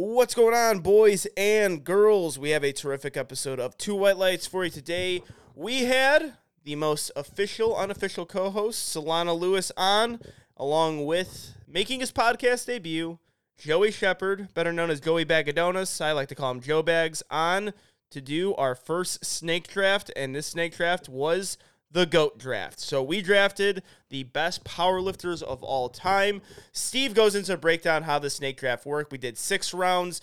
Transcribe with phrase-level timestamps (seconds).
[0.00, 2.38] What's going on, boys and girls?
[2.38, 5.24] We have a terrific episode of Two White Lights for you today.
[5.56, 10.20] We had the most official, unofficial co host, Solana Lewis, on,
[10.56, 13.18] along with making his podcast debut,
[13.58, 16.00] Joey Shepard, better known as Joey Bagadonis.
[16.00, 17.72] I like to call him Joe Bags, on
[18.10, 20.12] to do our first snake draft.
[20.14, 21.58] And this snake draft was
[21.90, 22.80] the GOAT draft.
[22.80, 26.42] So we drafted the best powerlifters of all time.
[26.72, 29.12] Steve goes into a breakdown how the snake draft worked.
[29.12, 30.20] We did six rounds.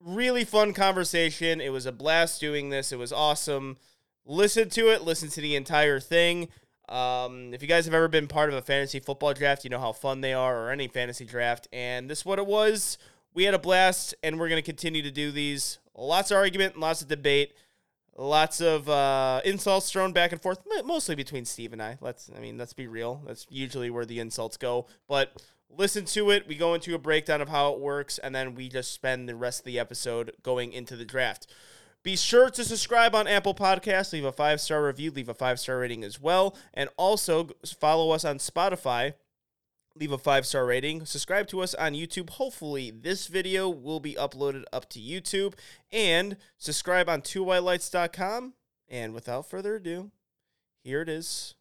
[0.00, 1.60] Really fun conversation.
[1.60, 2.92] It was a blast doing this.
[2.92, 3.76] It was awesome.
[4.24, 6.48] Listen to it, listen to the entire thing.
[6.88, 9.78] Um, if you guys have ever been part of a fantasy football draft, you know
[9.78, 11.68] how fun they are, or any fantasy draft.
[11.72, 12.98] And this is what it was.
[13.32, 15.78] We had a blast, and we're going to continue to do these.
[15.96, 17.54] Lots of argument, and lots of debate.
[18.16, 21.96] Lots of uh, insults thrown back and forth, mostly between Steve and I.
[22.00, 23.22] Let's, I mean, let's be real.
[23.26, 24.86] That's usually where the insults go.
[25.08, 26.46] But listen to it.
[26.46, 29.36] We go into a breakdown of how it works, and then we just spend the
[29.36, 31.46] rest of the episode going into the draft.
[32.02, 35.60] Be sure to subscribe on Apple Podcasts, leave a five star review, leave a five
[35.60, 39.14] star rating as well, and also follow us on Spotify
[39.94, 42.30] leave a five star rating, subscribe to us on YouTube.
[42.30, 45.54] Hopefully, this video will be uploaded up to YouTube,
[45.92, 48.54] and subscribe on twowhitelights.com.
[48.88, 50.10] And without further ado,
[50.82, 51.54] here it is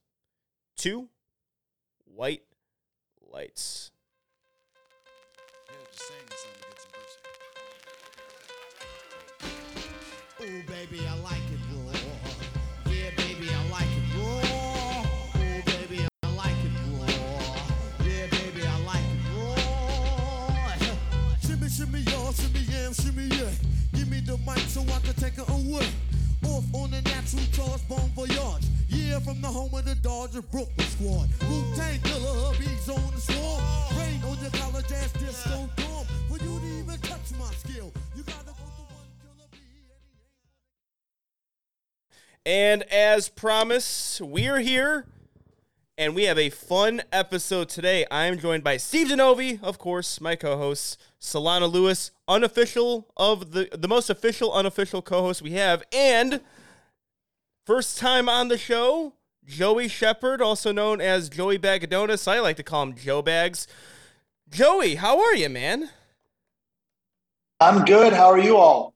[0.76, 1.10] two
[2.06, 2.44] white
[3.22, 3.92] lights.
[10.42, 11.49] Oh, baby, I like
[24.30, 25.88] the mic so I can take it away.
[26.46, 28.64] Off on natural charge.
[28.90, 29.96] Yeah, from the home of the
[30.52, 31.30] Brooklyn squad.
[31.50, 33.64] Wu Tang killer, hubby's on the swarm.
[33.98, 36.06] Rain on your college ass disco dorm.
[36.30, 39.50] For you to even touch my skill, you gotta go to one killer
[42.46, 45.08] And as promised, we're here
[45.98, 48.06] and we have a fun episode today.
[48.12, 53.70] I am joined by Steve Denovi, of course, my co-host, Solana Lewis, unofficial of the
[53.74, 56.42] the most official unofficial co-host we have, and
[57.66, 59.14] first time on the show,
[59.46, 62.28] Joey Shepard, also known as Joey Bagadonis.
[62.28, 63.68] I like to call him Joe Bags.
[64.50, 65.90] Joey, how are you, man?
[67.60, 68.14] I'm good.
[68.14, 68.94] How are you all?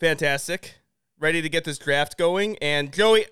[0.00, 0.76] Fantastic.
[1.18, 2.56] Ready to get this draft going.
[2.58, 3.26] And Joey,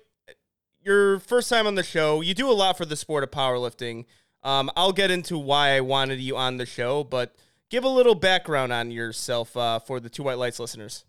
[0.83, 2.21] your first time on the show.
[2.21, 4.05] You do a lot for the sport of powerlifting.
[4.43, 7.35] Um, I'll get into why I wanted you on the show, but
[7.73, 11.05] give a little background on yourself uh, for the Two White Lights listeners.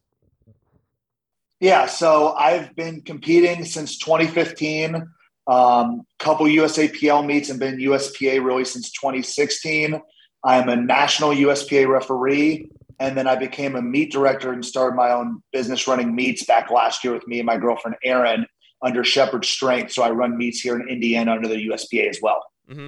[1.60, 5.06] Yeah, so I've been competing since 2015.
[5.47, 10.00] Um, couple USAPL meets and been USPA really since 2016.
[10.42, 15.10] I'm a national USPA referee, and then I became a meet director and started my
[15.10, 18.47] own business running meets back last year with me and my girlfriend Erin
[18.80, 19.92] under Shepard Strength.
[19.92, 22.42] So I run meets here in Indiana under the USPA as well.
[22.70, 22.86] Mm-hmm.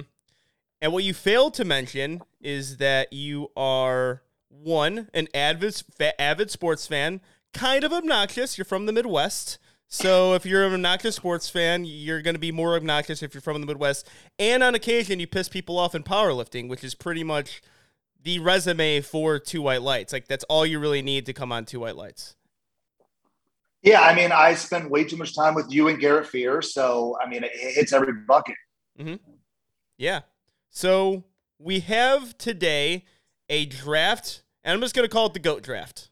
[0.81, 5.81] And what you failed to mention is that you are one an avid
[6.19, 7.21] avid sports fan,
[7.53, 8.57] kind of obnoxious.
[8.57, 9.57] You're from the Midwest.
[9.87, 13.41] So if you're an obnoxious sports fan, you're going to be more obnoxious if you're
[13.41, 14.07] from the Midwest.
[14.37, 17.61] And on occasion, you piss people off in powerlifting, which is pretty much
[18.21, 20.11] the resume for Two White Lights.
[20.11, 22.35] Like that's all you really need to come on Two White Lights.
[23.81, 27.17] Yeah, I mean, I spend way too much time with you and Garrett Fear, so
[27.23, 28.55] I mean, it hits every bucket.
[28.99, 29.15] Mm-hmm.
[29.97, 30.21] Yeah.
[30.69, 31.23] So
[31.59, 33.05] we have today
[33.49, 36.09] a draft, and I'm just going to call it the GOAT draft.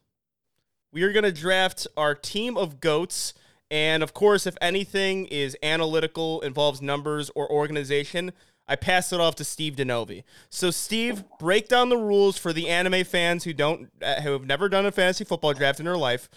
[0.91, 3.33] We are going to draft our team of GOATs.
[3.69, 8.31] And of course, if anything is analytical, involves numbers or organization,
[8.67, 10.23] I pass it off to Steve Denovi.
[10.49, 14.45] So, Steve, break down the rules for the anime fans who don't, uh, who have
[14.45, 16.29] never done a fantasy football draft in their life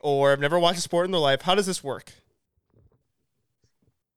[0.00, 1.42] or have never watched a sport in their life.
[1.42, 2.12] How does this work?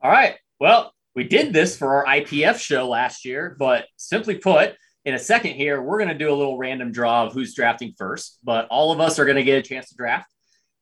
[0.01, 0.37] All right.
[0.59, 4.75] Well, we did this for our IPF show last year, but simply put,
[5.05, 7.93] in a second here, we're going to do a little random draw of who's drafting
[7.97, 10.31] first, but all of us are going to get a chance to draft.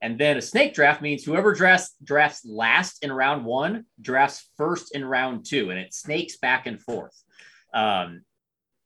[0.01, 4.95] And then a snake draft means whoever drafts drafts last in round one drafts first
[4.95, 7.15] in round two, and it snakes back and forth.
[7.73, 8.21] Um,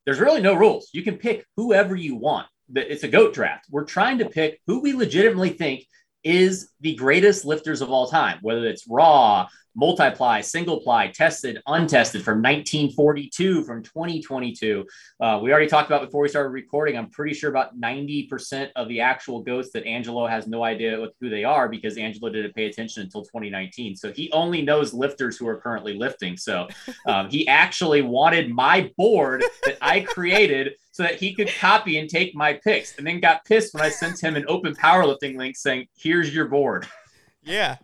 [0.06, 0.90] there's really no rules.
[0.94, 2.48] You can pick whoever you want.
[2.74, 3.66] It's a goat draft.
[3.70, 5.86] We're trying to pick who we legitimately think
[6.24, 12.24] is the greatest lifters of all time, whether it's raw, multiply, single ply, tested, untested
[12.24, 14.86] from 1942, from 2022.
[15.19, 16.98] Uh, we already talked about before we started recording.
[16.98, 21.30] I'm pretty sure about 90% of the actual ghosts that Angelo has no idea who
[21.30, 23.95] they are because Angelo didn't pay attention until 2019.
[23.95, 26.38] So he only knows lifters who are currently lifting.
[26.38, 26.68] So
[27.07, 32.10] um, he actually wanted my board that I created so that he could copy and
[32.10, 35.57] take my picks, and then got pissed when I sent him an open powerlifting link
[35.57, 36.88] saying, "Here's your board."
[37.44, 37.75] Yeah.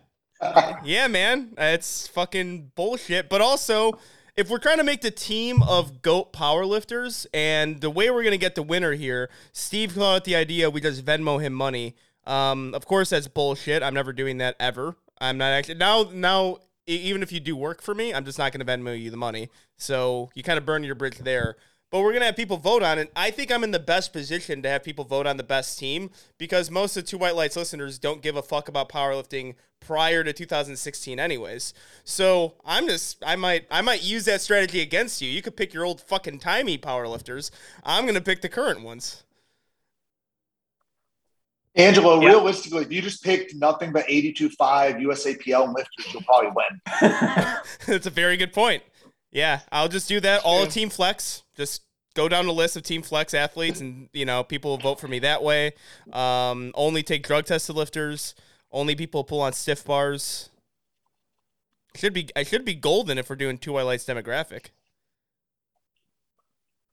[0.84, 1.54] Yeah, man.
[1.56, 3.28] It's fucking bullshit.
[3.28, 3.98] But also,
[4.36, 8.38] if we're trying to make the team of GOAT powerlifters, and the way we're to
[8.38, 11.94] get the winner here, Steve came out the idea we just Venmo him money.
[12.26, 13.82] Um, of course, that's bullshit.
[13.82, 14.96] I'm never doing that ever.
[15.20, 16.10] I'm not actually now.
[16.12, 19.16] Now, even if you do work for me, I'm just not to Venmo you the
[19.16, 19.50] money.
[19.76, 21.56] So you kind of burn your bridge there.
[21.92, 23.12] But we're gonna have people vote on it.
[23.14, 26.08] I think I'm in the best position to have people vote on the best team
[26.38, 30.24] because most of the Two White Lights listeners don't give a fuck about powerlifting prior
[30.24, 31.74] to 2016, anyways.
[32.02, 35.28] So I'm just I might I might use that strategy against you.
[35.28, 37.50] You could pick your old fucking timey powerlifters.
[37.84, 39.24] I'm gonna pick the current ones.
[41.74, 42.28] Angelo, Yeah.
[42.28, 46.80] realistically, if you just picked nothing but 82.5 USAPL lifters, you'll probably win.
[47.86, 48.82] That's a very good point.
[49.32, 50.66] Yeah, I'll just do that all True.
[50.66, 51.42] of Team Flex.
[51.56, 51.82] Just
[52.14, 55.08] go down the list of Team Flex athletes, and you know people will vote for
[55.08, 55.72] me that way.
[56.12, 58.34] Um, only take drug tested lifters.
[58.70, 60.50] Only people pull on stiff bars.
[61.94, 64.66] Should be I should be golden if we're doing two highlights demographic.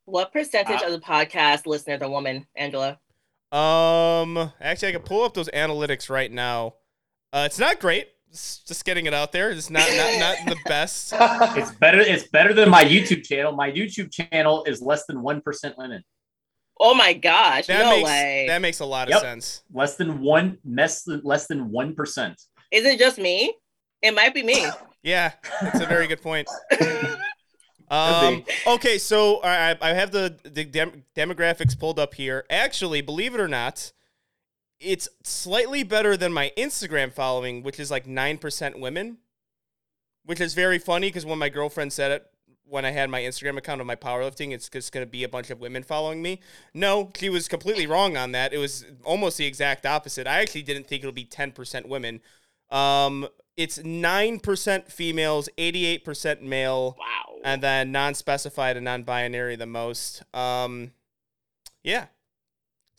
[0.06, 2.98] What percentage Uh, of the podcast listeners are women, Angelo?
[3.52, 6.74] Um, actually, I can pull up those analytics right now.
[7.32, 8.08] Uh, it's not great.
[8.30, 9.50] It's just getting it out there.
[9.50, 11.12] It's not not not the best.
[11.12, 12.00] It's better.
[12.00, 13.52] It's better than my YouTube channel.
[13.52, 16.04] My YouTube channel is less than one percent women.
[16.78, 18.44] Oh my gosh, That no makes way.
[18.48, 19.20] that makes a lot of Yep.
[19.22, 19.62] sense.
[19.72, 20.58] Less than one.
[20.64, 22.40] Less than less than one percent.
[22.70, 23.52] Is it just me?
[24.00, 24.64] It might be me.
[25.02, 26.48] Yeah, that's a very good point.
[27.90, 32.44] Um, okay, so I, I have the, the dem- demographics pulled up here.
[32.48, 33.90] Actually, believe it or not,
[34.80, 39.18] it's slightly better than my Instagram following, which is like 9% women,
[40.24, 42.26] which is very funny because when my girlfriend said it,
[42.64, 45.28] when I had my Instagram account of my powerlifting, it's just going to be a
[45.28, 46.40] bunch of women following me.
[46.72, 48.52] No, she was completely wrong on that.
[48.52, 50.26] It was almost the exact opposite.
[50.28, 52.20] I actually didn't think it'll be 10% women.
[52.70, 53.26] Um,
[53.56, 57.38] it's 9% females, 88% male Wow.
[57.44, 60.22] and then non-specified and non-binary the most.
[60.32, 60.92] Um,
[61.82, 62.06] yeah.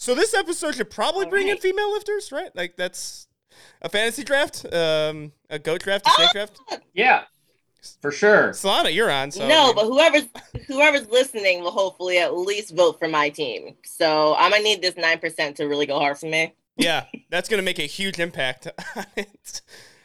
[0.01, 2.49] So this episode should probably bring in female lifters, right?
[2.55, 3.27] Like that's
[3.83, 6.59] a fantasy draft, um, a goat draft, a snake draft.
[6.95, 7.25] Yeah,
[8.01, 8.49] for sure.
[8.49, 9.29] Solana, you're on.
[9.29, 10.25] So no, but whoever's
[10.67, 13.75] whoever's listening will hopefully at least vote for my team.
[13.85, 16.55] So I'm gonna need this nine percent to really go hard for me.
[16.77, 18.69] yeah, that's gonna make a huge impact.
[18.95, 19.61] on it.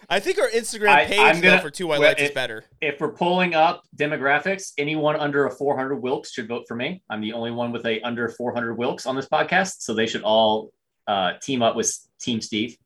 [0.08, 2.35] I think our Instagram I- page I'm gonna- for two white well, lights is it-
[2.35, 2.64] better.
[2.81, 7.03] If we're pulling up demographics, anyone under a 400 Wilks should vote for me.
[7.11, 10.23] I'm the only one with a under 400 Wilks on this podcast, so they should
[10.23, 10.70] all
[11.08, 12.76] uh, team up with Team Steve.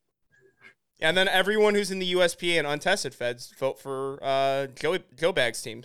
[1.01, 5.33] And then everyone who's in the USPA and untested feds vote for uh, Joey Joe
[5.33, 5.85] Bag's team.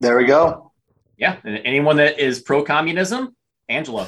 [0.00, 0.70] There we go.
[1.16, 3.34] Yeah, and anyone that is pro communism,
[3.68, 4.06] Angelo.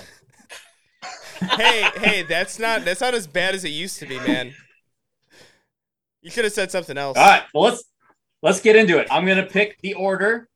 [1.41, 4.55] hey, hey, that's not that's not as bad as it used to be, man.
[6.23, 7.17] You should have said something else.
[7.17, 7.85] All right, well let's
[8.43, 9.09] let's get into it.
[9.11, 10.49] I'm gonna pick the order.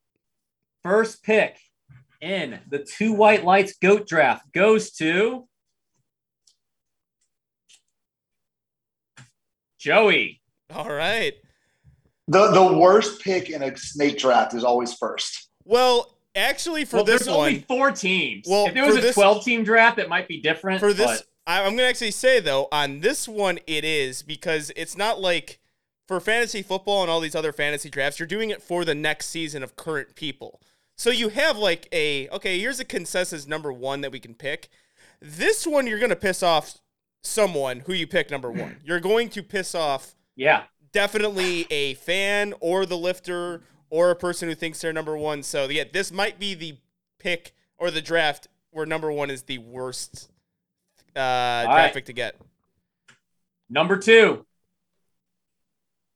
[0.82, 1.58] First pick
[2.20, 5.46] in the two white lights goat draft goes to
[9.78, 10.40] Joey.
[10.74, 11.34] All right.
[12.28, 15.50] The the worst pick in a snake draft is always first.
[15.64, 18.46] Well, actually, for well, this there's one, only four teams.
[18.48, 20.80] Well, if it was a this- 12 team draft, it might be different.
[20.80, 24.96] for this, but I'm gonna actually say though, on this one, it is because it's
[24.96, 25.60] not like
[26.06, 29.26] for fantasy football and all these other fantasy drafts, you're doing it for the next
[29.26, 30.60] season of current people.
[30.96, 34.68] So you have like a okay, here's a consensus number one that we can pick.
[35.20, 36.78] This one, you're gonna piss off
[37.22, 38.76] someone who you pick number one.
[38.84, 44.48] You're going to piss off yeah, definitely a fan or the lifter or a person
[44.48, 45.42] who thinks they're number one.
[45.42, 46.78] So yeah, this might be the
[47.18, 50.30] pick or the draft where number one is the worst
[51.16, 51.94] uh, draft right.
[51.94, 52.36] pick to get.
[53.68, 54.44] number two,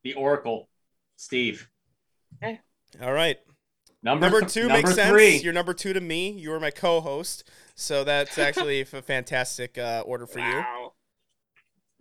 [0.04, 0.68] the Oracle,
[1.16, 1.68] Steve.
[2.42, 2.60] Okay.
[3.02, 3.38] All right,
[4.02, 5.10] Number, number th- two number makes sense.
[5.10, 5.36] three.
[5.38, 6.30] You're number two to me.
[6.30, 10.44] You are my co-host, so that's actually a fantastic uh, order for you.
[10.44, 10.92] Wow.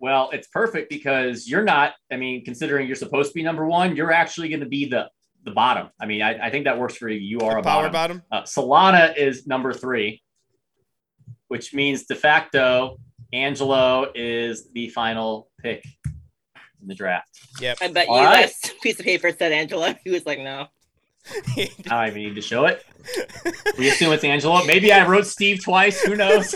[0.00, 1.94] Well, it's perfect because you're not.
[2.12, 5.10] I mean, considering you're supposed to be number one, you're actually going to be the
[5.44, 5.88] the bottom.
[6.00, 7.18] I mean, I, I think that works for you.
[7.18, 7.92] You are a Power bottom.
[7.92, 8.22] bottom.
[8.30, 10.22] Uh, Solana is number three,
[11.48, 12.98] which means de facto
[13.32, 15.84] Angelo is the final pick
[16.80, 17.28] in the draft.
[17.60, 17.78] Yep.
[17.82, 18.48] I bet you All right.
[18.62, 19.94] that piece of paper said Angelo.
[20.04, 20.66] He was like, no.
[21.56, 22.82] I don't even need to show it.
[23.76, 24.64] We assume it's Angelo.
[24.64, 26.00] Maybe I wrote Steve twice.
[26.02, 26.54] Who knows?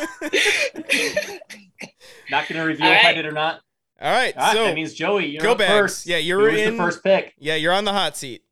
[2.31, 3.61] Not going to reveal All if I did or not.
[4.01, 5.71] All right, All right, so that means Joey, you're Go up Bags.
[5.73, 6.07] first.
[6.07, 7.35] Yeah, you're Who in- the first pick.
[7.39, 8.43] yeah, you're on the hot seat.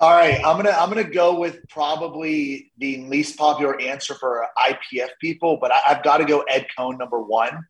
[0.00, 5.08] All right, I'm gonna I'm gonna go with probably the least popular answer for IPF
[5.20, 7.66] people, but I, have got to go Ed Coan number one.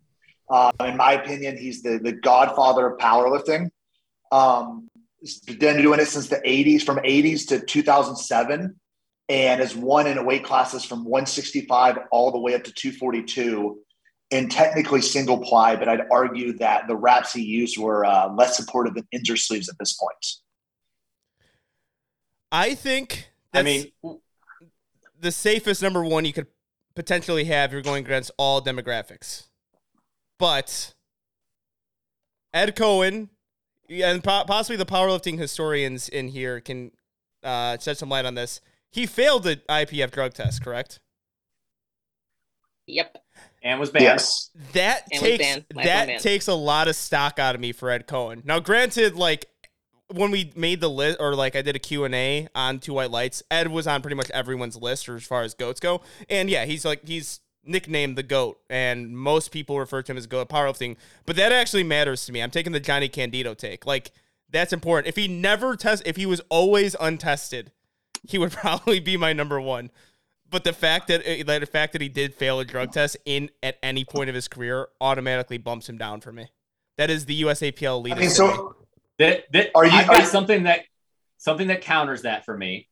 [0.51, 3.71] Uh, in my opinion, he's the the godfather of powerlifting.
[4.31, 8.79] Um, he's been doing it since the 80s, from 80s to 2007,
[9.31, 13.79] and has won in weight classes from 165 all the way up to 242
[14.31, 18.55] and technically single ply, but I'd argue that the wraps he used were uh, less
[18.55, 20.27] supportive than injured sleeves at this point.
[22.51, 23.93] I think I mean
[25.21, 26.47] the safest number one you could
[26.95, 27.73] potentially have.
[27.73, 29.49] You're going against all demographics,
[30.39, 30.95] but
[32.55, 33.29] Ed Coan
[33.91, 36.93] and possibly the powerlifting historians in here can
[37.43, 38.61] uh, shed some light on this.
[38.91, 41.01] He failed the IPF drug test, correct?
[42.87, 43.19] Yep
[43.63, 44.05] and was banned.
[44.05, 44.51] Yes.
[44.73, 48.45] That and takes that takes a lot of stock out of me for Ed Coan.
[48.45, 49.47] Now, granted, like
[50.13, 53.43] when we made the list or like I did a Q&A on Two White Lights,
[53.51, 56.01] Ed was on pretty much everyone's list or as far as goats go.
[56.29, 60.27] And yeah, he's like he's nicknamed the goat and most people refer to him as
[60.27, 60.97] goat powerlifting,
[61.27, 62.43] but that actually matters to me.
[62.43, 63.87] I'm taking the Jonnie Candito take.
[63.87, 64.13] Like
[64.51, 65.09] that's important.
[65.09, 67.73] If he never test if he was always untested,
[68.27, 69.91] he would probably be my number 1.
[70.51, 73.51] But the fact that uh, the fact that he did fail a drug test in
[73.63, 76.49] at any point of his career automatically bumps him down for me.
[76.97, 78.17] That is the USAPL leader.
[78.17, 78.75] I mean, so
[79.19, 80.83] that, that are you, I've got something that
[81.39, 82.89] something that counters that for me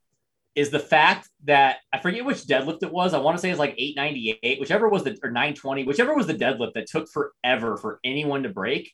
[0.54, 3.12] is the fact that I forget which deadlift it was.
[3.12, 6.34] I want to say it's like 898, whichever was the or 920, whichever was the
[6.34, 8.92] deadlift that took forever for anyone to break.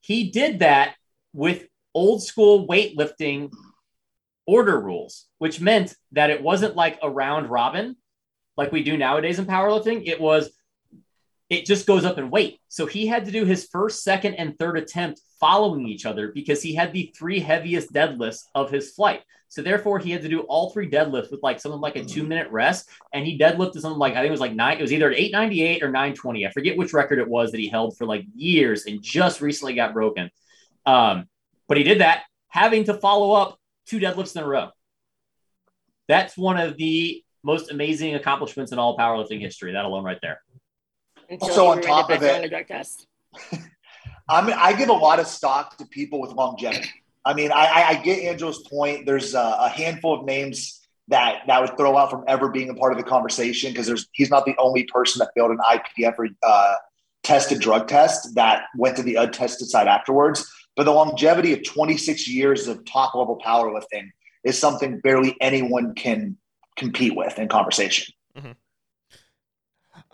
[0.00, 0.94] He did that
[1.34, 3.52] with old school weightlifting
[4.46, 7.96] order rules, which meant that it wasn't like a round robin
[8.56, 10.06] like we do nowadays in powerlifting.
[10.06, 10.50] It was,
[11.48, 12.60] it just goes up in weight.
[12.68, 16.62] So he had to do his first, second, and third attempt following each other because
[16.62, 19.22] he had the three heaviest deadlifts of his flight.
[19.48, 22.24] So therefore, he had to do all three deadlifts with like something like a two
[22.24, 24.78] minute rest, and he deadlifted something like I think it was like nine.
[24.78, 26.46] It was either eight ninety eight or nine twenty.
[26.46, 29.74] I forget which record it was that he held for like years and just recently
[29.74, 30.30] got broken.
[30.84, 31.28] Um,
[31.68, 34.70] but he did that, having to follow up two deadlifts in a row.
[36.08, 39.72] That's one of the most amazing accomplishments in all powerlifting history.
[39.72, 40.40] That alone, right there.
[41.28, 43.06] Until also, on top of it, drug test.
[44.28, 46.90] I mean, I give a lot of stock to people with longevity.
[47.24, 49.06] I mean, I, I get Angel's point.
[49.06, 52.74] There's a, a, handful of names that that would throw out from ever being a
[52.74, 56.14] part of the conversation because there's he's not the only person that failed an IPF
[56.18, 56.74] or uh,
[57.24, 60.48] tested drug test that went to the untested side afterwards.
[60.76, 64.10] But the longevity of 26 years of top level powerlifting
[64.44, 66.36] is something barely anyone can
[66.76, 68.14] compete with in conversation.
[68.36, 68.52] Mm-hmm.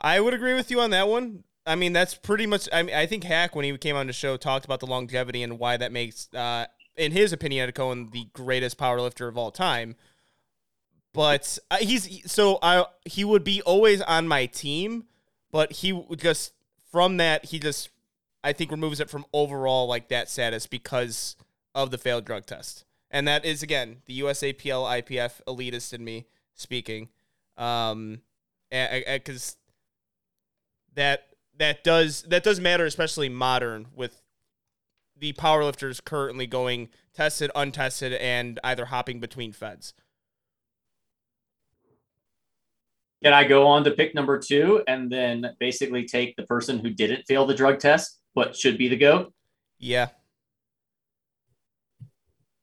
[0.03, 1.45] I would agree with you on that one.
[1.65, 2.69] I mean, that's pretty much.
[2.73, 5.45] I mean, I think Haack when he came on the show talked about the longevity
[5.45, 6.67] and why that makes, uh,
[6.97, 9.95] in his opinion, Ed Coan the greatest powerlifter of all time.
[11.15, 15.05] But uh, he's so I he would be always on my team,
[15.53, 16.53] but he just
[16.91, 17.91] from that he just
[18.43, 21.37] I think removes it from overall like that status because
[21.75, 22.85] of the failed drug test.
[23.11, 27.09] And that is again the USAPL IPF elitist in me speaking.
[27.57, 28.23] Um
[28.71, 29.57] because
[30.95, 34.23] that that does that does matter especially modern with
[35.17, 39.95] the powerlifters currently going tested, untested, and either hopping between feds.
[43.23, 46.91] Can I go on to pick number two and then basically take the person who
[46.91, 49.33] didn't fail the drug test what should be the GOAT?
[49.79, 50.09] Yeah.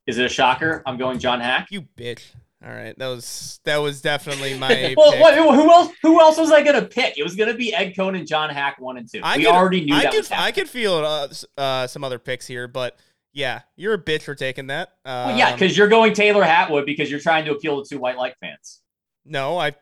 [0.07, 0.81] Is it a shocker?
[0.85, 1.67] I'm going John Haack.
[1.69, 2.23] You bitch.
[2.65, 4.93] All right, that was that was definitely my.
[4.97, 5.93] well, what, who else?
[6.01, 7.17] Who else was I gonna pick?
[7.17, 9.21] It was gonna be Ed Coan and John Haack one and two.
[9.23, 10.13] I we could, already knew I that.
[10.13, 12.97] Could, I could feel uh, uh, some other picks here, but
[13.31, 14.89] yeah, you're a bitch for taking that.
[15.05, 17.99] Um, well, yeah, because you're going Taylor Atwood because you're trying to appeal to two
[17.99, 18.81] white light fans.
[19.25, 19.73] No, I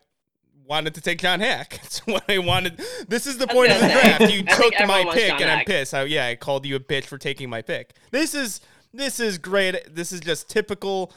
[0.64, 1.70] wanted to take John Haack.
[1.82, 2.80] That's what I wanted.
[3.08, 4.32] This is the point of the draft.
[4.32, 5.94] You took my pick, and I'm pissed.
[5.94, 7.94] I, yeah, I called you a bitch for taking my pick.
[8.12, 8.60] This is
[8.92, 9.94] this is great.
[9.94, 11.12] This is just typical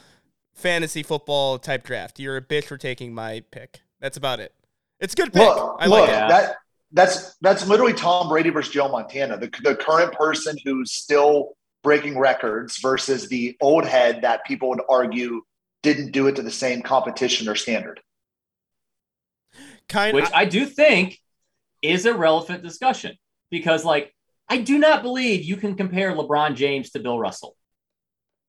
[0.54, 2.18] fantasy football type draft.
[2.18, 3.80] You're a bitch for taking my pick.
[4.00, 4.54] That's about it.
[5.00, 5.42] It's a good pick.
[5.42, 6.28] Look, I like look, it.
[6.28, 6.56] That
[6.92, 9.38] that's that's literally Tom Brady versus Joe Montana.
[9.38, 14.82] The the current person who's still breaking records versus the old head that people would
[14.88, 15.42] argue
[15.82, 18.00] didn't do it to the same competition or standard.
[19.88, 21.18] Kind which I, I do think
[21.82, 23.16] is a relevant discussion
[23.50, 24.14] because, like,
[24.48, 27.56] I do not believe you can compare LeBron James to Bill Russell.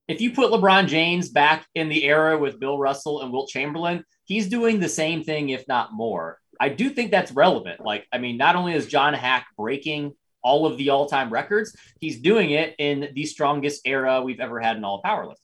[0.08, 4.04] If you put LeBron James back in the era with Bill Russell and Wilt Chamberlain,
[4.26, 6.40] he's doing the same thing, if not more.
[6.60, 7.80] I do think that's relevant.
[7.80, 11.76] Like, I mean, not only is John Haack breaking all of the all time records,
[12.02, 15.38] he's doing it in the strongest era we've ever had in all powerlifting.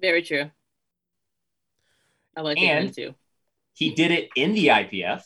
[0.00, 0.50] Very true.
[2.36, 3.14] I like And- too.
[3.72, 5.22] He did it in the IPF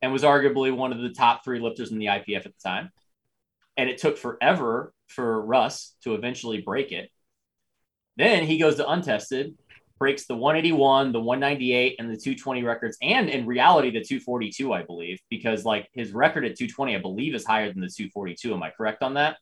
[0.00, 2.90] and was arguably one of the top three lifters in the IPF at the time.
[3.76, 7.10] And it took forever for Russ to eventually break it.
[8.16, 9.54] Then he goes to untested,
[9.98, 14.82] breaks the 181, the 198, and the 220 records, and in reality, the 242, I
[14.82, 18.54] believe, because like his record at 220, I believe, is higher than the 242.
[18.54, 19.36] Am I correct on that?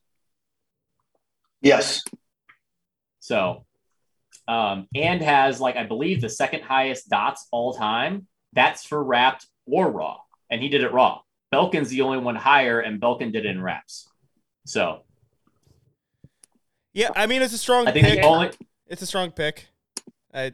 [1.61, 2.03] Yes.
[3.21, 3.65] So,
[4.47, 8.27] um, and has like I believe the second highest dots all time.
[8.53, 10.19] That's for wrapped or raw,
[10.51, 11.21] and he did it raw.
[11.53, 14.09] Belkin's the only one higher, and Belkin did it in wraps.
[14.67, 15.05] So
[16.95, 18.23] Yeah, I mean it's a strong I think pick.
[18.23, 18.51] the only
[18.87, 19.67] It's a strong pick.
[20.33, 20.53] I,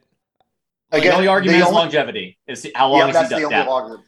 [0.91, 2.39] the Again, only argument the is only- longevity.
[2.49, 3.69] Is how long yeah, has that's he the done only that?
[3.69, 4.05] argument.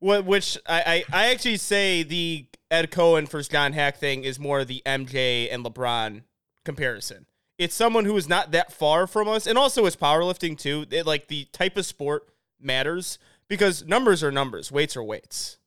[0.00, 4.38] Wh- Which I, I, I actually say the Ed Coan versus John Haack thing is
[4.38, 6.22] more the MJ and LeBron
[6.64, 7.26] comparison.
[7.58, 10.86] It's someone who is not that far from us, and also is powerlifting too.
[10.90, 12.28] It, like the type of sport
[12.60, 15.58] matters because numbers are numbers, weights are weights.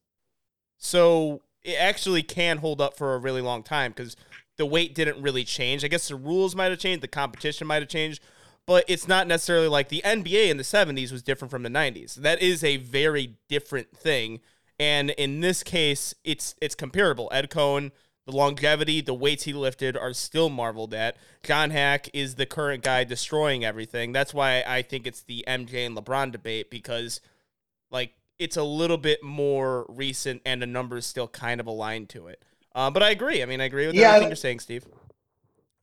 [0.77, 4.15] So it actually can hold up for a really long time because
[4.57, 5.83] the weight didn't really change.
[5.83, 8.21] I guess the rules might have changed, the competition might have changed,
[8.65, 12.15] but it's not necessarily like the NBA in the 70s was different from the 90s.
[12.15, 14.39] That is a very different thing.
[14.79, 17.29] And in this case, it's it's comparable.
[17.31, 17.91] Ed Coan,
[18.25, 21.15] the longevity, the weights he lifted are still marveled at.
[21.43, 24.11] John Haack is the current guy destroying everything.
[24.11, 27.21] That's why I think it's the MJ and LeBron debate because
[27.91, 32.27] like it's a little bit more recent and the numbers still kind of aligned to
[32.27, 32.43] it.
[32.75, 33.41] Uh, but I agree.
[33.41, 34.85] I mean, I agree with Yeah, everything I- you're saying, Steve.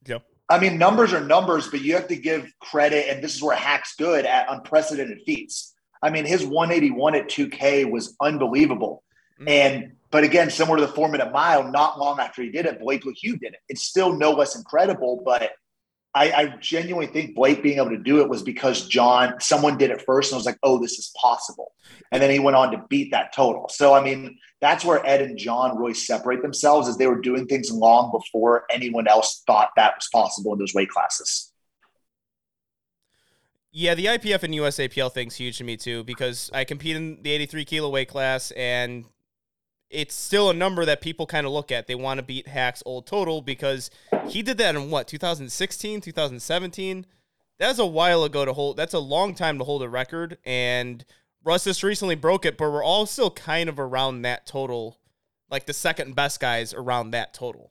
[0.05, 0.21] Joe.
[0.49, 3.57] I mean, numbers are numbers, but you have to give credit, and this is where
[3.57, 5.75] Haack's good at unprecedented feats.
[6.03, 9.03] I mean, his 181 at 2K was unbelievable.
[9.41, 9.49] Mhm.
[9.49, 12.79] And but again, similar to the four minute mile, not long after he did it,
[12.81, 13.61] Blake Lehew did it.
[13.71, 15.53] It's still no less incredible, but
[16.15, 19.91] I, I genuinely think Blake being able to do it was because John, someone did
[19.91, 21.73] it first and was like, oh, this is possible.
[22.11, 23.69] And then he went on to beat that total.
[23.71, 27.47] So I mean, that's where Ed and John really separate themselves as they were doing
[27.47, 31.53] things long before anyone else thought that was possible in those weight classes.
[33.75, 37.31] Yeah, the IPF and USAPL thing's huge to me too because I compete in the
[37.31, 39.07] 83 kilo weight class and
[39.93, 41.87] it's still a number that people kind of look at.
[41.87, 43.91] They want to beat Haack's old total because
[44.27, 47.07] he did that in what 2016, 2017.
[47.59, 48.79] That's a while ago to hold.
[48.79, 51.05] That's a long time to hold a record, and
[51.45, 52.57] Russ just recently broke it.
[52.57, 54.99] But we're all still kind of around that total,
[55.51, 57.71] like the second best guys around that total,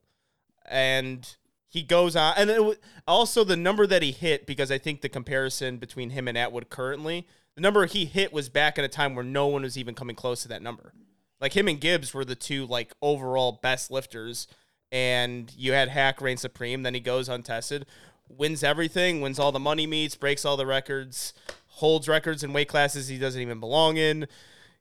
[0.69, 1.35] and
[1.67, 2.35] he goes on.
[2.37, 2.75] And wa-
[3.07, 6.69] also the number that he hit because I think the comparison between him and Atwood
[6.69, 9.95] currently, the number he hit was back at a time where no one was even
[9.95, 10.93] coming close to that number.
[11.41, 14.47] Like him and Gibbs were the two like overall best lifters,
[14.91, 16.83] and you had Haack reign supreme.
[16.83, 17.87] Then he goes untested,
[18.29, 21.33] wins everything, wins all the money meets, breaks all the records,
[21.67, 24.27] holds records in weight classes he doesn't even belong in.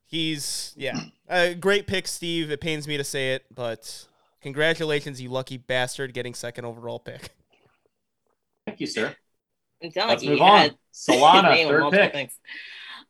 [0.05, 2.51] He's yeah, a great pick, Steve.
[2.51, 4.07] It pains me to say it, but
[4.43, 7.31] congratulations, you lucky bastard, getting second overall pick.
[8.67, 9.15] Thank you, sir.
[9.83, 10.71] I'm telling Let's you, move you on.
[10.93, 12.13] Solana, third pick.
[12.13, 12.33] things.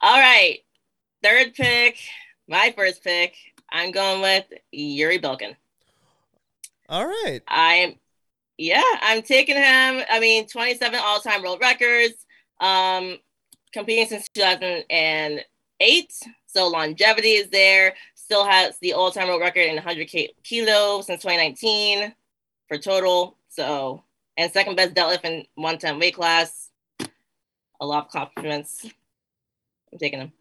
[0.01, 0.59] All right,
[1.23, 1.99] third pick,
[2.51, 3.37] my first pick.
[3.71, 5.55] I'm going with Yuri Belkin.
[6.89, 7.41] All right.
[7.47, 7.95] I'm,
[8.59, 10.03] yeah, I'm taking him.
[10.11, 12.27] I mean, 27 all-time world records.
[12.59, 13.19] Um,
[13.73, 16.13] competing since 2008,
[16.47, 17.95] so longevity is there.
[18.17, 22.13] Still has the all-time world record in 100 ki- kilo since 2019
[22.69, 23.37] for total.
[23.49, 24.03] So,
[24.37, 26.71] and second best deadlift in 110 weight class.
[27.81, 28.85] A lot of compliments.
[29.93, 30.33] I'm taking him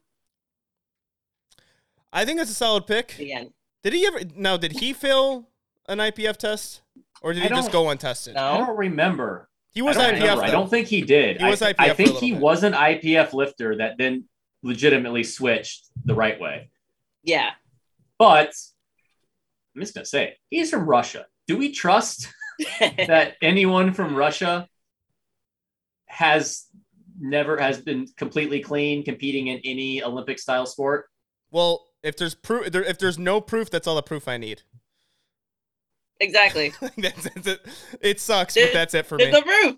[2.11, 3.17] I think that's a solid pick.
[3.19, 3.51] again.
[3.83, 5.47] Did he ever now did he fail
[5.87, 6.81] an IPF test?
[7.21, 8.35] Or did he just go untested?
[8.35, 8.51] No.
[8.53, 9.49] I don't remember.
[9.71, 10.21] He was I don't IPF.
[10.21, 10.43] remember.
[10.43, 11.37] I don't think he did.
[11.41, 12.41] He was I, IPF I for a think he bit.
[12.41, 14.25] was an IPF lifter that then
[14.63, 16.69] legitimately switched the right way.
[17.23, 17.51] Yeah.
[18.17, 18.53] But
[19.75, 21.25] I'm just gonna say he's from Russia.
[21.47, 22.27] Do we trust
[22.79, 24.67] that anyone from Russia
[26.07, 26.65] has
[27.19, 31.05] never has been completely clean competing in any Olympic style sport?
[31.51, 34.63] Well, if there's proof, there, if there's no proof, that's all the proof I need.
[36.19, 36.73] exactly.
[36.97, 37.65] that's, that's it.
[38.01, 39.39] It sucks, but that's it for There's me.
[39.39, 39.75] the proof.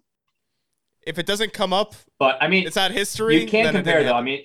[1.05, 3.41] If it doesn't come up, But I mean, it's not history.
[3.41, 4.13] you can then it compare though.
[4.13, 4.43] I mean,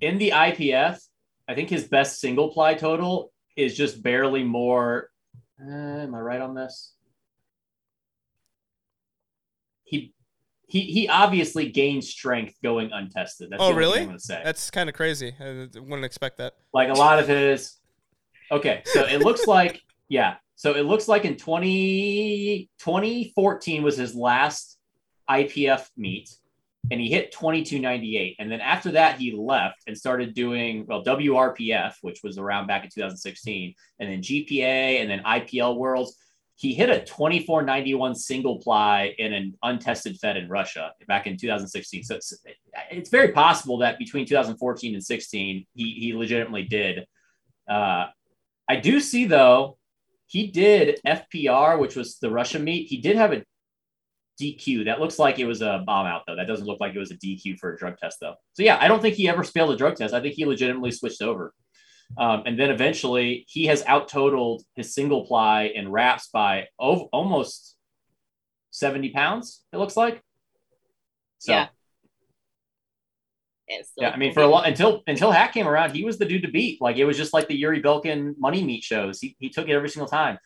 [0.00, 0.98] in the IPF,
[1.46, 5.10] I think his best single ply total is just barely more.
[5.60, 6.94] Uh, am I right on this?
[9.84, 10.14] He
[10.70, 13.48] he he obviously gained strength going untested.
[13.50, 14.00] That's Oh, the only thing really?
[14.00, 14.40] I'm gonna say.
[14.44, 15.34] That's kind of crazy.
[15.40, 16.54] I wouldn't expect that.
[16.72, 17.76] like a lot of his
[18.52, 24.14] okay so it looks like yeah so it looks like in 20 2014 was his
[24.14, 24.76] last
[25.30, 26.28] ipf meet
[26.90, 28.36] and he hit 2298.
[28.40, 32.82] And then after that, he left and started doing, well, WRPF, which was around back
[32.84, 36.16] in 2016, and then GPA and then IPL Worlds.
[36.60, 42.02] He hit a 2491 single ply in an untested fed in Russia back in 2016.
[42.02, 42.34] So it's,
[42.90, 47.06] it's very possible that between 2014 and 16, he, he legitimately did.
[47.66, 48.08] Uh,
[48.68, 49.78] I do see, though,
[50.26, 52.88] he did FPR, which was the Russian meet.
[52.88, 53.42] He did have a
[54.38, 54.84] DQ.
[54.84, 56.36] That looks like it was a bomb out though.
[56.36, 58.34] That doesn't look like it was a DQ for a drug test though.
[58.52, 60.12] So yeah, I don't think he ever failed a drug test.
[60.12, 61.54] I think he legitimately switched over.
[62.18, 67.08] Um, and then eventually he has out totaled his single ply and wraps by ov-
[67.12, 67.76] almost
[68.72, 70.22] 70 pounds, it looks like.
[71.38, 71.68] So Yeah.
[73.96, 76.42] yeah, I mean, for a long until until Haack came around, he was the dude
[76.42, 76.80] to beat.
[76.80, 79.20] Like it was just like the Yuri Belkin money meet shows.
[79.20, 80.38] He he took it every single time.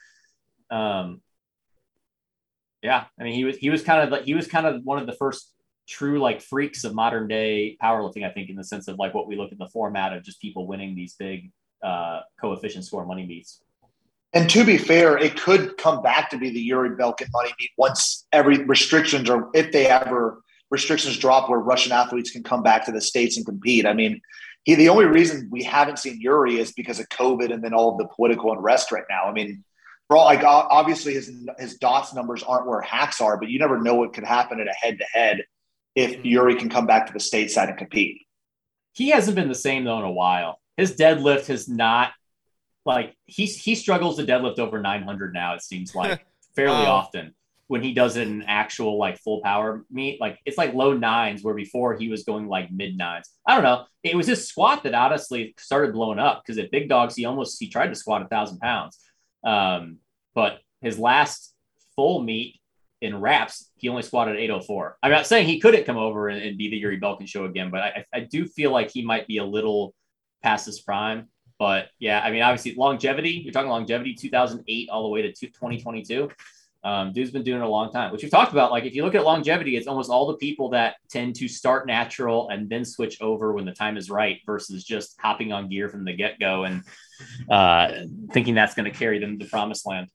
[0.71, 1.23] Um,
[2.83, 4.99] yeah, I mean, he was he was kind of like he was kind of one
[4.99, 5.54] of the first
[5.89, 8.25] true like freaks of modern day powerlifting.
[8.25, 10.41] I think in the sense of like what we look at the format of just
[10.41, 11.51] people winning these big
[11.83, 13.61] uh, coefficient score money meets.
[14.33, 17.71] And to be fair, it could come back to be the Yuri Belkin money meet
[17.79, 22.85] once every restrictions or if they ever restrictions drop where Russian athletes can come back
[22.87, 23.87] to the states and compete.
[23.87, 24.21] I mean,
[24.65, 27.93] he the only reason we haven't seen Yuri is because of COVID and then all
[27.93, 29.25] of the political unrest right now.
[29.25, 29.63] I mean,
[30.09, 33.81] for all like obviously his his dots numbers aren't where hacks are, but you never
[33.81, 35.45] know what could happen at a head to head
[35.95, 38.23] if Yuri can come back to the stateside and compete.
[38.93, 40.61] He hasn't been the same though in a while.
[40.77, 42.13] His deadlift has not
[42.87, 45.55] like he's he struggles to deadlift over 900 now.
[45.55, 46.93] It seems like fairly Wow.
[46.97, 47.35] often
[47.67, 50.21] when he does it in actual like full power meet.
[50.21, 53.31] Like it's like low nines where before he was going like mid nines.
[53.47, 53.87] I don't know.
[54.03, 57.57] It was his squat that honestly started blowing up because at big dogs he almost
[57.59, 58.99] he tried to squat a thousand pounds.
[59.45, 59.99] Um,
[60.35, 61.55] but his last
[61.97, 62.61] full meet
[63.05, 64.97] in wraps, he only squatted 804.
[65.03, 67.71] I'm not saying he couldn't come over and, and be the Yuri Belkin show again,
[67.71, 69.95] but I, I do feel like he might be a little
[70.43, 71.29] past his prime.
[71.59, 76.31] But yeah, I mean, obviously longevity, you're talking longevity 2008 all the way to 2022.
[76.83, 78.71] Um, dude's been doing it a long time, which we've talked about.
[78.71, 81.87] Like, if you look at longevity, it's almost all the people that tend to start
[81.87, 85.89] natural and then switch over when the time is right versus just hopping on gear
[85.89, 86.83] from the get go and
[87.51, 87.91] uh,
[88.33, 90.09] thinking that's going to carry them to the promised land.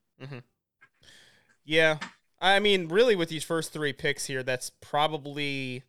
[1.65, 1.97] Yeah.
[2.41, 5.84] I mean, really, with these first three picks here, that's probably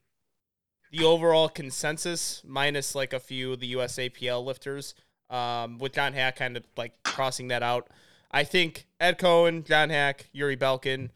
[0.90, 4.94] the overall consensus, minus like a few of the USAPL lifters,
[5.28, 7.88] um, with John Haack kind of like crossing that out.
[8.32, 11.10] I think Ed Coan, John Haack, Yuri Belkin,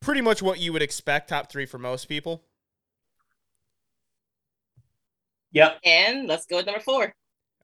[0.00, 2.42] pretty much what you would expect, top three for most people.
[5.52, 5.78] Yep.
[5.84, 7.14] And let's go with number four.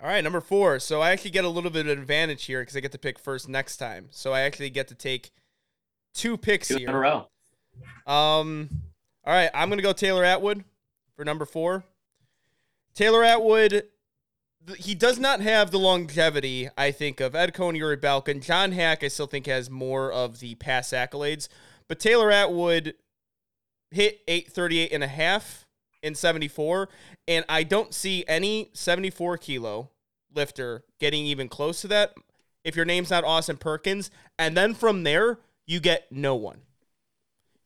[0.00, 0.78] All right, number four.
[0.78, 3.18] So I actually get a little bit of advantage here because I get to pick
[3.18, 4.08] first next time.
[4.10, 5.30] So I actually get to take
[6.14, 6.88] two picks Two here.
[6.88, 7.28] in a row.
[8.06, 8.68] Um,
[9.24, 10.64] all right, I'm gonna go Taylor Atwood
[11.16, 11.84] for number four.
[12.94, 13.84] Taylor Atwood,
[14.76, 19.04] he does not have the longevity I think of Ed Coan, Yuri Belkin, John Haack.
[19.04, 21.48] I still think has more of the past accolades,
[21.86, 22.94] but Taylor Atwood
[23.90, 25.66] hit 838 and a half
[26.02, 26.88] in 74,
[27.26, 29.90] and I don't see any 74 kilo
[30.34, 32.14] lifter getting even close to that.
[32.64, 35.38] If your name's not Austin Perkins, and then from there
[35.68, 36.62] you get no one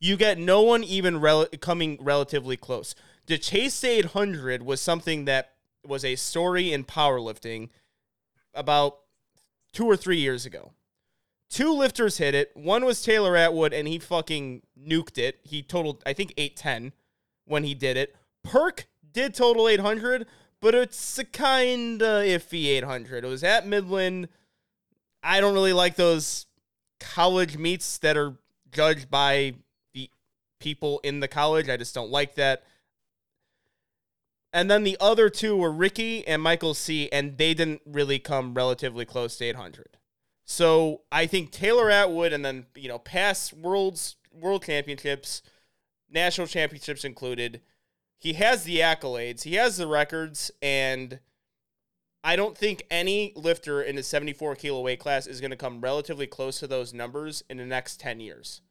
[0.03, 2.93] you get no one even rel- coming relatively close.
[3.27, 5.53] The Chase 800 was something that
[5.87, 7.69] was a story in powerlifting
[8.53, 8.97] about
[9.71, 10.73] two or three years ago.
[11.49, 12.51] Two lifters hit it.
[12.53, 15.39] One was Taylor Atwood, and he fucking nuked it.
[15.43, 16.91] He totaled, I think, 810
[17.45, 18.13] when he did it.
[18.43, 20.27] Perk did total 800,
[20.59, 23.23] but it's a kind of iffy 800.
[23.23, 24.27] It was at Midland.
[25.21, 26.45] I don't really like those
[27.03, 28.35] college meets that are
[28.71, 29.53] judged by
[29.93, 30.09] the
[30.59, 31.69] people in the college.
[31.69, 32.63] I just don't like that.
[34.53, 38.53] And then the other two were Ricky and Michael C, and they didn't really come
[38.53, 39.97] relatively close to 800.
[40.45, 45.41] So I think Taylor Atwood, and then you know, past worlds, world championships,
[46.09, 47.61] national championships included,
[48.19, 51.19] he has the accolades, he has the records, and
[52.23, 55.81] I don't think any lifter in the 74 kilo weight class is going to come
[55.81, 58.61] relatively close to those numbers in the next 10 years.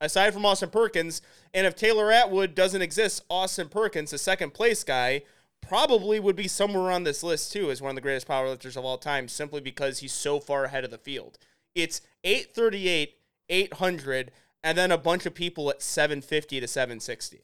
[0.00, 1.20] Aside from Austin Perkins,
[1.52, 5.22] and if Taylor Atwood doesn't exist, Austin Perkins, the second place guy,
[5.60, 8.84] probably would be somewhere on this list too as one of the greatest powerlifters of
[8.84, 11.38] all time simply because he's so far ahead of the field.
[11.74, 13.14] It's 838,
[13.48, 14.32] 800,
[14.64, 17.42] and then a bunch of people at 750 to 760.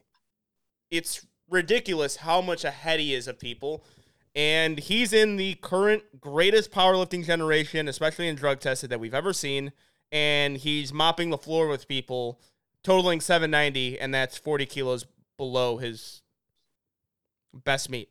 [0.91, 3.85] It's ridiculous how much ahead he is of people.
[4.39, 9.33] And he's in the current greatest powerlifting generation, especially in drug tested, that we've ever
[9.33, 9.73] seen.
[10.13, 12.41] And he's mopping the floor with people,
[12.85, 16.23] totaling 790, and that's 40 kilos below his
[17.53, 18.11] best meet,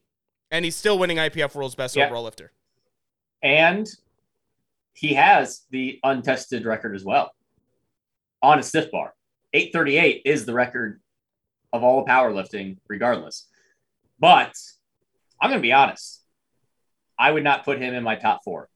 [0.51, 2.05] and he's still winning IPF World's Best Yeah.
[2.05, 2.51] overall lifter.
[3.41, 3.87] And
[4.93, 7.35] he has the untested record as well
[8.41, 9.15] on a stiff bar.
[9.53, 11.01] 838 is the record
[11.71, 13.47] of all powerlifting, regardless.
[14.19, 14.53] But
[15.39, 16.16] I'm going to be honest.
[17.19, 18.69] I would not put him in my top four.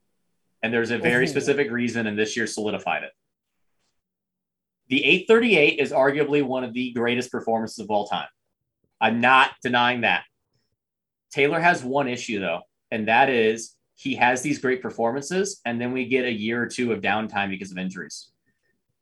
[0.62, 1.30] And there's a very oh.
[1.30, 3.10] specific reason, and this year solidified it.
[4.88, 8.28] The 838 is arguably one of the greatest performances of all time.
[9.00, 10.24] I'm not denying that.
[11.32, 15.92] Taylor has one issue, though, and that is he has these great performances, and then
[15.92, 18.30] we get a year or two of downtime because of injuries.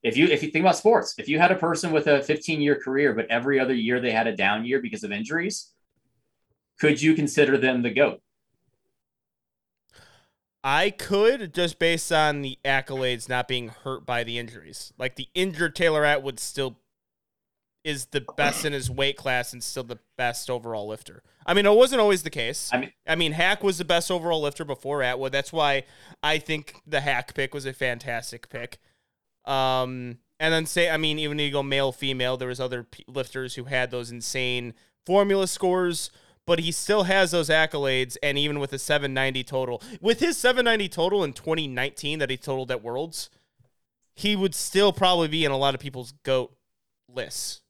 [0.03, 2.61] If you if you think about sports, if you had a person with a 15
[2.61, 5.73] year career, but every other year they had a down year because of injuries,
[6.79, 8.23] could you consider them the goat?
[10.63, 14.93] I could just based on the accolades not being hurt by the injuries.
[14.99, 16.77] Like the injured Taylor Atwood still
[17.83, 21.23] is the best in his weight class and still the best overall lifter.
[21.47, 22.69] I mean, it wasn't always the case.
[22.73, 25.33] I mean- I mean, Haack was the best overall lifter before Atwood.
[25.33, 25.85] That's why
[26.23, 28.79] I think the Haack pick was a fantastic pick.
[29.47, 32.83] Um, and then say, I mean, even if you go male, female, there was other
[32.83, 34.75] p- lifters who had those insane
[35.07, 36.11] formula scores,
[36.51, 38.17] but he still has those accolades.
[38.25, 42.73] And even with a 790 total, with his 790 total in 2019 that he totaled
[42.73, 43.31] at Worlds,
[44.17, 46.53] he would still probably be in a lot of people's goat
[47.09, 47.61] lists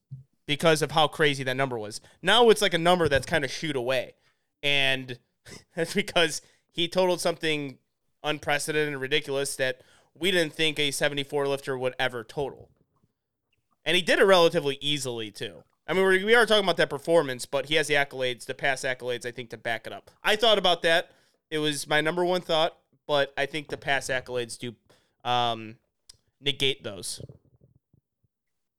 [0.47, 2.01] because of how crazy that number was.
[2.23, 4.15] Now it's like a number that's kind of shoot away.
[4.63, 5.19] And
[5.77, 6.41] that's because
[6.73, 7.77] he totaled something
[8.25, 9.83] unprecedented and ridiculous that
[10.15, 12.71] we didn't think a 74 lifter would ever total.
[13.85, 15.65] And he did it relatively easily, too.
[15.91, 18.55] I mean, we're, we are talking about that performance, but he has the accolades, the
[18.55, 20.13] past accolades, I think, to back it up.
[20.23, 21.11] I thought about that.
[21.51, 24.73] It was my number one thought, but I think the past accolades do
[25.29, 25.75] um,
[26.41, 27.21] negate those.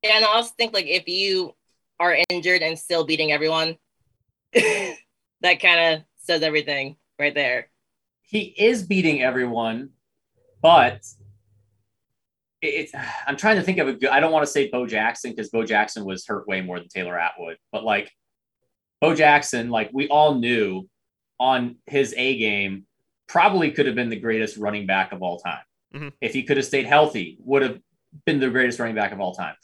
[0.02, 1.54] Yeah, and I also think like if you
[2.00, 3.78] are injured and still beating everyone,
[4.54, 7.68] that kind of says everything right there.
[8.22, 9.90] he is beating everyone,
[10.62, 11.08] but it-
[12.62, 12.94] it's
[13.28, 14.10] I'm trying to think of a good.
[14.10, 16.88] I don't want to say Bo Jackson because Bo Jackson was hurt way more than
[16.88, 18.12] Taylor Atwood, but like
[19.00, 20.88] Bo Jackson, like we all knew
[21.40, 22.86] on his A game,
[23.28, 25.64] probably could have been the greatest running back of all time.
[25.94, 26.14] Mhm.
[26.22, 27.80] If he could have stayed healthy, would have
[28.26, 29.56] been the greatest running back of all time.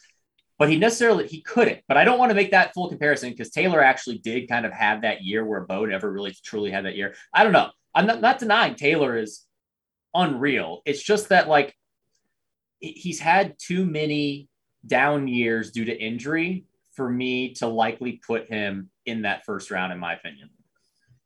[0.58, 1.82] But he necessarily he couldn't.
[1.88, 4.74] But I don't want to make that full comparison because Taylor actually did kind of
[4.74, 7.14] have that year where Bo never really truly had that year.
[7.32, 7.70] I don't know.
[7.94, 9.46] I'm not, not denying Taylor is
[10.16, 10.82] unreal.
[10.86, 11.76] It's just that like
[12.80, 14.50] he's had too many
[14.86, 19.92] down years due to injury for me to likely put him in that first round,
[19.94, 20.50] in my opinion.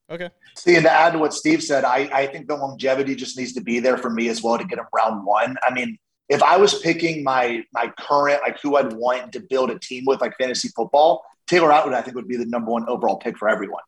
[0.09, 0.29] Okay.
[0.57, 3.53] See, and to add to what Steve said, I, I think the longevity just needs
[3.53, 5.55] to be there for me as well to get him round one.
[5.63, 9.69] I mean, if I was picking my my current, like who I'd want to build
[9.71, 12.87] a team with, like fantasy football, Taylor Atwood, I think would be the number one
[12.89, 13.83] overall pick for everyone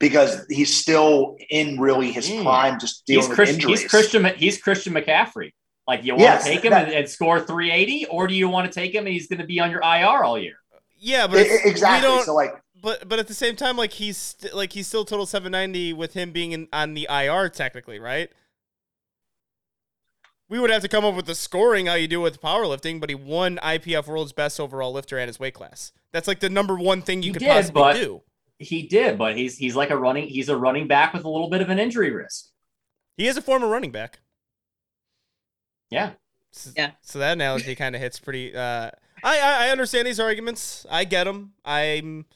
[0.00, 2.42] because he's still in really his Mm.
[2.42, 3.80] prime, just dealing He's, with Christian, injuries.
[3.82, 4.24] he's Christian.
[4.36, 5.52] He's Christian McCaffrey.
[5.90, 8.48] Like you want Yes, to take him that- and, and score 380, or do you
[8.48, 10.54] want to take him and he's going to be on your IR all year?
[11.00, 12.22] Yeah, but it's- exactly.
[12.22, 15.26] So like, but but at the same time, like he's st- like he's still total
[15.26, 18.30] 790 with him being in, on the IR technically, right?
[20.48, 23.08] We would have to come up with the scoring how you do with powerlifting, but
[23.08, 25.90] he won IPF World's Best overall lifter at his weight class.
[26.12, 28.22] That's like the number one thing you He could did, possibly but- do.
[28.58, 30.28] He did, but he's he's like a running.
[30.28, 32.50] He's a running back with a little bit of an injury risk.
[33.16, 34.20] He is a former running back.
[35.90, 36.12] Yeah.
[36.54, 36.92] S- Yeah.
[37.02, 38.54] So that analogy kind of hits pretty.
[38.54, 38.90] Uh,
[39.22, 40.86] I, I I understand these arguments.
[40.90, 41.52] I get them.
[41.64, 42.26] I'm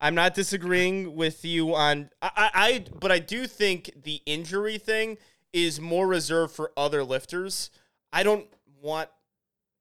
[0.00, 2.10] I'm not disagreeing with you on.
[2.22, 5.18] I, I I but I do think the injury thing
[5.52, 7.70] is more reserved for other lifters.
[8.12, 8.46] I don't
[8.80, 9.08] want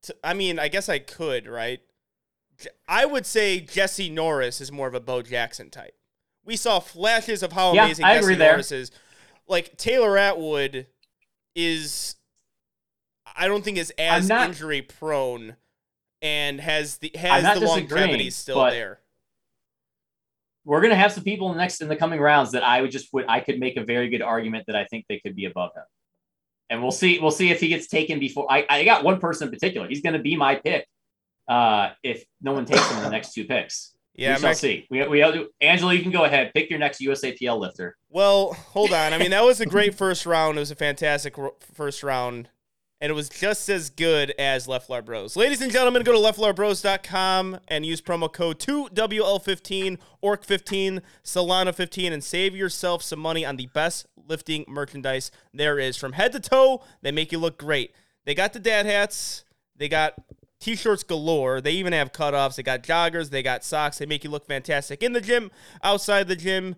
[0.04, 0.16] to.
[0.24, 1.80] I mean, I guess I could, right?
[2.88, 5.94] I would say Jesse Norris is more of a Bo Jackson type.
[6.46, 8.46] We saw flashes of how Yeah, amazing I Jesse agree.
[8.46, 8.92] Norris is.
[9.48, 10.88] Like Taylor Atwood
[11.56, 12.16] is
[13.38, 15.56] I don't think is as not- injury prone
[16.22, 19.00] and has the has the longevity still there.
[20.64, 22.92] We're gonna have some people in the next in the coming rounds that I would
[22.92, 25.46] just would I could make a very good argument that I think they could be
[25.46, 25.84] above him.
[26.72, 27.20] And we'll see.
[27.20, 28.52] We'll see if he gets taken before.
[28.52, 29.88] I, I got one person in particular.
[29.88, 30.88] He's going to be my pick
[31.48, 33.92] uh, if no one takes him in the next two picks.
[34.18, 34.88] Yeah, we I'm shall actually- see.
[34.90, 36.54] We, we, Angelo, you can go ahead.
[36.54, 37.98] Pick your next USAPL lifter.
[38.10, 39.12] Well, hold on.
[39.12, 40.56] I mean, that was a great first round.
[40.58, 41.36] It was a fantastic
[41.74, 42.48] first round,
[43.02, 45.36] and it was just as good as Left Lar Bros.
[45.36, 52.56] Ladies and gentlemen, go to leftlarbros.com and use promo code 2WL15, ORC15, Solana15, and save
[52.56, 55.98] yourself some money on the best lifting merchandise there is.
[55.98, 57.94] From head to toe, they make you look great.
[58.26, 59.44] They got the dad hats.
[59.76, 60.16] They got
[60.60, 61.62] t-shirts galore.
[61.62, 62.56] They even have cutoffs.
[62.56, 63.30] They got joggers.
[63.30, 63.98] They got socks.
[63.98, 65.52] They make you look fantastic in the gym,
[65.84, 66.76] outside the gym,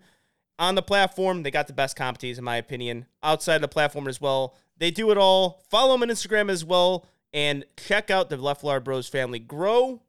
[0.60, 1.44] on the platform.
[1.44, 3.06] They got the best comp in my opinion.
[3.24, 4.56] Outside the platform as well.
[4.78, 5.64] They do it all.
[5.70, 10.02] Follow them on Instagram as well, and check out the Left Lard Bros family grow.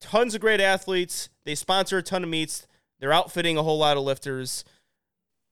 [0.00, 1.28] Tons of great athletes.
[1.44, 2.66] They sponsor a ton of meets.
[2.98, 4.64] They're outfitting a whole lot of lifters.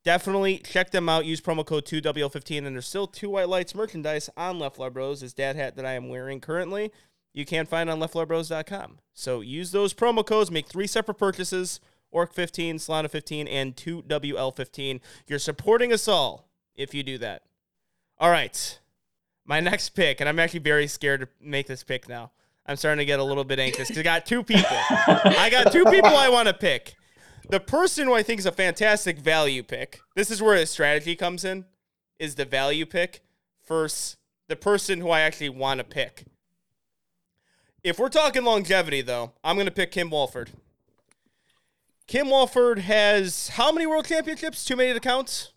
[0.05, 1.27] Definitely check them out.
[1.27, 5.20] Use promo code 2WL15, and there's still two white lights merchandise on Left Lard Bros.
[5.20, 6.90] This dad hat that I am wearing currently,
[7.35, 8.99] you can find on leftlardbros.com.
[9.12, 11.81] So use those promo codes, make three separate purchases
[12.14, 15.01] Orc15, Solana15, and 2WL15.
[15.27, 17.42] You're supporting us all if you do that.
[18.18, 18.79] All right.
[19.44, 22.33] My next pick, and I'm actually very scared to make this pick now.
[22.66, 24.64] I'm starting to get a little bit anxious because I got two people.
[24.70, 26.94] I got two people I want to pick.
[27.49, 31.16] The person who I think is a fantastic value pick, this is where his strategy
[31.16, 31.64] comes in,
[32.20, 33.23] is the value pick
[33.66, 36.25] versus the person who I actually want to pick.
[37.83, 40.51] If we're talking longevity, though, I'm going to pick Kim Walford.
[42.11, 44.64] Kim Walford has how many world championships?
[44.64, 45.53] Too many to count?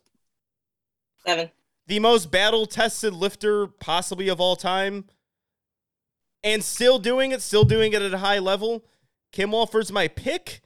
[1.25, 1.49] Seven.
[1.87, 5.05] The most battle tested lifter possibly of all time.
[6.43, 8.85] And still doing it, still doing it at a high level.
[9.31, 10.61] Kim Walford's my pick.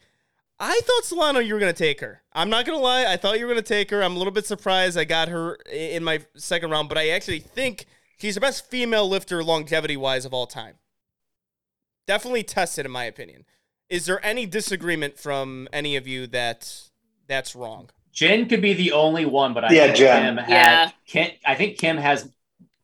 [0.59, 2.21] I thought Solano you were going to take her.
[2.33, 3.05] I'm not going to lie.
[3.05, 4.03] I thought you were going to take her.
[4.03, 7.39] I'm a little bit surprised I got her in my second round, but I actually
[7.39, 7.85] think
[8.17, 10.79] she's the best female lifter longevity wise of all time.
[12.07, 13.45] Definitely tested, in my opinion.
[13.89, 16.89] Is there any disagreement from any of you that
[17.27, 17.89] that's wrong?
[18.11, 20.35] Jen could be the only one, but I Yeah, think Jen.
[20.35, 20.91] Kim had, Yeah.
[21.05, 22.29] Kim, I think Kim has.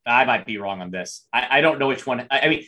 [0.06, 1.26] I might be wrong on this.
[1.32, 2.28] I, I don't know which one.
[2.30, 2.66] I, I mean,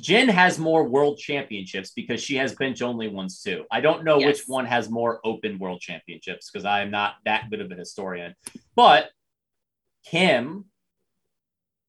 [0.00, 3.64] Jen has more world championships because she has bench only ones too.
[3.70, 4.26] I don't know Yes.
[4.26, 7.74] which one has more open world championships because I am not that good of a
[7.74, 8.34] historian.
[8.74, 9.10] But
[10.04, 10.64] Kim,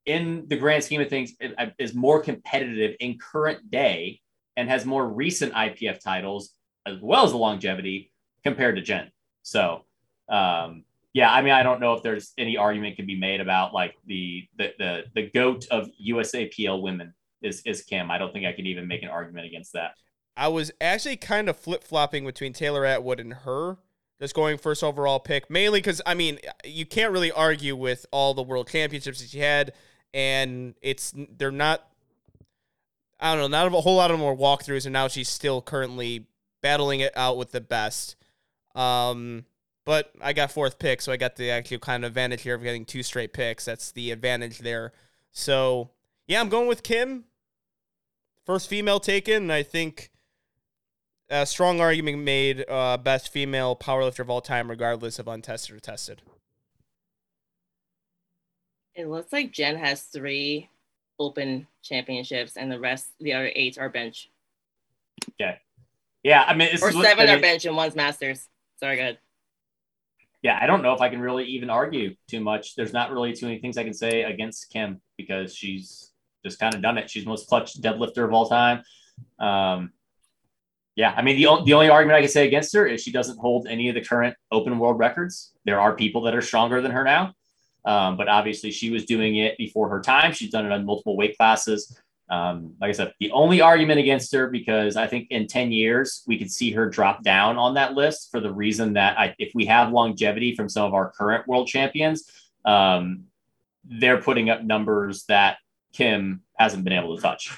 [0.05, 1.33] in the grand scheme of things,
[1.79, 4.19] is more competitive in current day
[4.57, 6.53] and has more recent IPF titles
[6.85, 8.11] as well as the longevity
[8.43, 9.11] compared to Jen.
[9.41, 9.85] So,
[10.29, 13.73] um, yeah, I mean, I don't know if there's any argument can be made about
[13.73, 18.09] like the the the, the goat of USAPL women is is Kim.
[18.09, 19.91] I don't think I can even make an argument against that.
[20.35, 23.77] I was actually kind of flip flopping between Taylor Atwood and her,
[24.19, 28.33] just going first overall pick, mainly because I mean you can't really argue with all
[28.33, 29.73] the world championships that she had,
[30.13, 31.87] and it's they're not.
[33.23, 36.27] I don't know, not a whole lot of were walkthroughs, and now she's still currently
[36.61, 38.17] battling it out with the best.
[38.75, 39.45] Um,
[39.85, 42.63] but I got fourth pick, so I got the actual kind of advantage here of
[42.63, 43.63] getting two straight picks.
[43.63, 44.91] That's the advantage there.
[45.31, 45.91] So
[46.27, 47.23] yeah, I'm going with Kim.
[48.45, 50.11] First female taken, I think
[51.29, 55.79] a strong argument made uh, best female powerlifter of all time, regardless of untested or
[55.79, 56.21] tested.
[58.95, 60.69] It looks like Jen has three
[61.23, 64.29] open championships, and the rest, the other eight, are bench.
[65.39, 65.55] Yeah,
[66.23, 66.43] yeah.
[66.47, 68.47] I mean, it's Or seven I are bench and one's masters.
[68.79, 69.17] Sorry, good.
[70.41, 72.75] Yeah, I don't know if I can really even argue too much.
[72.75, 76.11] There's not really too many things I can say against Kim because she's
[76.43, 77.09] just kind of done it.
[77.09, 78.83] She's the most clutch deadlifter of all time.
[79.39, 79.93] Um,
[80.95, 83.39] yeah, I mean the the only argument I can say against her is she doesn't
[83.39, 85.53] hold any of the current open world records.
[85.65, 87.33] There are people that are stronger than her now,
[87.85, 90.31] um, but obviously she was doing it before her time.
[90.31, 91.99] She's done it on multiple weight classes.
[92.29, 96.23] Um, like I said, the only argument against her because I think in ten years
[96.25, 99.51] we could see her drop down on that list for the reason that I, if
[99.53, 102.31] we have longevity from some of our current world champions,
[102.65, 103.25] um,
[103.83, 105.57] they're putting up numbers that
[105.91, 107.51] Kim hasn't been able to touch.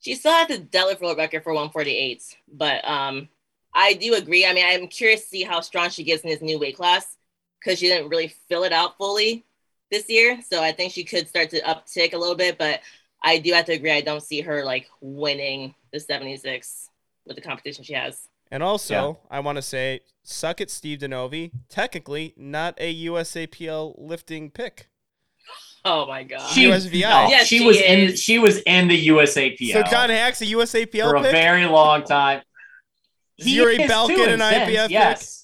[0.00, 3.28] She still has the deadlift world record for 148, but um,
[3.74, 4.46] I do agree.
[4.46, 7.17] I mean, I'm curious to see how strong she gets in this new weight class
[7.58, 9.44] because she didn't really fill it out fully
[9.90, 10.40] this year.
[10.48, 12.80] So I think she could start to uptick a little bit, but
[13.22, 13.92] I do have to agree.
[13.92, 16.90] I don't see her like winning the 76
[17.26, 18.28] with the competition she has.
[18.50, 21.52] And also, I want to say, suck it, Steve Denovi.
[21.68, 24.88] Technically, not a USAPL lifting pick.
[25.84, 26.48] Oh my god.
[26.50, 27.02] She, USVI.
[27.02, 30.46] no, Yes, she, she was in she was in the USAPL So John Haack's a
[30.46, 32.42] USAPL for a very long time.
[33.36, 35.37] Yuri is Belkin too, in an a sense, IPF pick?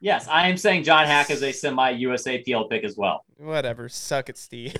[0.00, 0.24] Yes.
[0.24, 3.24] Yes, I am saying John Haack is a semi USAPL pick as well.
[3.36, 3.88] Whatever.
[3.88, 4.76] Suck it, Steve.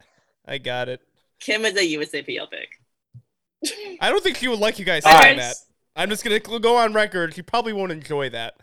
[0.46, 1.00] I got it.
[1.40, 4.00] Kim is a USAPL pick.
[4.00, 5.36] I don't think she would like you guys saying right.
[5.36, 5.56] that.
[5.94, 7.34] I'm just gonna go on record.
[7.34, 8.54] She probably won't enjoy that.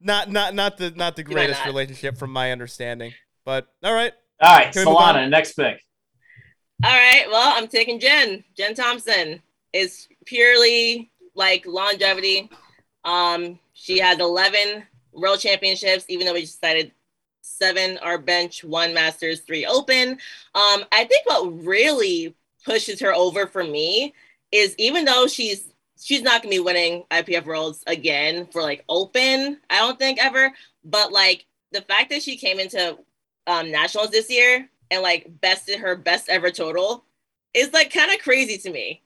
[0.00, 1.66] Not, not, not the, not the greatest not.
[1.66, 3.14] relationship from my understanding.
[3.44, 5.14] But all right, All right, Can we move on?
[5.14, 5.80] Solana, next pick.
[6.82, 7.24] All right.
[7.30, 8.44] Well, I'm taking Jen.
[8.56, 9.40] Jen Thompson
[9.72, 12.50] is purely like longevity.
[13.04, 16.92] Um, she has 11 world championships, even though we decided
[17.42, 20.12] seven are bench, one Masters, three Open.
[20.54, 22.34] Um, I think what really
[22.64, 24.14] pushes her over for me
[24.50, 25.68] is even though she's
[26.00, 30.52] she's not gonna be winning IPF Worlds again for like Open, I don't think ever.
[30.84, 32.98] But like the fact that she came into
[33.46, 37.04] um, nationals this year and like bested her best ever total
[37.52, 39.02] is like kind of crazy to me.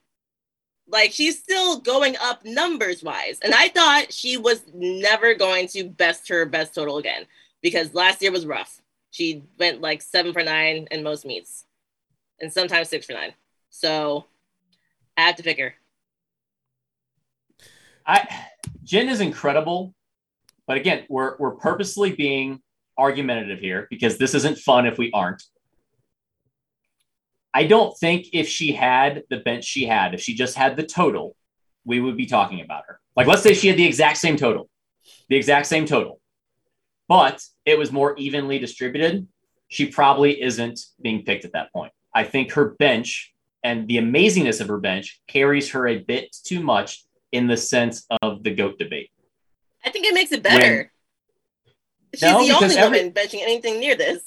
[0.88, 3.38] Like she's still going up numbers wise.
[3.42, 7.26] And I thought she was never going to best her best total again
[7.62, 8.80] because last year was rough.
[9.10, 11.64] She went like seven for nine in most meets
[12.40, 13.32] and sometimes six for nine.
[13.70, 14.24] So
[15.16, 15.74] I have to pick her.
[18.06, 18.26] I
[18.84, 19.94] Jen is incredible,
[20.66, 22.62] but again, we're we're purposely being
[22.96, 25.42] argumentative here because this isn't fun if we aren't.
[27.54, 30.82] I don't think if she had the bench she had, if she just had the
[30.82, 31.34] total,
[31.84, 33.00] we would be talking about her.
[33.16, 34.68] Like, let's say she had the exact same total,
[35.28, 36.20] the exact same total,
[37.08, 39.26] but it was more evenly distributed.
[39.68, 41.92] She probably isn't being picked at that point.
[42.14, 43.34] I think her bench
[43.64, 48.06] and the amazingness of her bench carries her a bit too much in the sense
[48.22, 49.10] of the GOAT debate.
[49.84, 50.76] I think it makes it better.
[50.76, 50.90] When-
[52.14, 54.22] She's No, the only every- woman benching anything near this.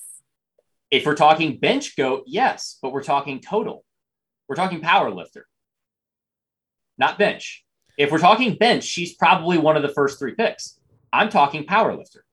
[0.92, 3.86] If we're talking bench GOAT, yes, but we're talking total.
[4.48, 5.48] We're talking power lifter,
[6.98, 7.64] not bench.
[7.98, 10.80] If we're talking bench, she's probably one of the first three picks.
[11.14, 12.26] I'm talking power lifter.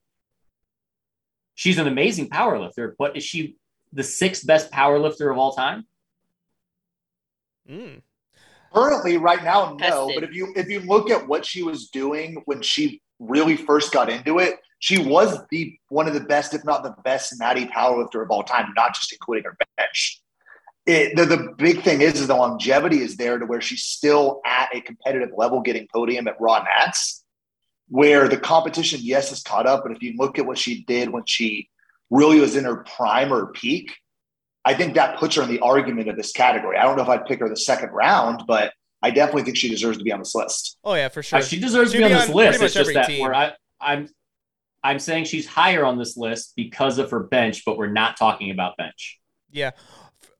[1.54, 3.56] She's an amazing power lifter, but is she
[3.92, 5.86] the sixth best power lifter of all time?
[7.68, 8.02] Mm.
[8.72, 9.76] Currently, right now, no.
[9.78, 10.14] Tested.
[10.14, 13.92] But if you if you look at what she was doing when she really first
[13.92, 17.66] got into it, she was the one of the best, if not the best, natty
[17.66, 20.22] powerlifter of all time, not just including her bench.
[20.86, 24.40] It, the, the big thing is, is the longevity is there to where she's still
[24.46, 27.24] at a competitive level, getting podium at Raw Nats,
[27.88, 29.82] where the competition, yes, is caught up.
[29.82, 31.68] But if you look at what she did when she
[32.10, 33.94] really was in her prime or peak,
[34.64, 36.78] I think that puts her in the argument of this category.
[36.78, 38.72] I don't know if I'd pick her the second round, but
[39.02, 40.78] I definitely think she deserves to be on this list.
[40.84, 41.38] Oh yeah, for sure.
[41.38, 42.62] Uh, she deserves to She'd be on be this list.
[42.62, 43.20] It's just that team.
[43.20, 44.08] where I, I'm
[44.82, 48.50] I'm saying she's higher on this list because of her bench, but we're not talking
[48.50, 49.18] about bench.
[49.50, 49.72] Yeah.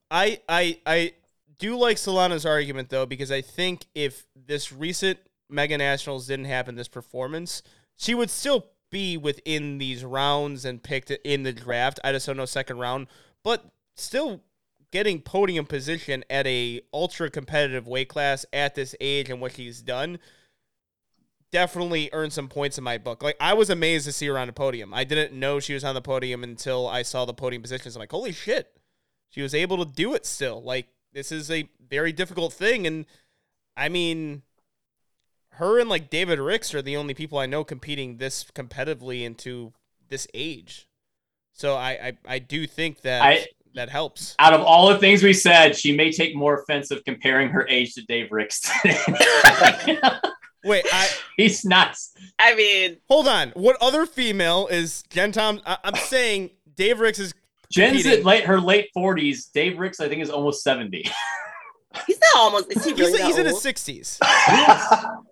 [0.09, 1.13] I I I
[1.57, 5.19] do like Solana's argument though, because I think if this recent
[5.49, 7.61] Mega Nationals didn't happen, this performance,
[7.97, 11.99] she would still be within these rounds and picked in the draft.
[12.03, 13.07] I just don't know second round,
[13.43, 13.65] but
[13.95, 14.41] still
[14.91, 19.81] getting podium position at a ultra competitive weight class at this age and what she's
[19.81, 20.17] done
[21.51, 23.23] definitely earned some points in my book.
[23.23, 24.93] Like I was amazed to see her on the podium.
[24.93, 27.95] I didn't know she was on the podium until I saw the podium positions.
[27.95, 28.71] I'm like, holy shit,
[29.29, 30.61] she was able to do it still.
[30.61, 33.05] Like this is a very difficult thing, and
[33.75, 34.43] I mean,
[35.53, 39.73] her and like David Ricks are the only people I know competing this competitively into
[40.09, 40.87] this age.
[41.53, 44.35] So I I, I do think that I- that helps.
[44.39, 47.67] Out of all the things we said, she may take more offense of comparing her
[47.67, 48.67] age to Dave Ricks.
[50.63, 52.13] Wait, I He's nuts.
[52.37, 53.49] I mean, hold on.
[53.51, 55.61] What other female is Jen Tom?
[55.65, 57.33] I, I'm saying Dave Ricks is
[57.71, 58.19] Jen's Competing.
[58.19, 59.45] at late her late forties.
[59.47, 61.09] Dave Ricks, I think, is almost seventy.
[62.07, 62.71] he's not almost.
[62.71, 64.19] Is he he's, really that he's in his sixties.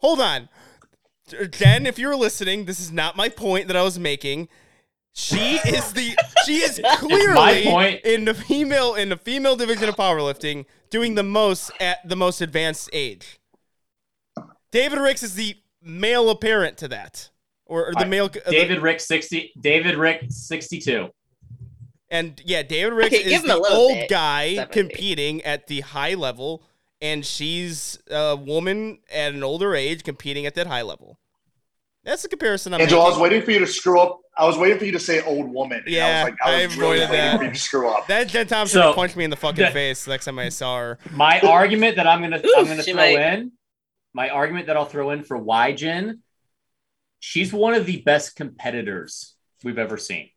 [0.01, 0.49] Hold on,
[1.51, 1.85] Jen.
[1.85, 4.47] If you're listening, this is not my point that I was making.
[5.13, 6.15] She is the
[6.45, 8.01] she is clearly point.
[8.05, 12.39] in the female in the female division of powerlifting doing the most at the most
[12.39, 13.39] advanced age.
[14.71, 17.29] David Ricks is the male apparent to that,
[17.65, 18.25] or, or the Alright, male.
[18.25, 19.51] uh, the- David Rick sixty.
[19.59, 21.09] David Rick sixty two.
[22.09, 24.09] And yeah, David Ricks Okay, is the old bit.
[24.09, 24.73] guy 70.
[24.73, 26.63] competing at the high level,
[27.01, 31.19] and she's a woman at an older age competing at that high level.
[32.05, 34.21] That's the comparison I'm Angel, I was waiting for you to screw up.
[34.37, 35.83] I was waiting for you to say old woman.
[35.85, 37.37] Yeah, I was like, I I was really avoided waiting that.
[37.39, 38.07] for you to screw up.
[38.07, 40.47] That Jen Thompson So- punched me in the fucking that- face the next time I
[40.47, 40.99] saw her.
[41.11, 43.19] My argument that I'm gonna Oof, I'm gonna throw might.
[43.19, 43.51] in,
[44.13, 46.21] my argument that I'll throw in for why Jen,
[47.19, 50.29] she's one of the best competitors we've ever seen.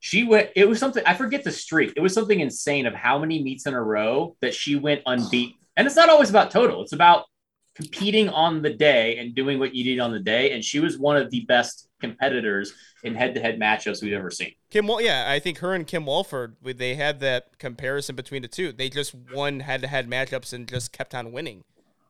[0.00, 0.50] She went.
[0.56, 1.92] It was something I forget the streak.
[1.96, 5.54] It was something insane of how many meets in a row that she went unbeaten.
[5.76, 6.82] And it's not always about total.
[6.82, 7.26] It's about
[7.74, 10.52] competing on the day and doing what you did on the day.
[10.52, 12.72] And she was one of the best competitors
[13.04, 14.52] in head-to-head matchups we've ever seen.
[14.70, 18.48] Kim, Wal- yeah, I think her and Kim Walford, they had that comparison between the
[18.48, 18.72] two.
[18.72, 21.62] They just won head-to-head matchups and just kept on winning.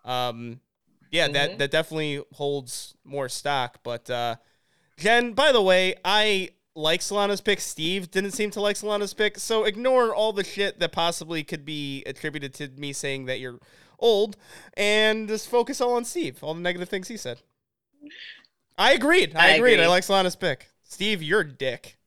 [0.04, 0.60] Um,
[1.12, 1.58] yeah, that Mhm.
[1.58, 3.78] that definitely holds more stock.
[3.84, 4.36] But uh,
[4.98, 7.60] Jen, by the way, I like Solana's pick.
[7.60, 11.64] Steve didn't seem to like Solana's pick, so ignore all the shit that possibly could
[11.64, 13.60] be attributed to me saying that you're
[13.98, 14.36] old,
[14.74, 17.40] and just focus all on Steve, all the negative things he said.
[18.76, 19.36] I agreed.
[19.36, 19.78] I, I agreed.
[19.78, 20.68] I like Solana's pick.
[20.82, 21.98] Steve, you're a dick.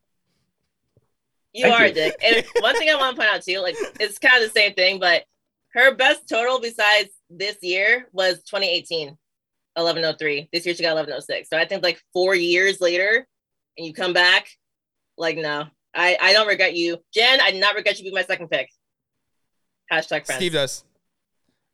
[1.53, 1.91] You Thank are you.
[1.91, 2.15] a dick.
[2.21, 4.73] And one thing I want to point out too, like it's kind of the same
[4.73, 5.23] thing, but
[5.69, 10.49] her best total besides this year was 2018, 1103.
[10.51, 11.49] This year she got 1106.
[11.49, 13.27] So I think like four years later,
[13.77, 14.47] and you come back,
[15.17, 17.41] like no, I I don't regret you, Jen.
[17.41, 18.69] I did not regret you being my second pick.
[19.91, 20.35] Hashtag friends.
[20.35, 20.83] Steve does.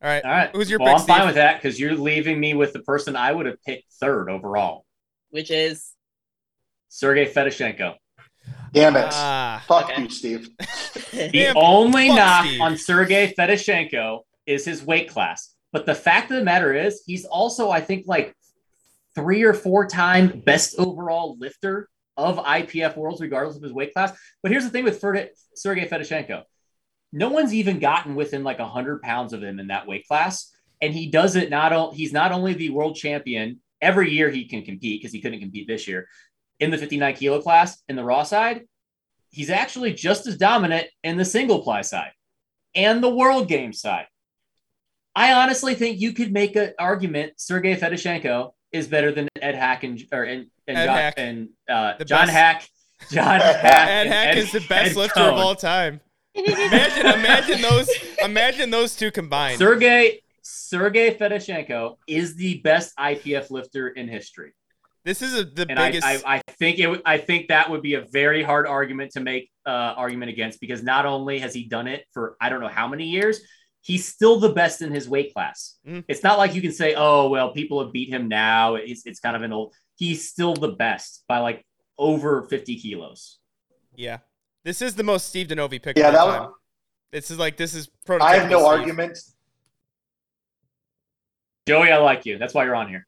[0.02, 0.24] All right.
[0.24, 0.50] All right.
[0.56, 3.16] Who's your well, pick, I'm fine with that because you're leaving me with the person
[3.16, 4.86] I would have picked third overall,
[5.30, 5.92] which is
[6.90, 7.96] Sergey Fedosienko.
[8.74, 9.10] Damn it.
[9.12, 10.02] Ah, Fuck okay.
[10.04, 10.50] you, Steve.
[11.12, 12.62] The Damn, only knock Steve.
[12.62, 15.54] on Sergey Fedosienko is his weight class.
[15.72, 18.36] But the fact of the matter is, he's also, I think, like
[19.16, 21.88] three or four time best overall lifter
[22.18, 24.12] of IPF worlds, regardless of his weight class.
[24.44, 26.44] But here's the thing with Sergey Fedosienko
[27.14, 30.52] no one's even gotten within like 100 pounds of him in that weight class.
[30.82, 34.64] And he does it not he's not only the world champion, every year he can
[34.64, 36.08] compete because he couldn't compete this year
[36.60, 38.62] in the 59 kilo class in the raw side.
[39.30, 42.12] He's actually just as dominant in the single ply side
[42.76, 44.08] and the world game side.
[45.16, 49.84] I honestly think you could make an argument Sergey Fedosienko is better than Ed Haack
[49.84, 51.14] and or and, and Ed John, Haack.
[51.18, 52.28] and uh, John.
[52.28, 52.68] Haack.
[53.12, 53.64] John Haack.
[53.64, 55.34] Ed Haack Ed- is the best Ed lifter Coan.
[55.34, 56.00] of all time.
[56.34, 57.90] Imagine, imagine those,
[58.24, 59.58] imagine those two combined.
[59.60, 64.54] Sergey Sergey Fedosienko is the best IPF lifter in history,
[65.04, 66.08] This is a, the and I, biggest.
[66.08, 67.02] I, I think it.
[67.06, 70.82] I think that would be a very hard argument to make uh, argument against because
[70.84, 73.42] not only has he done it for I don't know how many years,
[73.82, 75.78] he's still the best in his weight class.
[75.88, 76.04] Mm.
[76.08, 79.20] It's not like you can say, "Oh, well, people have beat him now." It's it's
[79.20, 79.74] kind of an old.
[79.96, 81.66] He's still the best by like
[81.98, 83.40] over fifty kilos.
[83.96, 84.20] yeah,
[84.64, 85.98] this is the most Steve Denovi pick.
[85.98, 86.54] Yeah, that all was.
[87.12, 87.90] This is like this is.
[88.10, 88.68] I have no Steve.
[88.68, 89.18] argument.
[91.68, 92.38] Joey, I like you.
[92.38, 93.06] That's why you're on here.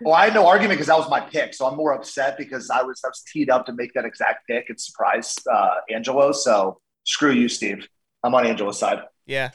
[0.00, 1.52] Well, I had no argument because that was my pick.
[1.52, 4.46] So I'm more upset because I was I was teed up to make that exact
[4.46, 6.32] pick and surprise uh, Angelo.
[6.32, 7.86] So screw you, Steve.
[8.22, 9.00] I'm on Angelo's side.
[9.26, 9.50] Yeah.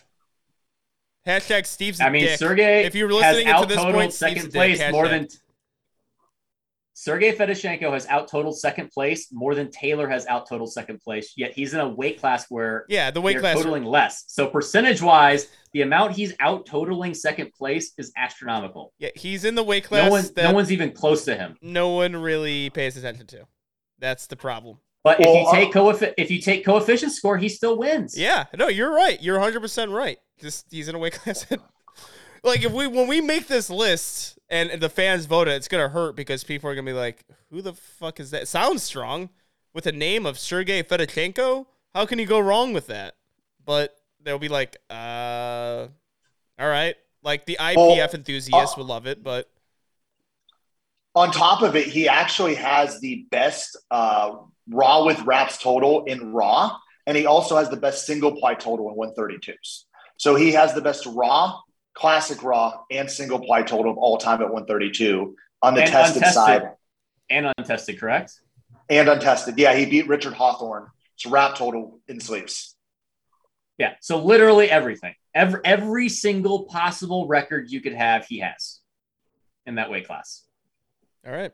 [1.27, 1.99] Hashtag Steve's.
[1.99, 2.39] a I mean, dick.
[2.39, 4.53] Sergey If you were has listening into this out-totaled point, Steve's second dick.
[4.53, 5.27] place more than
[6.93, 11.33] Sergey Fedosienko has out-totaled second place more than Taylor has out-totaled second place.
[11.35, 13.55] Yet he's in a weight class where Yeah, the weight they're class.
[13.57, 14.25] totaling less.
[14.27, 18.93] So percentage-wise, the amount he's out-totaling second place is astronomical.
[18.99, 21.55] Yeah, he's in the weight class No one, that no one's even close to him.
[21.61, 23.47] no one really pays attention to.
[23.97, 24.77] That's the problem.
[25.03, 28.15] But if you take uh, coefficient, if you take coefficient score, he still wins.
[28.15, 29.19] Yeah, no, you're right.
[29.19, 30.19] You're 100 percent right.
[30.41, 31.45] Just he's in a weight class.
[32.43, 35.89] like if we when we make this list and the fans vote it, it's gonna
[35.89, 39.29] hurt because people are gonna be like, "Who the fuck is that?" Sounds strong
[39.73, 41.65] with the name of Sergey Fedosienko.
[41.93, 43.15] How can you go wrong with that?
[43.65, 45.87] But they'll be like, "Uh,
[46.59, 49.47] all right." Like the IPF Well, enthusiasts uh, would love it, but
[51.13, 54.37] On top of it, he actually has the best uh,
[54.69, 58.89] raw with wraps total in raw, and he also has the best single ply total
[58.89, 59.85] in 132s.
[60.21, 61.59] So he has the best raw,
[61.95, 66.17] classic raw, and single ply total of all time at 132 on the And tested
[66.17, 66.33] untested.
[66.35, 66.69] side
[67.31, 68.39] And untested, correct?
[68.87, 69.57] and untested.
[69.57, 70.85] Yeah, he beat Richard Hawthorne.
[71.15, 72.75] It's wrap total in sleeps.
[73.79, 73.95] Yeah.
[73.99, 78.79] So literally everything, every every single possible record you could have, he has
[79.65, 80.43] in that weight class.
[81.25, 81.51] all right.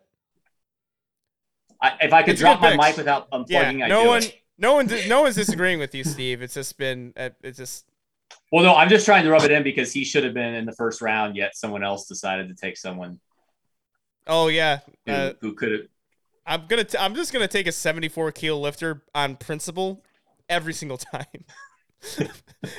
[1.81, 2.83] I, if I could It's drop my picks.
[2.85, 3.37] mic without Yeah,
[3.71, 4.41] unplugging, I no do one, it.
[4.57, 6.41] no one, no one's disagreeing with you, Steve.
[6.41, 7.85] It's just been, uh, it's just
[8.51, 10.65] Well, no, I'm just trying to rub it in because he should have been in
[10.65, 13.19] the first round, yet someone else decided to take someone
[14.25, 15.81] Oh yeah, who, uh, who could have.
[16.45, 16.83] I'm gonna.
[16.83, 20.03] T- I'm just gonna take a 74 kilo lifter on principle
[20.49, 21.25] every single time.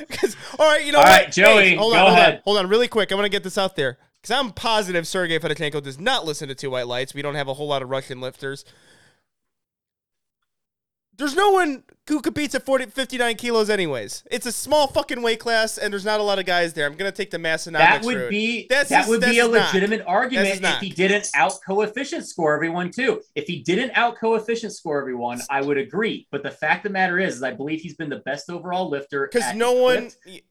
[0.09, 1.23] Because all right, you know All what?
[1.25, 2.35] right, Joey, hold go on, hold ahead.
[2.37, 3.11] on, hold on, really quick.
[3.11, 6.49] I want to get this out there because I'm positive Sergey Fedosienko does not listen
[6.49, 7.15] to Two White Lights.
[7.15, 8.65] We don't have a whole lot of Russian lifters.
[11.19, 14.23] There's no one who competes at 40, 59 kilos, anyways.
[14.31, 16.87] It's a small fucking weight class, and there's not a lot of guys there.
[16.87, 18.31] I'm gonna take the Massenomics That would route.
[18.31, 22.55] be That's that his- would be a legitimate argument if he didn't out coefficient score
[22.55, 23.21] everyone too.
[23.35, 26.27] If he didn't out coefficient score everyone, I would agree.
[26.31, 28.89] But the fact of the matter is, is I believe he's been the best overall
[28.89, 30.11] lifter because no one.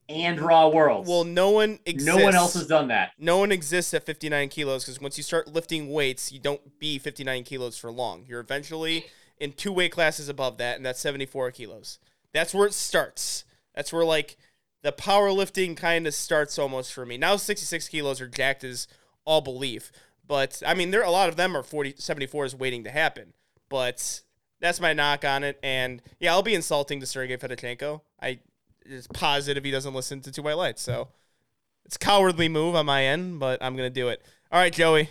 [0.09, 1.09] And Raw Worlds.
[1.09, 2.05] Well, no one exists.
[2.15, 3.11] no one else has done that.
[3.17, 6.99] no one exists at 59 kilos because once you start lifting weights, you don't be
[6.99, 8.25] 59 kilos for long.
[8.27, 9.05] You're eventually
[9.39, 11.99] in two weight classes above that, and that's 74 kilos.
[12.33, 13.45] That's where it starts.
[13.75, 14.37] That's where like
[14.83, 17.17] the powerlifting kind of starts almost for me.
[17.17, 18.87] Now 66 kilos are jacked as
[19.25, 19.91] all belief,
[20.25, 23.33] but I mean there a lot of them are 40 74 is waiting to happen.
[23.69, 24.21] But
[24.59, 28.01] that's my knock on it, and yeah, I'll be insulting to Sergey Fedosienko.
[28.21, 28.39] I
[28.85, 31.09] is positive he doesn't listen to Two White Lights, so.
[31.85, 34.21] It's cowardly move on my end, but I'm gonna do it.
[34.51, 35.09] All right, Joey.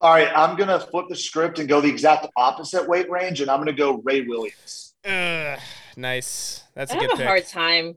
[0.00, 3.50] All right, I'm gonna flip the script and go the exact opposite weight range, and
[3.50, 4.94] I'm gonna go Ray Williams.
[5.04, 5.58] Ugh,
[5.96, 6.64] nice.
[6.74, 7.26] That's I a have good a pick.
[7.26, 7.96] hard time.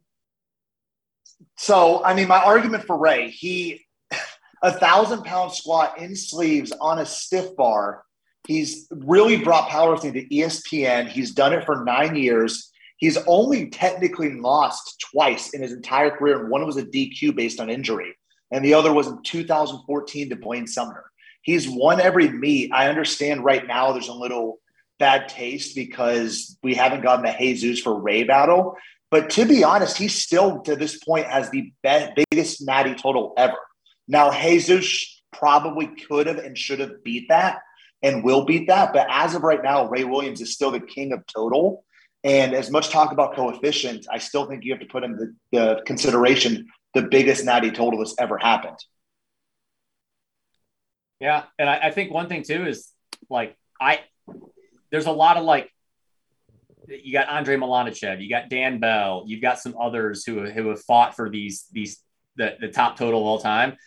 [1.58, 3.86] So, I mean, my argument for Ray, he
[4.64, 8.04] a thousand pound squat in sleeves on a stiff bar.
[8.48, 11.10] He's really brought powerlifting to ESPN.
[11.10, 12.72] He's done it for nine years.
[12.98, 17.60] He's only technically lost twice in his entire career, and one was a DQ based
[17.60, 18.16] on injury,
[18.52, 21.09] and the other was in 2014 to Blaine Sumner.
[21.42, 22.72] He's won every meet.
[22.74, 24.60] I understand right now there's a little
[25.00, 28.76] bad taste because we haven't gotten the Jesus for Ray battle.
[29.12, 33.58] But to be honest, he still to this point has the biggest natty total ever.
[34.08, 37.60] Now, Jesus probably could have and should have beat that
[38.02, 38.94] and will beat that.
[38.94, 41.84] But as of right now, Ray Williams is still the king of total.
[42.24, 45.36] And as much talk about coefficient, I still think you have to put in the,
[45.52, 48.78] the consideration the biggest natty total that's ever happened.
[51.20, 52.92] Yeah, and I, I think one thing too is
[53.30, 54.02] like I
[54.92, 55.72] there's a lot of like
[56.88, 60.82] you got Andre Malanichev, you got Dan Bell, you've got some others who who have
[60.82, 62.02] fought for these these
[62.36, 63.78] the the top total of all time.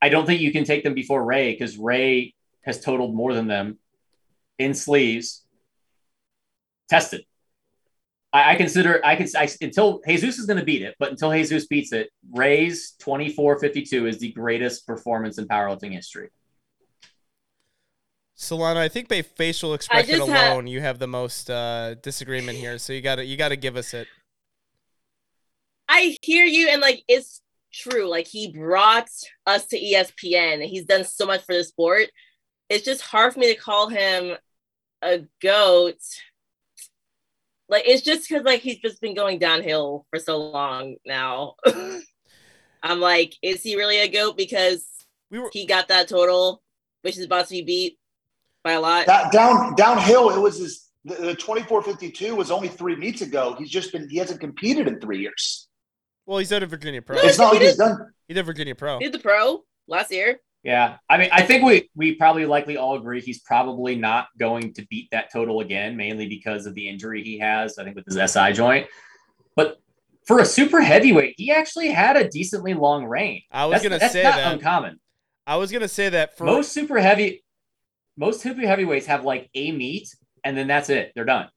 [0.00, 3.46] I don't think you can take them before Ray because Ray has totaled more than
[3.46, 3.78] them
[4.58, 5.44] in sleeves.
[6.88, 7.24] Tested.
[8.36, 11.32] I, I consider I can I, until Jesus is going to beat it, but until
[11.32, 16.28] Jesus beats it, Ray's twenty four fifty two is the greatest performance in powerlifting history.
[18.36, 22.58] Solana, I think by facial expression just had- alone, you have the most uh, disagreement
[22.58, 22.76] here.
[22.76, 24.06] So you got to you got to give us it.
[25.88, 27.40] I hear you, and like it's
[27.72, 28.06] true.
[28.06, 29.08] Like he brought
[29.46, 30.62] us to ESPN.
[30.66, 32.08] He's done so much for the sport.
[32.68, 34.36] It's just hard for me to call him
[35.00, 36.00] a goat.
[37.68, 41.54] Like it's just because like he's just been going downhill for so long now.
[42.82, 44.86] I'm like, is he really a goat because
[45.30, 46.62] We were he got that total,
[47.02, 47.98] which is about to be beat
[48.62, 49.06] by a lot?
[49.06, 53.56] That down downhill, it was his the, the 2452 was only three meets ago.
[53.58, 55.68] He's just been he hasn't competed in three years.
[56.24, 56.38] well.
[56.38, 57.16] He's at a Virginia Pro.
[57.16, 58.12] No, It's not like he he's done.
[58.28, 58.98] He did Virginia Pro.
[58.98, 60.38] He did the pro last year.
[60.66, 64.74] Yeah, I mean, I think we we probably likely all agree he's probably not going
[64.74, 67.78] to beat that total again, mainly because of the injury he has.
[67.78, 68.88] I think with his SI joint,
[69.54, 69.78] but
[70.26, 73.42] for a super heavyweight, he actually had a decently long reign.
[73.52, 74.54] I was That's- gonna that's say not that.
[74.54, 74.98] uncommon.
[75.46, 77.44] I was gonna say that for most super heavy,
[78.16, 80.08] most super heavyweights have like a meet,
[80.42, 81.12] and then that's it.
[81.14, 81.48] They're done.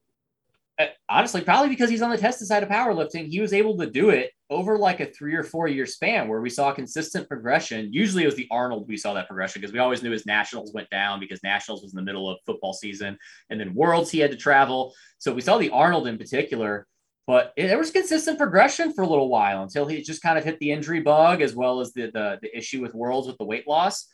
[0.78, 3.90] Uh, honestly, probably because he's on the tested side of powerlifting, he was able to
[3.90, 7.92] do it over like a three or four year span where we saw consistent progression.
[7.92, 10.74] Usually it was the Arnold we saw that progression because we always knew his nationals
[10.74, 13.16] went down because nationals was in the middle of football season
[13.48, 14.92] and then worlds he had to travel.
[15.18, 16.86] So we saw the Arnold in particular,
[17.28, 20.44] but it, there was consistent progression for a little while until he just kind of
[20.44, 23.44] hit the injury bug as well as the, the, the issue with worlds with the
[23.44, 24.08] weight loss.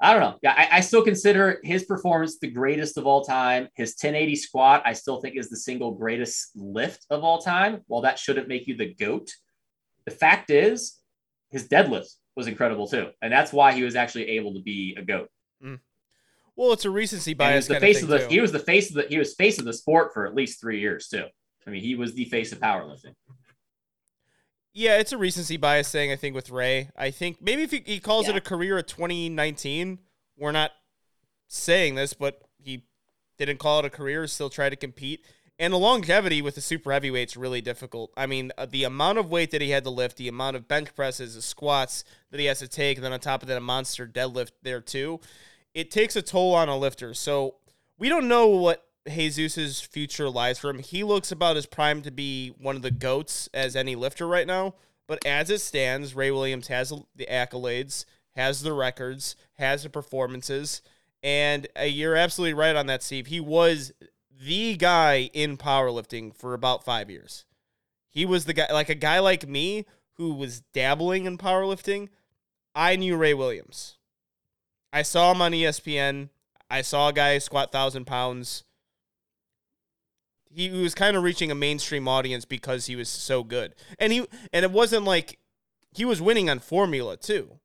[0.00, 0.38] I don't know.
[0.42, 3.68] Yeah, I, I still consider his performance the greatest of all time.
[3.74, 7.80] His 1080 squat, I still think is the single greatest lift of all time.
[7.86, 9.30] While that shouldn't make you the GOAT,
[10.06, 10.98] the fact is
[11.50, 13.10] his deadlift was incredible too.
[13.22, 15.28] And that's why he was actually able to be a GOAT.
[15.64, 15.80] Mm.
[16.56, 18.34] well, it's a recency And he bias was the face of of the too.
[18.34, 20.60] he was the face of the he was face of the sport for at least
[20.60, 21.24] three years too.
[21.66, 23.14] I mean, he was the face of powerlifting.
[24.72, 26.10] Yeah, it's a recency bias thing.
[26.10, 28.86] I think with Ray, I think maybe if he, he calls it a career of
[28.86, 30.00] 2019,
[30.36, 30.72] we're not
[31.46, 32.84] saying this, but he
[33.38, 34.26] didn't call it a career.
[34.26, 35.24] Still tried to compete,
[35.58, 38.12] and the longevity with the super heavyweights really difficult.
[38.16, 40.66] I mean, uh, the amount of weight that he had to lift, the amount of
[40.66, 43.56] bench presses, the squats that he has to take, and then on top of that,
[43.56, 45.20] a monster deadlift there too.
[45.72, 47.14] It takes a toll on a lifter.
[47.14, 47.56] So
[47.98, 50.78] we don't know what Jesus's future lies for him.
[50.80, 54.46] He looks about as primed to be one of the goats as any lifter right
[54.46, 54.74] now.
[55.06, 60.80] But as it stands, Ray Williams has the accolades, has the records, has the performances,
[61.22, 63.26] and uh, you're absolutely right on that, Steve.
[63.26, 63.92] He was
[64.40, 67.44] the guy in powerlifting for about five years.
[68.08, 72.08] He was the guy, like a guy like me who was dabbling in powerlifting.
[72.74, 73.96] I knew Ray Williams.
[74.92, 76.28] I saw him on ESPN.
[76.70, 78.64] I saw a guy squat thousand pounds.
[80.50, 84.26] He was kind of reaching a mainstream audience because he was so good, and he
[84.52, 85.38] and it wasn't like
[85.92, 87.58] he was winning on formula too.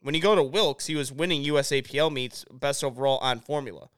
[0.00, 3.88] When you go to Wilks, he was winning USAPL meets best overall on formula.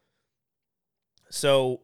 [1.30, 1.82] So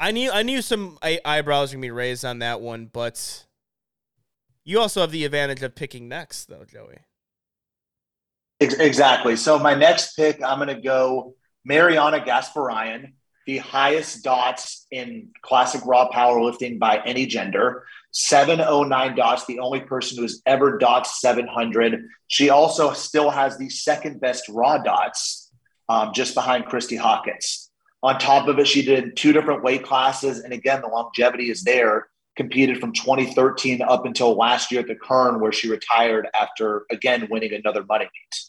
[0.00, 3.46] I knew I knew some eyebrows were gonna be raised on that one, but
[4.64, 6.98] you also have the advantage of picking next, though, Joey.
[8.60, 9.36] Exactly.
[9.36, 11.34] So my next pick, I'm going to go
[11.64, 13.12] Mariana Gasparyan,
[13.46, 17.84] the highest dots in classic raw powerlifting by any gender.
[18.12, 22.06] 709 dots, the only person who's ever dots 700.
[22.28, 25.50] She also still has the second best raw dots
[25.88, 27.63] um, just behind Kristy Hawkins.
[28.04, 30.40] On top of it, she did two different weight classes.
[30.40, 32.08] And again, the longevity is there.
[32.36, 37.28] Competed from 2013 up until last year at the Kern, where she retired after again
[37.30, 38.40] winning another money meet.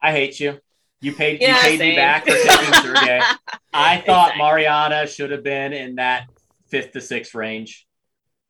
[0.00, 0.58] I hate you.
[1.00, 1.90] You paid Yeah, you paid same.
[1.90, 3.20] me back for taking Sergey.
[3.74, 4.42] I thought Exactly.
[4.42, 6.28] Mariana should have been in that
[6.70, 7.86] fifth to sixth range.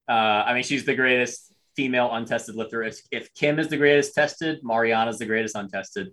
[0.09, 2.82] Uh, I mean, she's the greatest female untested lifter.
[2.82, 6.12] If, if Kim is the greatest tested, Mariana's the greatest untested.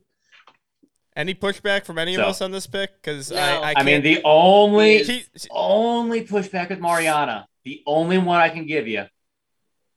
[1.16, 3.02] Any pushback from any So- of us on this pick?
[3.02, 3.38] Because No.
[3.38, 8.40] I, I, I, mean, the only she, she- only pushback with Mariana, the only one
[8.40, 9.06] I can give you,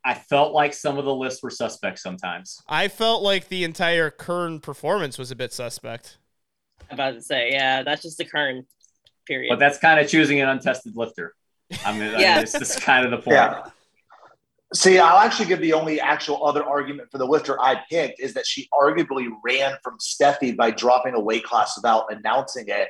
[0.04, 2.60] I felt like some of the lists were suspect sometimes.
[2.68, 6.18] I felt like the entire Kern performance was a bit suspect.
[6.90, 8.66] I'm about to say, yeah, that's just the Kern
[9.26, 9.48] period.
[9.48, 11.34] But that's kind of choosing an untested lifter.
[11.86, 12.34] I mean, I Yeah.
[12.34, 13.36] mean, it's just kind of the point.
[13.36, 13.62] Yeah.
[14.74, 18.34] See, I'll actually give the only actual other argument for the lifter I picked is
[18.34, 22.88] that she arguably ran from Steffi by dropping a weight class without announcing it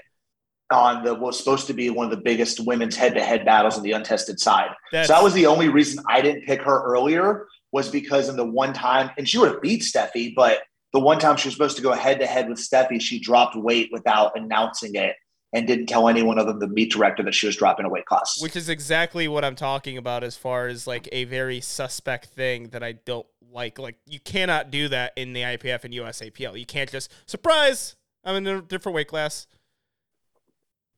[0.73, 3.83] on the what was supposed to be one of the biggest women's head-to-head battles on
[3.83, 4.71] the untested side.
[4.93, 8.37] That's, So that was the only reason I didn't pick her earlier was because in
[8.37, 10.61] the one time, and she would have beat Steffi, but
[10.95, 13.57] the one time she was supposed to go head to head with Steffi, she dropped
[13.57, 15.17] weight without announcing it
[15.55, 18.05] and didn't tell anyone other than the meet director that she was dropping a weight
[18.05, 18.43] class.
[18.43, 22.71] which is exactly what I'm talking about as far as like a very suspect thing
[22.71, 23.79] that I don't like.
[23.79, 26.59] Like you cannot do that in the IPF and USAPL.
[26.59, 27.95] You can't just surprise.
[28.25, 29.47] I'm in a different weight class,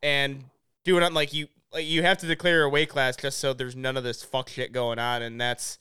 [0.02, 0.44] and
[0.84, 1.48] do it on like you.
[1.72, 4.48] Like you have to declare a weight class just so there's none of this fuck
[4.48, 5.78] shit going on, and that's,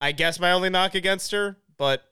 [0.00, 1.56] I guess, my only knock against her.
[1.78, 2.04] But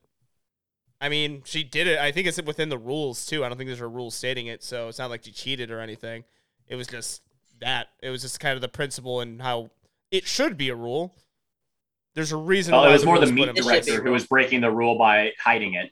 [1.00, 1.98] I mean, she did it.
[1.98, 3.44] I think it's within the rules too.
[3.44, 5.80] I don't think there's a rule stating it, so it's not like she cheated or
[5.80, 6.24] anything.
[6.66, 7.22] It was just
[7.60, 7.88] that.
[8.02, 9.70] It was just kind of the principle and how
[10.10, 11.14] it should be a rule.
[12.14, 12.72] There's a reason.
[12.72, 13.84] Well, why it was more the rules put meet in It should place.
[13.86, 15.90] be director who was breaking the rule by hiding it.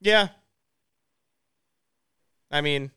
[0.00, 0.28] Yeah.
[2.50, 2.90] I mean,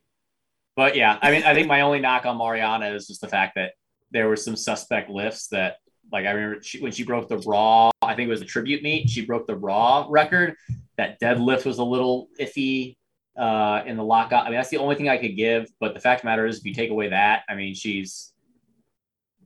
[0.78, 3.56] But yeah, I mean, I think my only knock on Mariana is just the fact
[3.56, 3.74] that
[4.12, 5.78] there were some suspect lifts that,
[6.12, 8.84] like, I remember she, when she broke the raw, I think it was a tribute
[8.84, 10.56] meet, she broke the raw record.
[10.98, 12.98] That deadlift was a little iffy
[13.38, 14.46] uh, in the lockout.
[14.46, 15.70] I mean, that's the only thing I could give.
[15.80, 18.34] But the fact the matter is, if you take away that, I mean, she's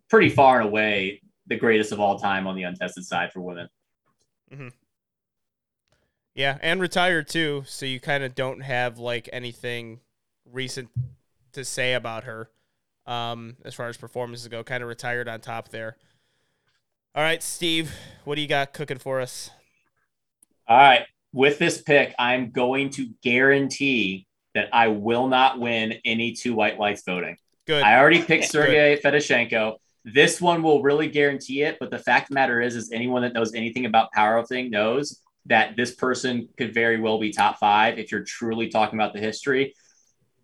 [0.10, 3.70] pretty far and away the greatest of all time on the untested side for women.
[6.34, 10.01] yeah, and retired too, so you kind of don't have like anything
[10.51, 10.89] recent
[11.53, 12.49] to say about her
[13.06, 14.64] um, as far as performances go.
[14.64, 15.95] Kind of retired on top there.
[17.16, 17.95] All right, Steve,
[18.26, 19.49] what do you got cooking for us?
[20.68, 21.03] All right.
[21.32, 26.78] With this pick, I'm going to guarantee that I will not win any two white
[26.78, 27.38] lights voting.
[27.68, 27.84] Good.
[27.84, 29.78] I already picked Sergey Fedosienko.
[30.03, 31.78] This one will really guarantee it.
[31.80, 35.22] But the fact of the matter is, is anyone that knows anything about powerlifting knows
[35.45, 39.20] that this person could very well be top five if you're truly talking about the
[39.22, 39.74] history.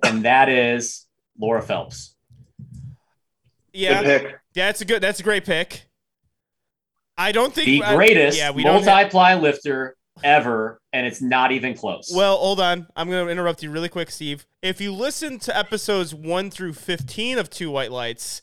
[0.05, 1.05] And that is
[1.37, 2.15] Laura Phelps.
[3.73, 4.39] yeah, Good pick.
[4.53, 5.01] yeah, that's a good.
[5.01, 5.87] That's a great pick.
[7.17, 11.21] I don't think The I- greatest yeah, we don't have- multi-ply lifter ever, and it's
[11.21, 12.11] not even close.
[12.13, 12.87] Well, hold on.
[12.95, 14.45] I'm going to interrupt you really quick, Steve.
[14.61, 18.41] If you listen to episodes 1 through 15 of Two White Lights,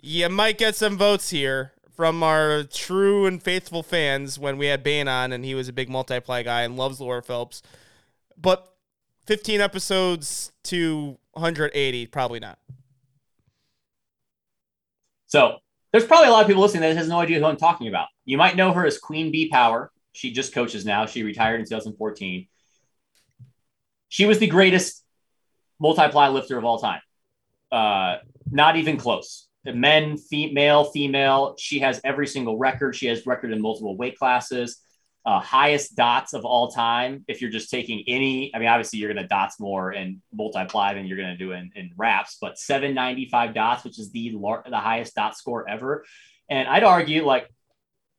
[0.00, 4.82] you might get some votes here from our true and faithful fans when we had
[4.82, 7.62] Bane on and he was a big multiply guy and loves Laura Phelps.
[8.36, 8.66] But
[9.26, 12.58] 15 episodes to 180, probably not.
[15.26, 15.58] So
[15.92, 18.08] there's probably a lot of people listening that has no idea who I'm talking about.
[18.24, 19.92] You might know her as Queen Bee Power.
[20.12, 21.06] She just coaches now.
[21.06, 22.48] She retired in 2014.
[24.08, 25.04] She was the greatest
[25.78, 27.00] multiply lifter of all time.
[27.70, 28.16] Uh,
[28.50, 29.48] not even close.
[29.64, 31.56] The Men, female, female.
[31.58, 32.96] She has every single record.
[32.96, 34.78] She has record in multiple weight classes.
[35.24, 37.24] Uh, highest dots of all time.
[37.28, 40.94] If you're just taking any, I mean, obviously you're going to dots more and multiply
[40.94, 44.64] than you're going to do in, in wraps, but 795 dots, which is the lar-
[44.68, 46.04] the highest dot score ever.
[46.50, 47.48] And I'd argue, like,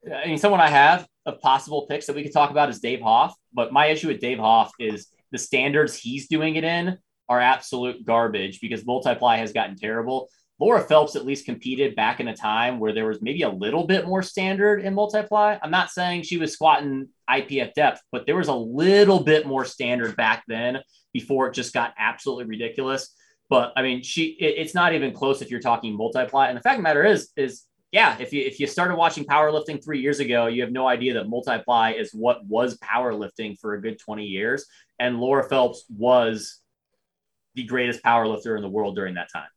[0.06, 3.02] I mean, someone I have of possible picks that we could talk about is Dave
[3.02, 3.36] Hoff.
[3.54, 6.98] But my issue with Dave Hoff is the standards he's doing it in
[7.30, 10.30] are absolute garbage because multiply has gotten terrible.
[10.60, 13.86] Laura Phelps at least competed back in a time where there was maybe a little
[13.86, 15.58] bit more standard in multiply.
[15.62, 19.66] I'm not saying she was squatting IPF depth, but there was a little bit more
[19.66, 20.80] standard back then
[21.12, 23.14] before it just got absolutely ridiculous.
[23.50, 26.48] But I mean, she it- it's not even close if you're talking multiply.
[26.48, 29.26] And the fact of the matter is, is yeah, if you if you started watching
[29.26, 33.74] powerlifting three years ago, you have no idea that multiply is what was powerlifting for
[33.74, 34.66] a good 20 years.
[35.00, 36.60] And Laura Phelps was
[37.56, 39.50] the greatest powerlifter in the world during that time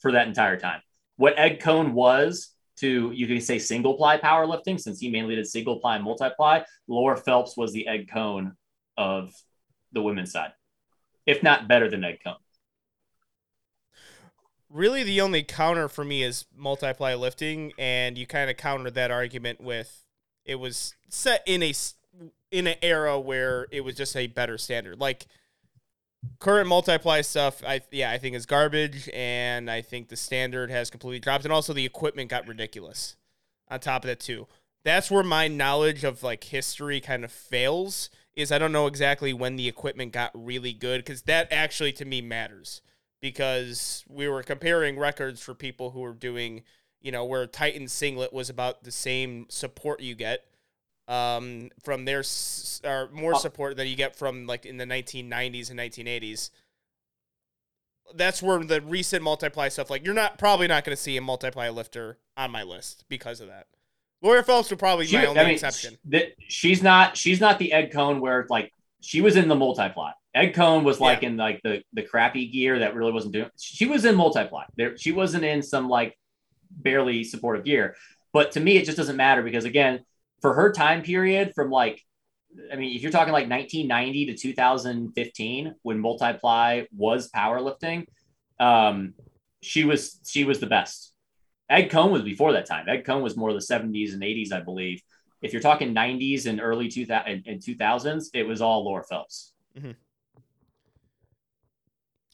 [0.00, 0.80] for that entire time.
[1.16, 5.46] What Ed Coan was to you can say single ply powerlifting, since he mainly did
[5.46, 6.62] single ply and multiply.
[6.88, 8.52] Laura Phelps was the Ed Coan
[8.96, 9.32] of
[9.92, 10.52] the women's side,
[11.26, 12.36] if not better than Ed Coan.
[14.68, 19.10] Really, the only counter for me is multiply lifting, and you kind of counter that
[19.10, 20.04] argument with
[20.44, 21.74] it was set in a
[22.50, 24.98] in an era where it was just a better standard.
[24.98, 25.26] Like
[26.38, 30.90] current multiply stuff, I yeah, I think is garbage, and I think the standard has
[30.90, 33.16] completely dropped, and also the equipment got ridiculous.
[33.68, 34.48] On top of that, too,
[34.84, 38.10] that's where my knowledge of like history kind of fails.
[38.34, 42.04] Is I don't know exactly when the equipment got really good because that actually to
[42.04, 42.80] me matters
[43.20, 46.62] because we were comparing records for people who were doing,
[47.00, 50.44] you know, where Titan singlet was about the same support you get
[51.10, 55.70] um, from their s- or more support than you get from like in the 1990s
[55.70, 56.50] and 1980s.
[58.14, 61.20] That's where the recent multiply stuff, like you're not probably not going to see a
[61.20, 63.66] multiply lifter on my list because of that.
[64.22, 65.96] Laura Phelps would probably be She- my only I mean, exception.
[66.48, 70.10] she's not she's not the Ed Coan where like she was in the multiply.
[70.34, 73.48] Ed Coan was like in like the the crappy gear that really wasn't doing.
[73.58, 74.64] She was in multiply.
[74.76, 76.16] There, she wasn't in some like
[76.70, 77.96] barely supportive gear.
[78.32, 80.00] But to me, it just doesn't matter because again,
[80.40, 82.02] for her time period from like,
[82.72, 88.06] I mean, if you're talking like 1990 to 2015 when multiply was powerlifting,
[88.58, 89.14] um,
[89.62, 91.12] she was she was the best.
[91.68, 92.88] Ed Coan was before that time.
[92.88, 95.00] Ed Coan was more of the 70s and 80s, I believe.
[95.40, 99.52] If you're talking 90s and early 2000 and 2000s, it was all Laura Phelps.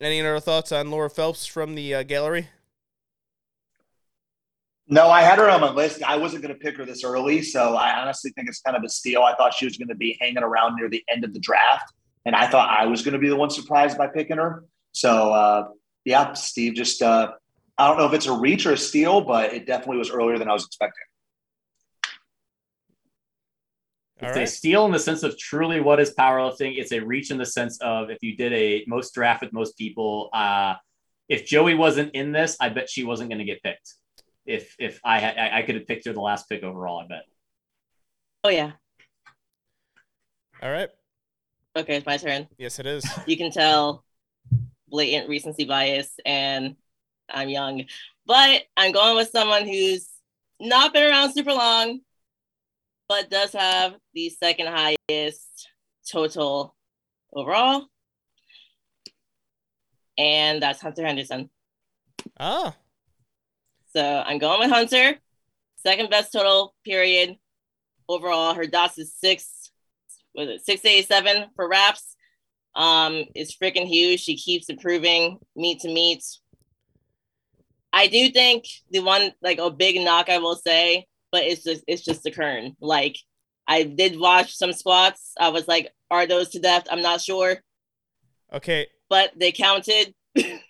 [0.01, 2.49] Any other thoughts on Laura Phelps from the uh, gallery?
[4.89, 6.03] No, I had her on my list.
[6.05, 8.85] I wasn't going to pick her this early, so I honestly think it's kind of
[8.85, 9.23] a steal.
[9.23, 11.93] I thought she was going to be hanging around near the end of the draft,
[12.25, 14.65] and I thought I was going to be the one surprised by picking her.
[14.93, 15.69] So, uh,
[16.05, 17.33] yeah, Steve just, uh,
[17.77, 20.39] I don't know if it's a reach or a steal, but it definitely was earlier
[20.39, 21.03] than I was expecting.
[24.23, 26.79] All It's a steal in the sense of truly what is powerlifting.
[26.79, 29.77] It's a reach in the sense of if you did a most draft with most
[29.77, 30.31] people.
[30.33, 30.75] Uh,
[31.29, 33.95] if Joey wasn't in this, I bet she wasn't going to get picked.
[34.47, 37.01] If if I had, I, I could have picked her the last pick overall.
[37.01, 37.25] I bet.
[38.45, 38.73] Oh yeah.
[40.63, 40.89] All right.
[41.77, 42.49] Okay, it's my turn.
[42.57, 43.05] Yes, it is.
[43.27, 44.05] You can tell
[44.89, 46.77] blatant recency bias, and
[47.29, 47.85] I'm young,
[48.25, 50.09] but I'm going with someone who's
[50.59, 52.01] not been around super long,
[53.09, 55.69] but does have the second highest
[56.11, 56.75] total
[57.35, 57.89] overall,
[60.17, 61.51] and that's Hunter Henderson.
[62.41, 62.75] Ah,
[63.97, 65.17] So I'm going with Hunter.
[65.77, 67.37] Second best total period
[68.11, 68.53] overall.
[68.53, 69.71] Her dots is six,
[70.35, 72.15] was it six eighty seven for wraps?
[72.75, 74.21] Um, it's freaking huge.
[74.21, 76.23] She keeps improving meet to meet.
[77.91, 81.83] I do think the one like a big knock I will say, but it's just
[81.87, 82.77] it's just the Kern.
[82.83, 83.17] Like
[83.67, 85.33] I did watch some squats.
[85.41, 86.89] I was like, are those to depth?
[86.91, 87.63] I'm not sure,
[88.53, 88.89] okay.
[89.09, 90.13] but they counted.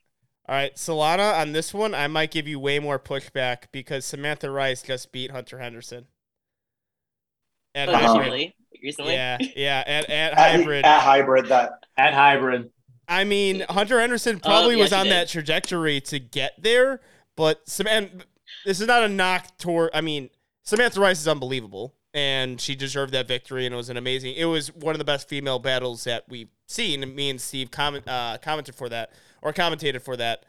[0.49, 4.49] All right, Solana, on this one, I might give you way more pushback because Samantha
[4.51, 6.07] Rice just beat Hunter Henderson.
[7.75, 8.33] At Oh, hybrid.
[8.33, 9.13] recently, recently.
[9.15, 10.85] Yeah, yeah, at, at At, hybrid.
[10.85, 12.71] at hybrid, that At hybrid,
[13.09, 15.13] I mean, Hunter Henderson probably yeah, was on did.
[15.13, 17.01] that trajectory to get there,
[17.37, 18.25] but Samantha,
[18.65, 19.91] this is not a knock toward.
[19.95, 20.31] I mean,
[20.63, 24.35] Samantha Rice is unbelievable, and she deserved that victory, and it was an amazing.
[24.37, 27.03] It was one of the best female battles that we've seen.
[27.03, 29.11] And me and Steve comment uh, commented for that
[29.43, 30.45] or commentated for that,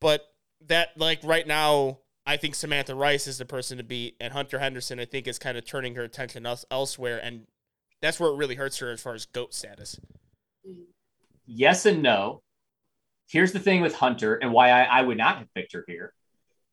[0.00, 0.32] but
[0.66, 1.98] that like right now.
[2.28, 5.38] I think Samantha Rice is the person to beat, and Hunter Henderson, I think, is
[5.38, 7.46] kind of turning her attention else- elsewhere, and
[8.02, 10.00] that's where it really hurts her as far as goat status.
[11.46, 12.42] yes and no.
[13.28, 16.12] Here's the thing with Hunter and why I, I would not have picked her here.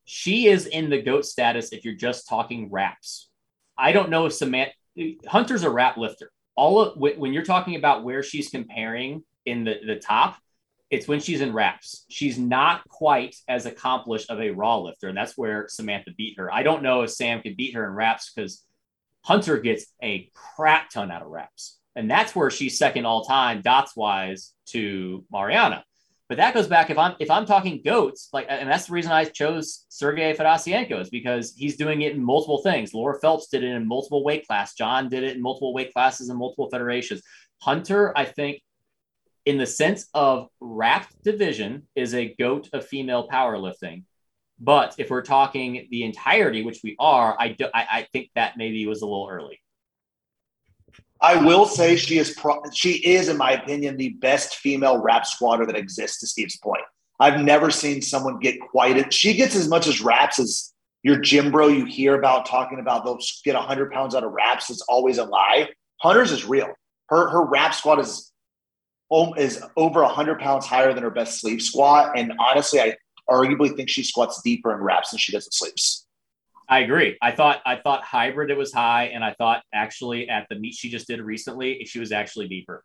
[0.05, 3.29] She is in the goat status if you're just talking wraps.
[3.77, 4.73] I don't know if Samantha
[5.27, 6.31] Hunter's a wrap lifter.
[6.55, 10.37] All of when you're talking about where she's comparing in the, the top,
[10.93, 12.05] it's when she's in wraps.
[12.07, 16.53] She's not quite as accomplished of a raw lifter, and that's where Samantha beat her.
[16.53, 18.63] I don't know if Sam could beat her in wraps because
[19.23, 21.79] Hunter gets a crap ton out of reps.
[21.95, 25.83] And that's where she's second all time dots wise to Mariana.
[26.29, 29.11] But that goes back if I'm if I'm talking goats, like and that's the reason
[29.11, 32.93] I chose Sergey Fedosienko is because he's doing it in multiple things.
[32.93, 34.75] Laura Phelps did it in multiple weight class.
[34.75, 37.23] John did it in multiple weight classes and multiple federations.
[37.61, 38.61] Hunter, I think,
[39.45, 44.03] in the sense of wrapped division, is a goat of female powerlifting.
[44.59, 48.55] But if we're talking the entirety, which we are, I, do, I, I think that
[48.55, 49.59] maybe was a little early.
[51.19, 55.25] I will say she is pro- she is, in my opinion, the best female wrap
[55.25, 56.19] squatter that exists.
[56.19, 56.83] To Steve's point,
[57.17, 59.13] I've never seen someone get quite it.
[59.13, 63.05] She gets as much as wraps as your gym bro you hear about talking about.
[63.05, 64.69] They'll get hundred pounds out of wraps.
[64.69, 65.69] It's always a lie.
[66.01, 66.73] Hunter's is real.
[67.07, 68.32] Her her wrap squat is
[69.37, 72.17] is over 100 pounds higher than her best sleeve squat.
[72.17, 72.95] And honestly, I
[73.29, 76.07] arguably think she squats deeper in wraps than she does in sleeves.
[76.69, 77.17] I agree.
[77.21, 80.73] I thought I thought hybrid it was high, and I thought actually at the meet
[80.73, 82.83] she just did recently, she was actually deeper.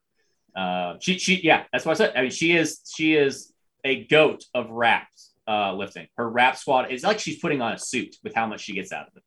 [0.56, 2.12] Uh, she she yeah, that's what I said.
[2.16, 3.52] I mean, she is she is
[3.84, 6.08] a goat of wraps uh, lifting.
[6.16, 8.92] Her wrap squat is like she's putting on a suit with how much she gets
[8.92, 9.22] out of it.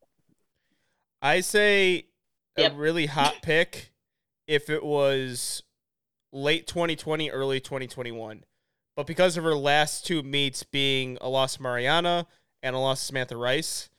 [1.21, 2.05] I say
[2.57, 2.73] Yep.
[2.73, 3.93] a really hot pick
[4.45, 5.63] if it was
[6.31, 8.43] late 2020, early 2021.
[8.95, 12.27] But because of her last two meets being a loss to Mariana
[12.61, 13.89] and a loss to Samantha Rice,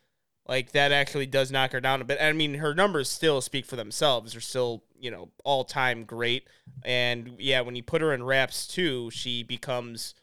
[0.47, 2.19] like that actually does knock her down a bit.
[2.21, 4.33] I mean, her numbers still speak for themselves.
[4.33, 6.49] They're still, you know, all time great.
[6.85, 10.15] And yeah, when you put her in wraps too, she becomes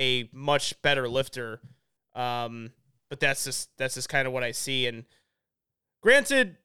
[0.00, 1.60] a much better lifter.
[2.14, 2.72] Um,
[3.08, 4.86] but that's just that's just kind of what I see.
[4.86, 5.04] And
[6.02, 6.56] granted,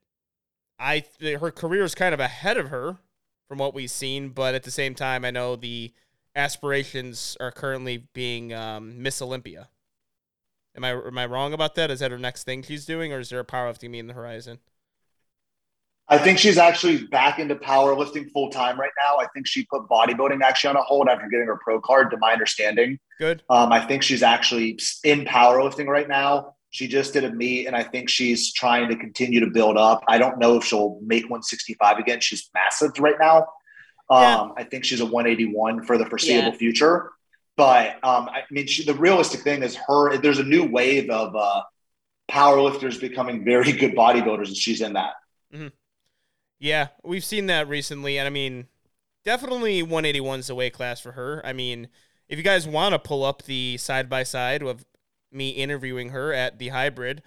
[0.80, 1.06] I
[1.40, 2.98] her career is kind of ahead of her
[3.52, 5.92] from what we've seen, but at the same time, I know the
[6.38, 9.68] aspirations are currently being um, Miss Olympia.
[10.74, 11.92] Am I am I wrong about that?
[11.92, 14.14] Is that her next thing she's doing, or is there a powerlifting meet in the
[14.14, 14.60] horizon?
[16.08, 19.18] I think she's actually back into powerlifting full time right now.
[19.18, 22.18] I think she put bodybuilding actually on a hold after getting her pro card, to
[22.20, 23.00] my understanding.
[23.20, 23.44] Good.
[23.50, 26.56] Um, I think she's actually in powerlifting right now.
[26.72, 30.04] She just did a meet, and I think she's trying to continue to build up.
[30.08, 32.20] I don't know if she'll make 165 again.
[32.22, 33.40] She's massive right now.
[34.10, 34.48] Um, Yeah.
[34.58, 36.58] I think she's a 181 for the foreseeable Yeah.
[36.58, 37.12] future.
[37.58, 40.18] But um, I mean, she, the realistic thing is her.
[40.18, 41.62] There's a new wave of uh,
[42.30, 45.14] powerlifters becoming very good bodybuilders, and she's in that.
[46.60, 48.68] Yeah, we've seen that recently, and I mean,
[49.26, 51.42] definitely 181 is the weight class for her.
[51.46, 51.88] I mean,
[52.30, 54.86] if you guys want to pull up the side by side of
[55.32, 57.22] me interviewing her at the hybrid,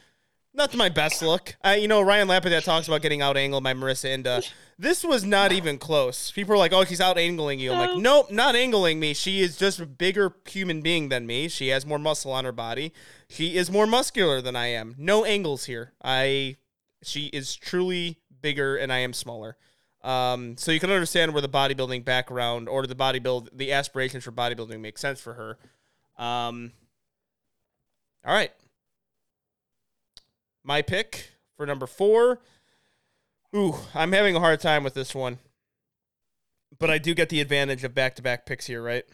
[0.53, 1.57] not my best look.
[1.63, 4.49] I, you know, Ryan Lapadat talks about getting out angled by Marissa Inda.
[4.79, 6.31] This was not even close.
[6.31, 9.15] People are like, "Oh, she's out angling you." I'm like, "Nope, not angling me.
[9.15, 11.49] She is just a bigger human being than me.
[11.49, 12.93] She has more muscle on her body.
[13.29, 14.95] She is more muscular than I am.
[14.97, 15.93] No angles here.
[16.03, 16.57] I
[17.03, 19.57] she is truly bigger and I am smaller.
[20.03, 24.33] Um, so you can understand where the bodybuilding background or the bodybuild the aspirations for
[24.33, 25.59] bodybuilding make sense for her.
[26.23, 26.73] Um,
[28.25, 28.53] all right.
[30.62, 32.41] My pick for number four.
[33.55, 35.39] Ooh, I'm having a hard time with this one.
[36.79, 39.05] But I do get the advantage of back to back picks here, right?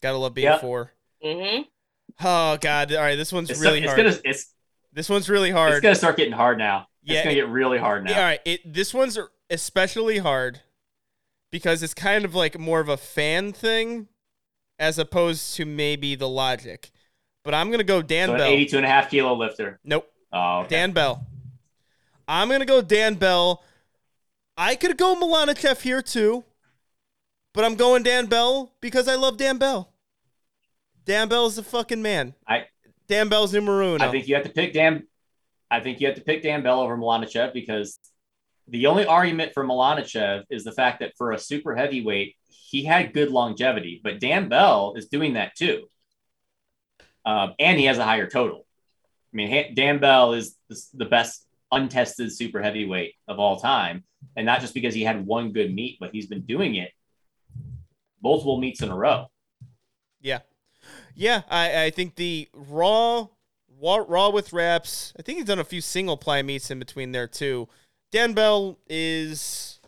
[0.00, 0.58] Gotta love being Yeah.
[0.58, 0.92] four.
[1.24, 1.62] Mm-hmm.
[2.24, 2.92] Oh god.
[2.92, 3.96] All right, this one's It's, really it's hard.
[4.06, 4.52] gonna it's
[4.92, 5.72] this one's really hard.
[5.72, 6.88] it's gonna start getting hard now.
[7.02, 8.10] Yeah, it's gonna get really hard now.
[8.10, 8.40] Yeah, all right.
[8.44, 9.18] It this one's
[9.48, 10.60] especially hard
[11.50, 14.08] because it's kind of like more of a fan thing
[14.78, 16.90] as opposed to maybe the logic.
[17.44, 18.46] But I'm gonna go Dan so Bell.
[18.48, 19.78] 82 and a half kilo lifter.
[19.84, 20.68] Nope, Oh, okay.
[20.76, 21.26] Dan Bell.
[22.28, 23.62] I'm gonna go Dan Bell.
[24.56, 26.44] I could go Malanichev here too,
[27.54, 29.92] but I'm going Dan Bell because I love Dan Bell.
[31.04, 32.34] Dan Bell's the fucking man.
[32.46, 32.66] I-
[33.08, 34.04] Dan Bell's numero uno.
[34.06, 35.04] I think you have to pick Dan.
[35.70, 37.98] I think you have to pick Dan Bell over Malanichev because
[38.68, 43.12] the only argument for Malanichev is the fact that for a super heavyweight, he had
[43.12, 45.88] good longevity, but Dan Bell is doing that too.
[47.24, 48.66] Um, and he has a higher total.
[49.32, 50.56] I mean, Dan Bell is
[50.92, 54.04] the, best untested super heavyweight of all time.
[54.36, 56.90] And not just because he had one good meet, but he's been doing it
[58.22, 59.26] multiple meets in a row.
[60.20, 60.40] Yeah.
[61.14, 63.26] Yeah, I, I think the raw,
[63.80, 65.12] raw raw with reps.
[65.18, 67.68] I think he's done a few single ply meets in between there too.
[68.10, 69.80] Dan Bell is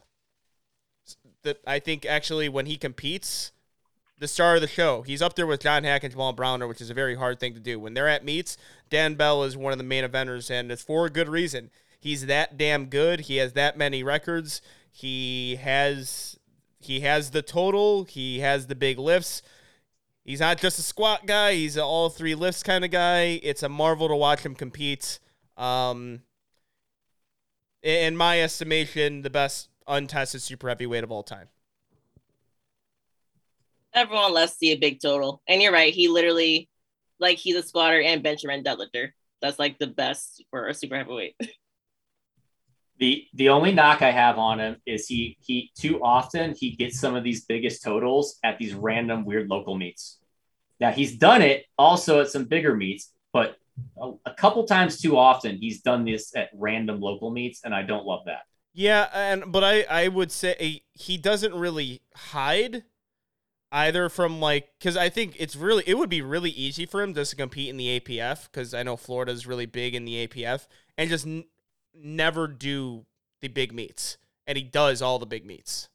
[1.43, 3.53] the I think actually when he competes,
[4.23, 5.03] the star of the show.
[5.03, 7.55] He's up there with John Haack and Jamal Browner, which is a very hard thing
[7.55, 7.79] to do.
[7.79, 8.57] When they're at meets,
[8.89, 11.71] Dan Bell is one of the main eventers, and it's for a good reason.
[11.99, 13.23] He's that damn good.
[13.23, 14.63] He has that many records.
[14.91, 16.39] He has
[16.81, 18.05] he has the total.
[18.05, 19.43] He has the big lifts.
[20.25, 21.55] He's not just a squat guy.
[21.55, 23.41] He's an all three lifts kind of guy.
[23.43, 25.19] It's a marvel to watch him compete.
[25.57, 26.23] Um,
[27.83, 31.49] in my estimation, the best untested super heavyweight of all time.
[33.95, 35.43] Everyone loves to see a big total.
[35.47, 35.93] And you're right.
[35.93, 36.69] He literally,
[37.21, 39.11] like, he's a squatter and bencher and deadlifter.
[39.41, 41.37] That's like the best for a super heavyweight.
[42.99, 47.01] The the only knock I have on him is he he too often he gets
[47.01, 50.21] some of these biggest totals at these random weird local meets.
[50.79, 53.57] Now he's done it also at some bigger meets, but
[54.01, 57.83] a, a couple times too often he's done this at random local meets, and I
[57.83, 58.43] don't love that.
[58.73, 62.85] Yeah, and but I I would say he doesn't really hide
[63.73, 67.15] either from like because I think it's really it would be really easy for him
[67.15, 70.27] just to compete in the APF because I know Florida is really big in the
[70.27, 70.67] APF
[70.99, 71.45] and just n-
[71.95, 73.07] never do
[73.41, 75.89] the big meets and he does all the big meets.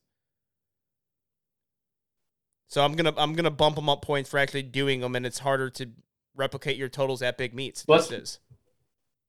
[2.67, 5.39] So I'm gonna I'm gonna bump him up points for actually doing them, and it's
[5.39, 5.89] harder to
[6.35, 7.85] replicate your totals at big meets.
[7.87, 8.39] Let's- This is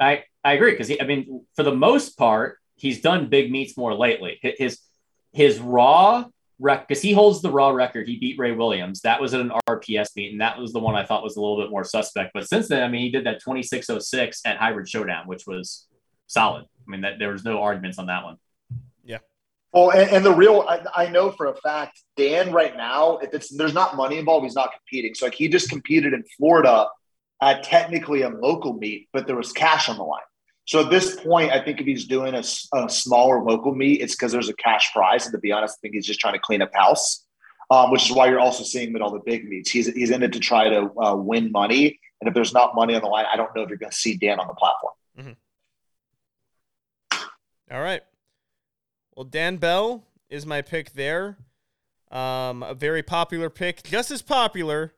[0.00, 3.94] I I agree because I mean, for the most part, he's done big meets more
[3.94, 4.38] lately.
[4.42, 4.80] His
[5.32, 6.24] his raw
[6.58, 8.08] rec because he holds the raw record.
[8.08, 9.00] He beat Ray Williams.
[9.02, 11.40] That was at an RPS meet, and that was the one I thought was a
[11.40, 12.32] little bit more suspect.
[12.34, 15.26] But since then, I mean, he did that twenty six oh six at Hybrid Showdown,
[15.26, 15.86] which was
[16.26, 16.64] solid.
[16.64, 18.36] I mean, that there was no arguments on that one.
[19.04, 19.18] Yeah.
[19.72, 23.34] Well, and, and the real, I, I know for a fact, Dan right now, if
[23.34, 25.14] it's there's not money involved, he's not competing.
[25.14, 26.86] So like he just competed in Florida
[27.42, 30.22] at technically a local meet, but there was cash on the line.
[30.68, 32.42] So at this point, I think if he's doing a
[32.90, 35.24] smaller local meet, it's because there's a cash prize.
[35.24, 37.24] And to be honest, I think he's just trying to clean up house,
[37.70, 39.70] um, which is why you're also seeing him at all the big meets.
[39.70, 41.98] He's he's in it to try to uh, win money.
[42.20, 43.96] And if there's not money on the line, I don't know if you're going to
[43.96, 44.92] see Dan on the platform.
[47.70, 48.02] all right.
[49.16, 51.38] Well, Dan Bell is my pick there.
[52.10, 54.92] Um, a very popular pick, just as popular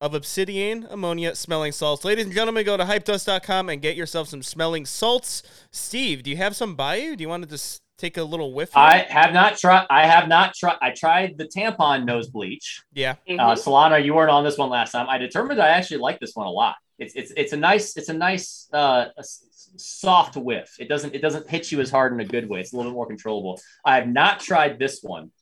[0.00, 2.04] of obsidian ammonia smelling salts.
[2.04, 5.42] Ladies and gentlemen, go to hypedust.com and get yourself some smelling salts.
[5.72, 7.16] Steve, do you have some by you?
[7.16, 8.72] Do you want to just take a little whiff?
[8.74, 8.82] here?
[8.82, 9.86] I have not tried.
[9.90, 10.76] I have not tried.
[10.80, 12.80] I tried the tampon nose bleach.
[12.92, 13.16] yeah.
[13.28, 13.40] Mhm.
[13.40, 15.08] Uh, Solana, you weren't on this one last time.
[15.08, 16.76] I determined I actually like this one a lot.
[17.00, 20.76] It's it's it's a nice it's a nice uh, a s- soft whiff.
[20.78, 22.60] It doesn't it doesn't hit you as hard in a good way.
[22.60, 23.60] It's a little bit more controllable.
[23.84, 25.32] I have not tried this one.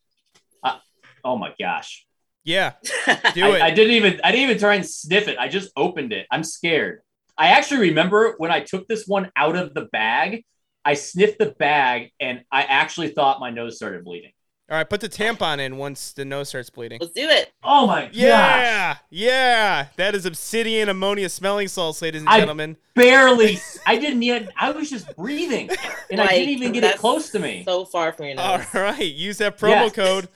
[0.63, 0.79] Uh,
[1.25, 2.07] oh my gosh!
[2.47, 2.73] Yeah.
[3.35, 3.63] Do I, it.
[3.63, 5.37] I didn't even I didn't even try and sniff it.
[5.39, 6.27] I just opened it.
[6.31, 7.01] I'm scared.
[7.37, 10.45] I actually remember when I took this one out of the bag.
[10.85, 14.31] I sniffed the bag and I actually thought my nose started bleeding.
[14.69, 16.99] All right, put the tampon in once the nose starts bleeding.
[17.01, 17.53] Let's do it.
[17.63, 18.15] Oh my gosh!
[18.15, 19.87] Yeah, yeah.
[19.95, 22.77] That is obsidian ammonia smelling salts, ladies and I- gentlemen.
[22.97, 23.61] barely.
[23.87, 24.49] I didn't even.
[24.59, 25.71] I was just breathing,
[26.11, 27.63] and I didn't even get it close to me.
[27.65, 28.67] So far from your All nose.
[28.75, 29.93] right, use that promo Yes.
[29.93, 30.29] code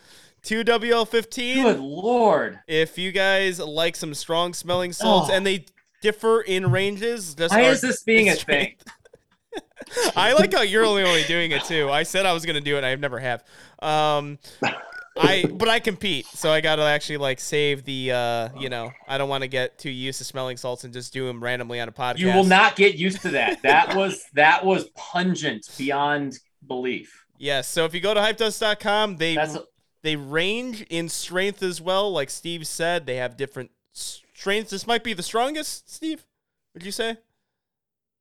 [0.42, 2.60] 2WL15 Good lord!
[2.66, 5.34] if you guys like some strong smelling salts, Oh.
[5.34, 5.66] and they
[6.02, 7.34] differ in ranges.
[7.34, 8.76] Just Why is this being a thing?
[10.16, 11.90] I like how you're only only doing it too.
[11.90, 12.84] I said I was gonna do it.
[12.84, 13.42] I never have.
[13.80, 14.38] Um,
[15.18, 18.12] I but I compete, so I gotta actually like save the.
[18.12, 21.12] Uh, you know, I don't want to get too used to smelling salts and just
[21.12, 22.18] do them randomly on a podcast.
[22.18, 23.60] You will not get used to that.
[23.62, 27.16] That was that was pungent beyond belief.
[27.42, 27.68] Yes.
[27.68, 29.56] So if you go to hypedust.com, they That's
[30.02, 32.10] they range in strength as well.
[32.10, 34.70] Like Steve said, they have different strengths.
[34.70, 35.92] This might be the strongest.
[35.92, 36.26] Steve,
[36.74, 37.18] would you say?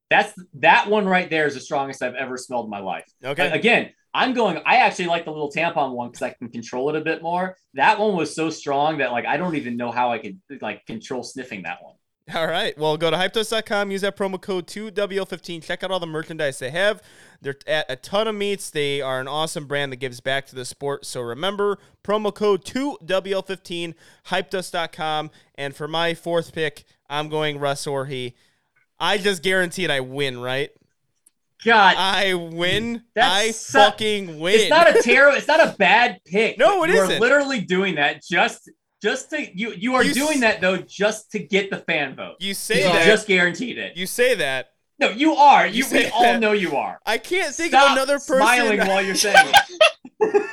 [0.09, 3.05] that's that one right there is the strongest I've ever smelled in my life.
[3.23, 3.49] Okay.
[3.49, 4.57] But again, I'm going.
[4.65, 7.55] I actually like the little tampon one because I can control it a bit more.
[7.75, 10.85] That one was so strong that like I don't even know how I could like
[10.87, 11.95] control sniffing that one.
[12.35, 12.77] All right.
[12.77, 15.63] Well, go to hypedust.com, use that promo code 2WL15.
[15.63, 17.01] Check out all the merchandise they have.
[17.41, 18.69] They're at a ton of meets.
[18.69, 21.05] They are an awesome brand that gives back to the sport.
[21.05, 23.93] So remember, promo code 2WL15,
[24.27, 25.31] hypedust.com.
[25.55, 28.33] And for my fourth pick, I'm going Russ Orhii.
[28.99, 30.71] I just guaranteed I win, right?
[31.65, 33.03] God, I win.
[33.15, 34.59] That's I su- fucking win.
[34.61, 35.37] it's not a terrible.
[35.37, 36.57] It's not a bad pick.
[36.57, 37.19] No, it you isn't.
[37.19, 38.69] literally doing that just
[39.01, 39.71] just to you.
[39.73, 42.35] You are You doing s- that though just to get the fan vote.
[42.39, 43.05] you You say that.
[43.05, 43.95] just guaranteed it.
[43.97, 44.71] you say that.
[44.99, 45.65] no, you are.
[45.67, 46.99] You You, we all know you are.
[47.05, 48.37] I can't think Stop of another person.
[48.37, 49.35] smiling while you're saying
[50.19, 50.45] it.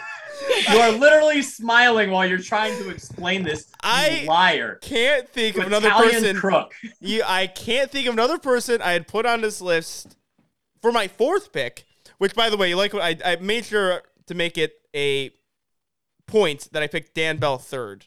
[0.70, 3.66] you are literally smiling while you're trying to explain this.
[3.68, 4.78] You I liar.
[4.82, 6.36] can't think You of another Italian person.
[6.36, 6.74] crook.
[7.00, 10.16] You, I can't think of another person I had put on this list
[10.80, 11.84] for my fourth pick.
[12.18, 15.32] Which, by the way, you like what I, I made sure to make it a
[16.26, 18.06] point that I picked Dan Bell third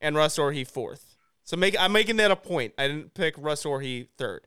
[0.00, 1.16] and Russ Orhii fourth.
[1.44, 2.74] So make I'm making that a point.
[2.76, 4.46] I didn't pick Russ Orhii third.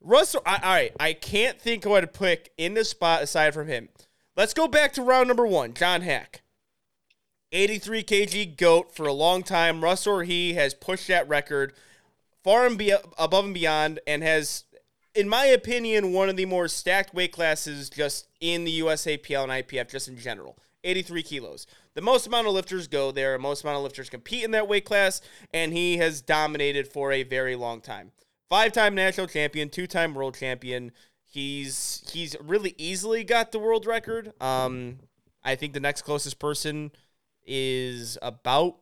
[0.00, 3.66] Russ, I, all right, I can't think what to pick in this spot aside from
[3.66, 3.88] him.
[4.36, 5.74] Let's go back to round number one.
[5.74, 6.42] John Haack.
[7.50, 9.82] 83 kg goat for a long time.
[9.82, 11.72] Russ Orhii has pushed that record
[12.44, 14.64] far and be- above and beyond and has,
[15.14, 19.52] in my opinion, one of the more stacked weight classes just in the USAPL and
[19.52, 20.58] IPF, just in general.
[20.84, 21.66] 83 kilos.
[21.98, 24.84] The most amount of lifters go there, most amount of lifters compete in that weight
[24.84, 25.20] class,
[25.52, 28.12] and he has dominated for a very long time.
[28.48, 30.92] Five-time national champion, two-time world champion.
[31.24, 34.32] He's he's really easily got the world record.
[34.40, 35.00] Um,
[35.42, 36.92] I think the next closest person
[37.44, 38.76] is about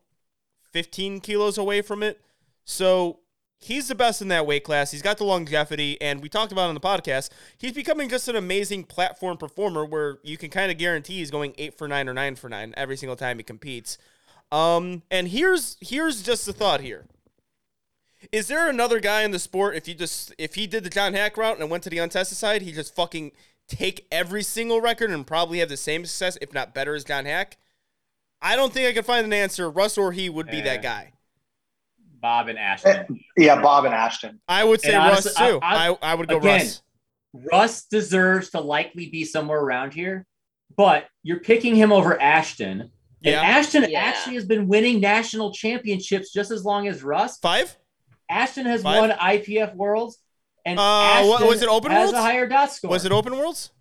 [0.71, 2.21] 15 kilos away from it.
[2.65, 3.21] So
[3.59, 4.91] he's the best in that weight class.
[4.91, 7.29] He's got the longevity, and we talked about on the podcast.
[7.57, 11.53] He's becoming just an amazing platform performer where you can kind of guarantee he's going
[11.57, 13.97] eight for nine or nine for nine every single time he competes.
[14.51, 17.05] Um, and here's here's just the thought here.
[18.31, 21.13] Is there another guy in the sport if you just if he did the John
[21.13, 23.31] Haack route and went to the untested side, he just fucking
[23.67, 27.25] take every single record and probably have the same success, if not better, as John
[27.25, 27.53] Haack?
[28.41, 29.69] I don't think I can find an answer.
[29.69, 30.63] Russ Orhii would be Yeah.
[30.63, 31.11] that guy.
[32.21, 33.19] Bob and Ashton.
[33.37, 34.39] Yeah, Bob and Ashton.
[34.47, 35.59] I would say And honestly, Russ too.
[35.61, 36.81] I, I- I, would go again, Russ.
[37.51, 40.25] Russ deserves to likely be somewhere around here,
[40.75, 42.81] but you're picking him over Ashton.
[42.81, 42.91] And
[43.21, 43.41] Yeah.
[43.41, 43.99] Ashton Yeah.
[43.99, 47.37] actually has been winning national championships just as long as Russ.
[47.39, 47.75] Five?
[48.29, 48.99] Ashton has Five?
[48.99, 50.17] won IPF Worlds,
[50.65, 52.17] and Uh, Ashton what- was it Open has Worlds?
[52.17, 52.89] a higher dot score.
[52.89, 53.71] Was it Open Worlds?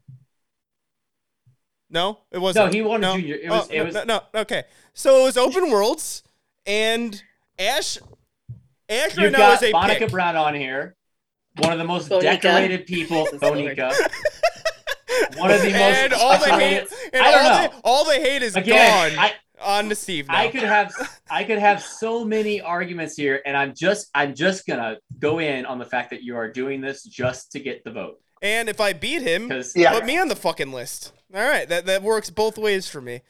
[1.88, 2.66] No, it wasn't.
[2.66, 3.36] No, he won a junior.
[3.36, 3.68] It was.
[3.70, 3.94] Oh, it no, was.
[3.94, 4.64] no, no, okay.
[4.92, 6.22] So it was Open Worlds,
[6.66, 7.22] and
[7.58, 7.98] Ash,
[8.88, 10.10] Ash You've now got is a Monica pick.
[10.10, 10.94] Brown on here,
[11.58, 12.40] one of the most Bonica.
[12.40, 13.24] decorated people.
[13.24, 13.76] This is the word.
[13.76, 15.74] Bonica, one of the most.
[15.74, 17.68] and all the hate, and I don't all know.
[17.68, 20.28] the all the hate is Again, gone I, on to Steve.
[20.28, 20.36] Now.
[20.38, 20.92] I could have
[21.30, 25.66] I could have so many arguments here, and I'm just I'm just gonna go in
[25.66, 28.82] on the fact that you are doing this just to get the vote and if
[28.82, 29.92] I beat him, Yeah.
[29.92, 31.12] put me on the fucking list.
[31.34, 33.22] All right, that that works both ways for me.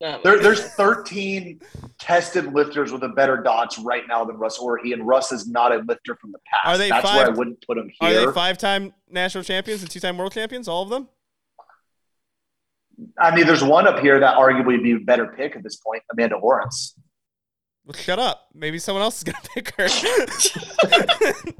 [0.00, 1.60] There, there's 13
[1.98, 5.72] tested lifters with a better dots right now than Russ Orhii, and Russ is not
[5.72, 6.66] a lifter from the past.
[6.66, 8.22] Are they That's five- where I wouldn't put him here.
[8.22, 10.68] Are they five-time national champions and two-time world champions?
[10.68, 11.08] All of them?
[13.18, 15.76] I mean, there's one up here that arguably would be a better pick at this
[15.76, 16.94] point, Amanda Lawrence.
[17.84, 18.48] Well, shut up.
[18.54, 19.88] Maybe someone else is gonna pick her.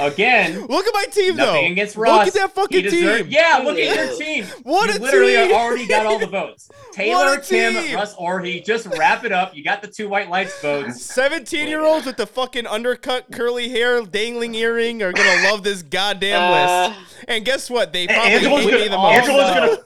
[0.00, 1.46] again, Look at my team, though.
[1.54, 3.28] nothing against Look at that fucking He deserve- team.
[3.30, 4.44] Yeah, look at your team.
[4.62, 5.52] What you a literally team.
[5.54, 6.68] already got all the votes.
[6.92, 7.94] Taylor, Tim.
[7.94, 8.60] Russ, or he.
[8.60, 9.54] Just wrap it up.
[9.56, 11.02] You got the two white lights votes.
[11.02, 15.82] 17 year olds with the fucking undercut curly hair dangling earring are gonna love this
[15.82, 17.00] goddamn Uh, list.
[17.28, 17.92] And guess what?
[17.92, 19.66] They probably Angelo's hate gonna- me the all most Angelo's know.
[19.66, 19.82] gonna-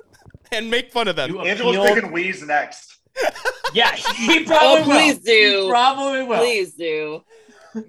[0.53, 1.31] and make fun of them.
[1.31, 2.87] You Angelo's appealed- picking Wheeze next.
[3.75, 5.23] Yeah, he probably Oh, please will.
[5.25, 5.63] do.
[5.65, 6.39] He probably will.
[6.39, 7.23] Please do.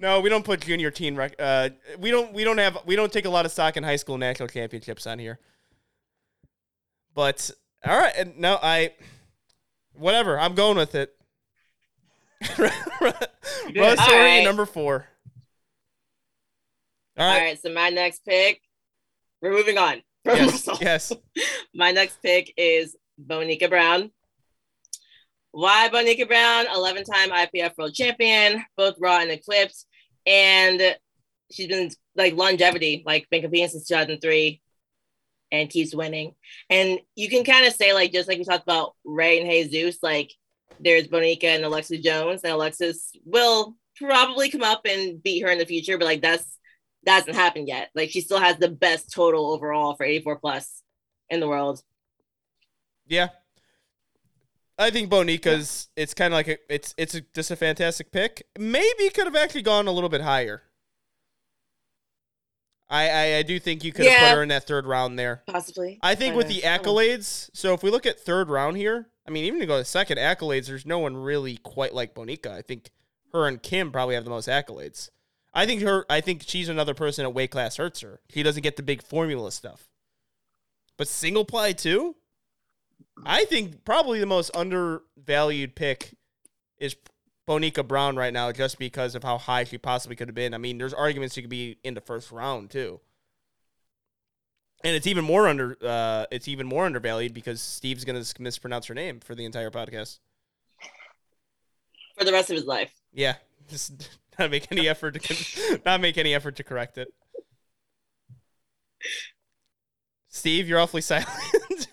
[0.00, 3.12] No, we don't put junior teen rec- uh we don't we don't have we don't
[3.12, 5.38] take a lot of stock in high school national championships on here.
[7.14, 7.50] But
[7.84, 8.92] all right, and no, I
[9.94, 11.14] whatever, I'm going with it.
[12.58, 12.74] Russ
[13.68, 13.76] did.
[13.76, 14.44] Russ All Horry, right.
[14.44, 15.06] number four.
[17.18, 17.42] All All right.
[17.44, 17.62] right.
[17.62, 18.60] So my next pick,
[19.40, 20.02] we're moving on.
[20.24, 20.68] Yes.
[20.80, 21.12] Yes.
[21.74, 24.12] My next pick is Bonica Brown.
[25.52, 26.66] Why Bonica Brown?
[26.74, 29.84] 11 time IPF world champion, both Raw and Equipped.
[30.26, 30.96] And
[31.50, 34.60] she's been like longevity, like been competing since 2003
[35.52, 36.34] and keeps winning.
[36.70, 40.02] And you can kind of say, like, just like we talked about Ray and Jesus,
[40.02, 40.32] like
[40.80, 45.58] there's Bonica and Alexis Jones, and Alexis will probably come up and beat her in
[45.58, 46.58] the future, but like that's
[47.04, 47.90] that hasn't happened yet.
[47.94, 50.82] Like she still has the best total overall for 84 plus
[51.28, 51.82] in the world.
[53.06, 53.28] Yeah.
[54.82, 58.46] I think Bonica's it's kind of like a, it's it's a, just a fantastic pick.
[58.58, 60.62] Maybe could have actually gone a little bit higher.
[62.88, 64.28] I I, I do think you could have Yeah.
[64.30, 65.42] put her in that third round there.
[65.46, 65.98] Possibly.
[66.02, 69.44] I think with the accolades, so if we look at third round here, I mean,
[69.44, 72.48] even to go to second accolades, there's no one really quite like Bonica.
[72.48, 72.90] I think
[73.32, 75.08] her and Kim probably have the most accolades.
[75.54, 76.04] I think her.
[76.10, 78.20] I think she's another person at weight class hurts her.
[78.30, 79.88] She doesn't get the big formula stuff.
[80.98, 82.16] But single ply too.
[83.24, 86.14] I think probably the most undervalued pick
[86.78, 86.96] is
[87.48, 90.54] Bonica Brown right now, just because of how high she possibly could have been.
[90.54, 93.00] I mean, there's arguments she could be in the first round too
[94.84, 98.94] and it's even more under uh, it's even more undervalued because Steve's gonna mispronounce her
[98.94, 100.18] name for the entire podcast.
[102.16, 102.92] for the rest of his life.
[103.12, 103.36] Yeah,
[103.68, 107.08] just not make any effort to not make any effort to correct it.
[110.28, 111.28] Steve, you're awfully silent.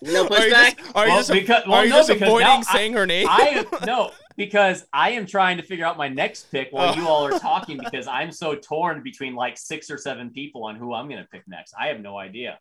[0.12, 2.46] No Are you just, are you Well, just, because- well, are you no, just avoiding
[2.48, 3.26] now I- saying her name?
[3.28, 6.96] I no because I am trying to figure out my next pick while Oh.
[6.98, 10.76] you all are talking because I'm so torn between like six or seven people on
[10.76, 11.74] who I'm going to pick next.
[11.78, 12.58] I have no idea.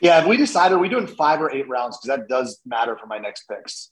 [0.00, 1.98] Yeah, have we decided are we doing five or eight rounds?
[1.98, 3.90] Because that does matter for my next picks.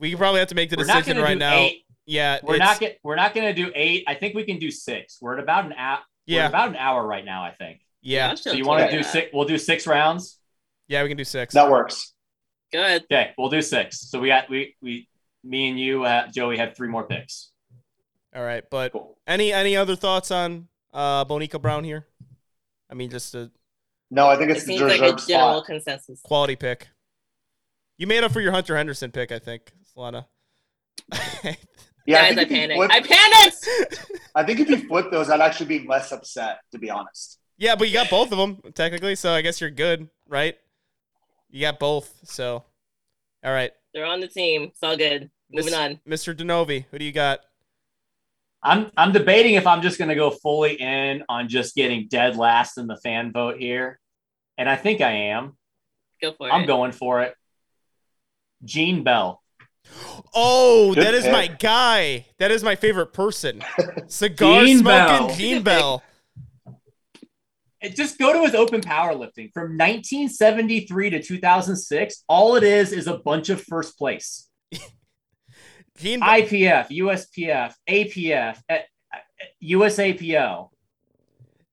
[0.00, 1.54] we probably have to make the We're decision right now.
[1.54, 1.84] eight.
[2.06, 4.02] Yeah, We're it's- not get, we're not going to do eight.
[4.08, 5.18] I think we can do six.
[5.20, 5.98] We're at about an hour.
[6.26, 7.44] We're Yeah, about an hour right now.
[7.44, 7.80] I think.
[8.02, 8.96] yeah, So you want to Okay.
[8.96, 9.30] do six?
[9.32, 10.38] We'll do six rounds.
[10.90, 11.02] Yeah.
[11.02, 11.54] We can do six.
[11.54, 12.12] That works.
[12.72, 13.04] Good.
[13.04, 14.00] Okay, we'll do six.
[14.10, 15.08] So we got we we
[15.42, 17.50] me and you, uh, Joey, have three more picks.
[18.36, 19.16] All right, but Cool.
[19.26, 22.06] any any other thoughts on uh, Bonica Brown here?
[22.90, 23.50] I mean, just a
[24.10, 25.66] No, I think It it's the seems like a reserved general spot.
[25.66, 26.20] consensus.
[26.22, 26.88] quality pick.
[27.98, 30.26] You made up for your Hunter Henderson pick, I think, Solana.
[32.06, 32.76] Yeah, I Guys, think, I panicked.
[32.78, 34.10] flip, I panicked.
[34.34, 37.38] I think if you flip those, I'd actually be less upset, to be honest.
[37.58, 40.56] yeah, but you got both of them technically, so I guess you're good, right?
[41.50, 42.64] You got both, so
[43.44, 44.64] all right, They're on the team.
[44.64, 45.30] It's all good.
[45.50, 46.00] Moving Miss- on.
[46.08, 46.36] Mr.
[46.36, 47.40] Denovi, who do you got?
[48.62, 52.36] I'm I'm debating if I'm just going to go fully in on just getting dead
[52.36, 53.98] last in the fan vote here,
[54.58, 55.56] and I think I am.
[56.20, 56.52] Go for it.
[56.52, 57.34] I'm going for it.
[58.62, 59.42] Gene Bell.
[60.34, 62.26] Oh, Good that is my guy.
[62.38, 63.62] That is my favorite person.
[64.08, 65.36] Cigar Gene smoking Bell.
[65.36, 66.02] Gene Bell.
[67.80, 72.24] It- Just go to his open powerlifting from 1973 to 2006.
[72.28, 74.48] All it is is a bunch of first place.
[75.98, 78.82] Gene IPF, USPF, APF, eh,
[79.12, 79.18] eh,
[79.64, 80.68] USAPL.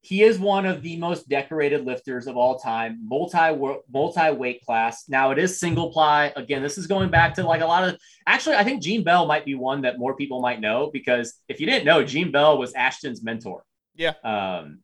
[0.00, 3.54] He is one of the most decorated lifters of all time, multi
[3.92, 5.04] multi weight class.
[5.08, 6.32] Now it is single ply.
[6.34, 7.98] Again, this is going back to like a lot of.
[8.26, 11.60] Actually, I think Gene Bell might be one that more people might know because if
[11.60, 13.64] you didn't know, Gene Bell was Ashton's mentor.
[13.96, 14.14] Yeah.
[14.24, 14.80] Um,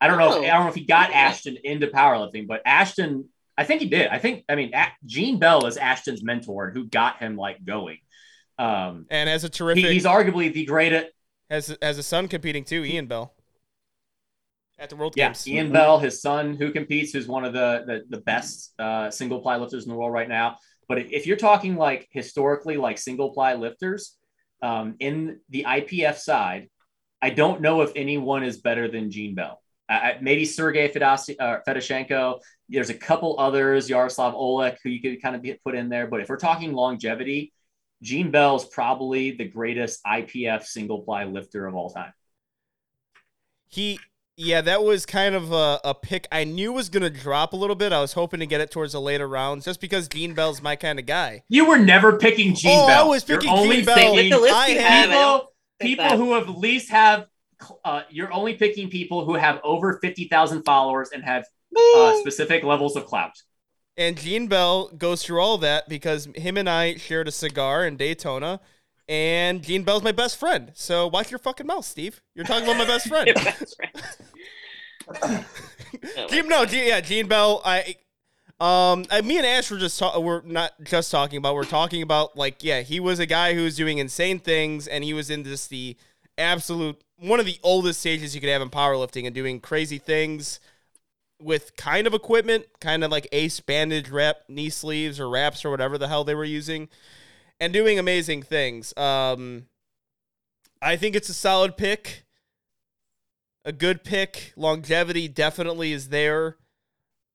[0.00, 0.34] I don't know.
[0.34, 0.42] Oh.
[0.42, 4.08] I don't know if he got Ashton into powerlifting, but Ashton, I think he did.
[4.08, 4.44] I think.
[4.48, 7.98] I mean, A- Gene Bell is Ashton's mentor and who got him like going.
[8.58, 11.06] Um, and as a he- terrific he's arguably the greatest.
[11.50, 13.34] has has a son competing too, Ian Bell.
[14.80, 15.48] At the World Yeah, Games.
[15.48, 19.40] Ian Bell, his son, who competes, who's one of the the, the best uh, single
[19.40, 20.56] ply lifters in the world right now.
[20.88, 24.16] But if you're talking like historically, like single ply lifters
[24.62, 26.68] um, in the IPF side,
[27.20, 29.60] I don't know if anyone is better than Gene Bell.
[29.88, 32.40] Uh, uh, maybe Sergey Fedasi, uh, Fedosienko.
[32.68, 36.06] There's a couple others, Yaroslav Olech, who you could kind of get put in there.
[36.06, 37.52] But if we're talking longevity,
[38.02, 42.12] Gene Bell is probably the greatest IPF single ply lifter of all time.
[43.68, 43.98] He
[44.40, 47.74] yeah, that was kind of a, a pick I knew was gonna drop a little
[47.74, 47.92] bit.
[47.92, 50.76] I was hoping to get it towards the later rounds just because Gene Bell's my
[50.76, 51.42] kind of guy.
[51.48, 53.08] You were never picking Gene Oh, I Bell.
[53.08, 53.96] was You're picking only Gene Bell.
[53.96, 55.46] picking With the list I you have- have, I don't
[55.80, 57.26] people, people who have at least have.
[57.84, 61.44] Uh, you're only picking people who have over fifty thousand followers and have
[61.76, 63.32] uh, specific levels of clout.
[63.96, 67.96] And Gene Bell goes through all that because him and I shared a cigar in
[67.96, 68.60] Daytona,
[69.08, 70.70] and Gene Bell's my best friend.
[70.74, 72.20] So watch your fucking mouth, Steve.
[72.34, 73.28] You're talking about my best friend.
[73.34, 75.44] Best friend.
[76.30, 77.60] Gene, no, Gene, yeah, Gene Bell.
[77.64, 77.96] I,
[78.60, 81.54] um, I, me and Ash were just ta- we're not just talking about.
[81.54, 85.02] We're talking about like, yeah, he was a guy who was doing insane things, and
[85.02, 85.96] he was in this the
[86.38, 90.60] absolute one of the oldest stages you could have in powerlifting, and doing crazy things
[91.40, 95.70] with kind of equipment, kind of like ace bandage wrap knee sleeves or wraps or
[95.70, 96.88] whatever the hell they were using,
[97.60, 98.96] and doing amazing things.
[98.96, 99.66] Um,
[100.80, 102.24] I think it's a solid pick
[103.68, 104.54] a good pick.
[104.56, 106.56] Longevity definitely is there.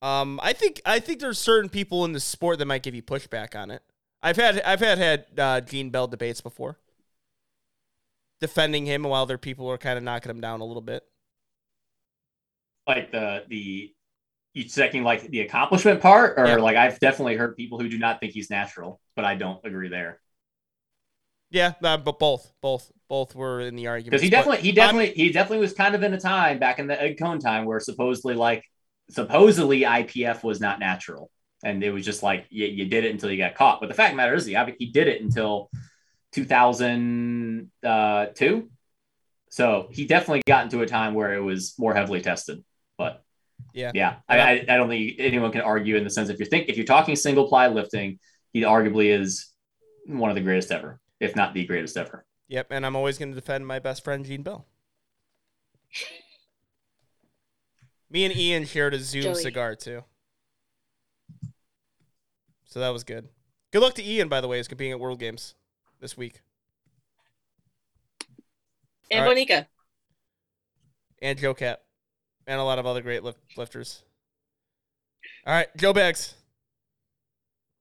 [0.01, 3.03] Um, I think I think there's certain people in the sport that might give you
[3.03, 3.83] pushback on it.
[4.21, 6.79] I've had I've had had uh, Gene Bell debates before,
[8.43, 11.03] defending him while other people are kind of knocking him down a little bit.
[12.87, 13.93] Like the the
[14.53, 16.61] you checking like the accomplishment part, or Yeah.
[16.61, 19.89] like I've definitely heard people who do not think he's natural, but I don't agree
[19.89, 20.21] there
[21.49, 25.11] Yeah, uh, but both both both were in the argument because he definitely he definitely
[25.13, 27.79] he definitely was kind of in a time back in the Ed Coan time where
[27.79, 28.63] supposedly like
[29.09, 31.29] supposedly IPF was not natural.
[31.65, 33.79] And it was just like you, you did it until you got caught.
[33.79, 35.69] But the fact of the matter is, he, he did it until
[36.33, 37.87] 2002.
[37.87, 38.61] Uh,
[39.49, 42.63] so he definitely got into a time where it was more heavily tested.
[42.97, 43.23] But
[43.73, 43.91] Yeah.
[43.93, 46.69] yeah, I, I, I don't think anyone can argue in the sense if you're think
[46.69, 48.19] if you're talking single ply lifting,
[48.51, 49.51] he arguably is
[50.07, 52.25] one of the greatest ever, if not the greatest ever.
[52.49, 54.65] Yep, and I'm always going to defend my best friend Gene Bell.
[58.09, 59.35] Me and Ian shared a Zoom Joey.
[59.35, 60.03] cigar too,
[62.65, 63.29] so that was good.
[63.71, 65.55] Good luck to Ian, by the way, is competing at World Games
[66.03, 66.41] this week,
[69.09, 69.47] And All right.
[69.47, 69.65] Bonica.
[71.21, 71.81] and Joe Cat,
[72.45, 74.03] and a lot of other great lift- lifters.
[75.47, 76.35] All right, Joe Bags.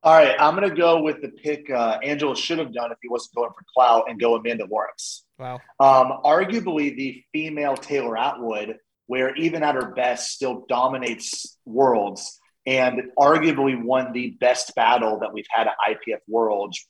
[0.04, 2.98] All right, I'm going to go with the pick uh, Angelo should have done if
[3.02, 5.24] he wasn't going for clout and go Amanda Lawrence.
[5.38, 5.60] Wow.
[5.80, 8.76] Um, arguably the female Taylor Atwood,
[9.06, 15.32] where even at her best still dominates worlds and arguably won the best battle that
[15.32, 16.86] we've had at IPF Worlds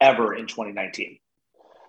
[0.00, 1.18] ever in 2019.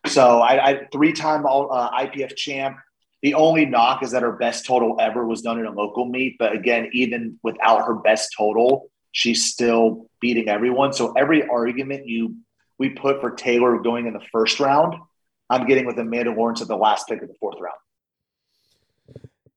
[0.08, 2.78] So I, I three-time all, uh, IPF champ.
[3.22, 6.36] The only knock is that her best total ever was done in a local meet,
[6.38, 10.94] but again, even without her best total, she's still beating everyone.
[10.94, 12.36] So every argument you
[12.78, 14.96] we put for Taylor going in the first round,
[15.50, 17.78] I'm getting with Amanda Lawrence at the last pick of the fourth round.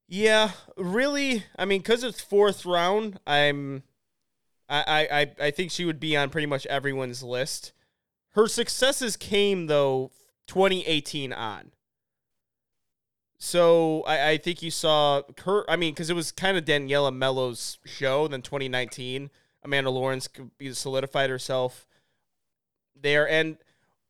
[0.06, 1.44] Yeah, really.
[1.58, 3.82] I mean, because it's fourth round, I'm.
[4.70, 7.72] I, I, I- I think she would be on pretty much everyone's list.
[8.32, 10.10] Her successes came though
[10.46, 11.72] 2018 on.
[13.38, 15.68] So I, I think you saw her.
[15.70, 18.26] I mean, because it was kind of Daniella Melo's show.
[18.28, 19.30] Then 2019,
[19.62, 21.86] Amanda Lawrence could be- solidified herself
[23.00, 23.58] there, and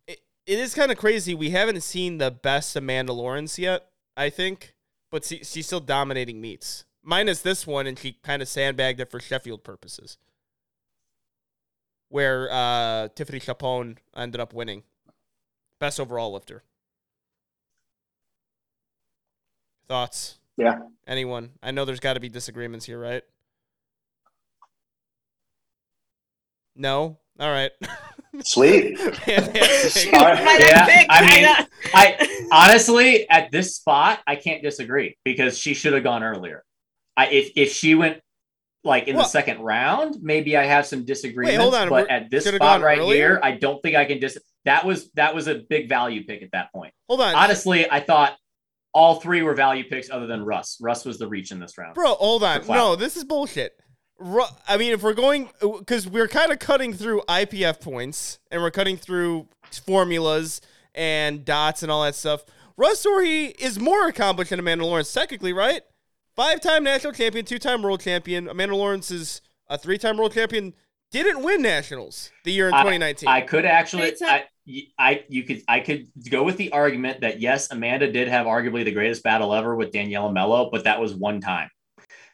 [0.07, 1.35] it, it is kind of crazy.
[1.35, 3.90] We haven't seen the best Amanda Lawrence yet.
[4.16, 4.74] I think
[5.11, 6.85] but she, she's still dominating meets.
[7.03, 10.19] Minus this one, and she kind of sandbagged it for Sheffield purposes.
[12.09, 14.82] Where uh, Tiffany Chapon ended up winning.
[15.78, 16.62] Best overall lifter.
[19.86, 20.39] Thoughts?
[20.56, 20.80] Yeah.
[21.06, 21.51] Anyone?
[21.62, 23.22] I know there's got to be disagreements here, right?
[26.74, 27.18] No.
[27.39, 27.70] All right.
[28.44, 28.98] Sweet.
[28.98, 30.12] Fantastic.
[30.12, 30.44] All right.
[30.44, 31.66] My next Yeah, I mean.
[31.94, 36.64] I honestly at this spot I can't disagree because she should have gone earlier.
[37.16, 38.20] I if if she went
[38.84, 41.60] like in Well- the second round, maybe I have some disagreements.
[41.60, 43.16] hold on, but we're- at this spot right earlier?
[43.16, 44.38] here, I don't think I can dis.
[44.64, 46.92] That was that was a big value pick at that point.
[47.09, 47.34] Hold on.
[47.34, 48.36] Honestly, I thought
[48.94, 50.78] all three were value picks other than Russ.
[50.80, 51.94] Russ was the reach in this round.
[51.94, 52.66] Bro, hold on.
[52.66, 53.78] No, this is bullshit.
[54.18, 58.60] Ru- I mean, if we're going, because we're kind of cutting through IPF points and
[58.60, 59.46] we're cutting through
[59.86, 60.60] formulas
[60.94, 62.44] and dots and all that stuff.
[62.76, 65.82] Russ Orhii is more accomplished than Amanda Lawrence, technically, right?
[66.39, 68.47] Five time national champion, two time world champion.
[68.47, 70.73] Amanda Lawrence is a three time world champion.
[71.10, 73.28] Didn't win nationals the year in I- 2019.
[73.28, 74.44] I could actually, It's a- I,
[74.97, 78.85] I, you could, I could go with the argument that yes, Amanda did have arguably
[78.85, 81.70] the greatest battle ever with Daniella Melo, but that was one time.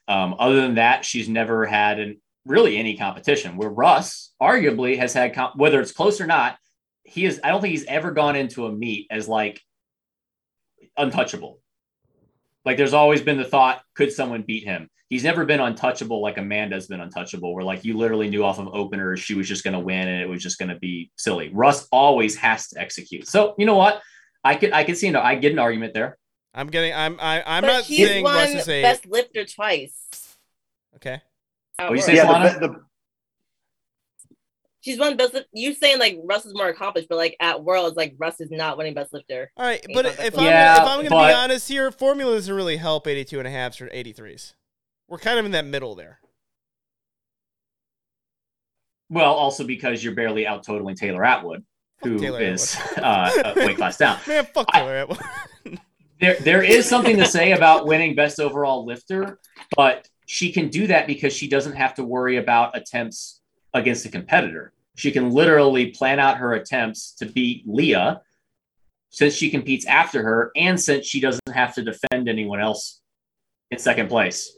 [0.06, 3.56] Um, other than that, she's never had an, really any competition.
[3.56, 6.58] Where Russ arguably has had, comp- whether it's close or not,
[7.04, 7.40] he is.
[7.42, 9.62] I don't think he's ever gone into a meet as like
[10.98, 11.60] untouchable.
[12.64, 14.88] Like there's always been the thought, could someone beat him?
[15.10, 18.68] He's never been untouchable like Amanda's been untouchable, where like you literally knew off of
[18.68, 21.50] openers she was just going to win and it was just going to be silly.
[21.52, 23.28] Russ always has to execute.
[23.28, 24.00] So you know what?
[24.42, 25.06] I could I could see.
[25.06, 26.18] You know, I get an argument there.
[26.54, 26.94] I'm getting.
[26.94, 27.18] I'm.
[27.20, 28.82] I, I'm But not she's saying won Russ is a.
[28.82, 30.36] best lifter twice.
[30.96, 31.20] okay.
[31.78, 32.74] How Oh, you say- Yeah, the, the,
[34.84, 35.32] She's won best.
[35.32, 38.50] Lift- you saying like Russ is more accomplished, but like at Worlds, like Russ is
[38.50, 39.50] not winning best lifter.
[39.56, 41.90] All right, but if that I'm, Yeah, if I'm going to but- be honest here,
[41.90, 44.52] formula doesn't really help 82 and a halfs or 83s.
[45.08, 46.18] We're kind of in that middle there.
[49.08, 51.64] Well, also because you're barely out totaling Taylor Atwood,
[52.02, 53.04] Fuck who Taylor is Atwood.
[53.04, 54.18] uh, weight class down.
[54.28, 55.18] Man, fuck I- Taylor Atwood.
[56.20, 59.38] there there is something to say about winning best overall lifter,
[59.74, 63.40] but she can do that because she doesn't have to worry about attempts
[63.72, 64.72] against a competitor.
[64.94, 68.22] She can literally plan out her attempts to beat Leah
[69.10, 73.00] since she competes after her and since she doesn't have to defend anyone else
[73.70, 74.56] in second place.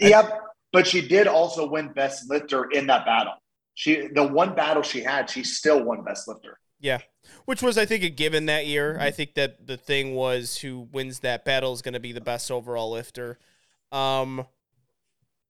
[0.00, 0.40] Yep,
[0.72, 3.34] but she did also win best lifter in that battle.
[3.74, 6.58] She the one battle she had, she still won best lifter.
[6.80, 6.98] Yeah.
[7.44, 8.98] Which was, I think, a given that year.
[9.00, 12.20] I think that the thing was who wins that battle is going to be the
[12.20, 13.38] best overall lifter.
[13.92, 14.46] Um,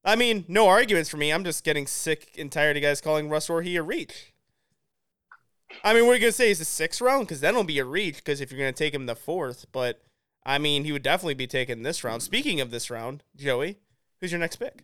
[0.08, 1.30] I mean, no arguments for me.
[1.30, 4.32] I'm just getting sick and tired of guys calling Russ Orhii a reach.
[5.84, 7.84] I mean, we're going to say he's a sixth round because then it'll be a
[7.84, 9.66] reach because if you're going to take him the fourth.
[9.70, 10.00] But,
[10.46, 12.22] I mean, he would definitely be taken this round.
[12.22, 13.76] Speaking of this round, Joey,
[14.18, 14.82] who's your next pick?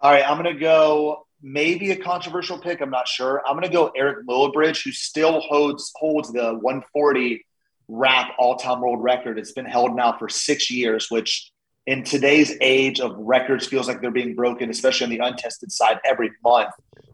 [0.00, 2.82] All right, I'm gonna go maybe a controversial pick.
[2.82, 3.42] I'm not sure.
[3.46, 7.44] I'm gonna go Eric Lillibridge, who still holds holds the 140
[7.88, 9.38] wrap all-time world record.
[9.38, 11.50] It's been held now for six years, which
[11.86, 16.00] in today's age of records feels like they're being broken, especially on the untested side
[16.04, 16.70] every month.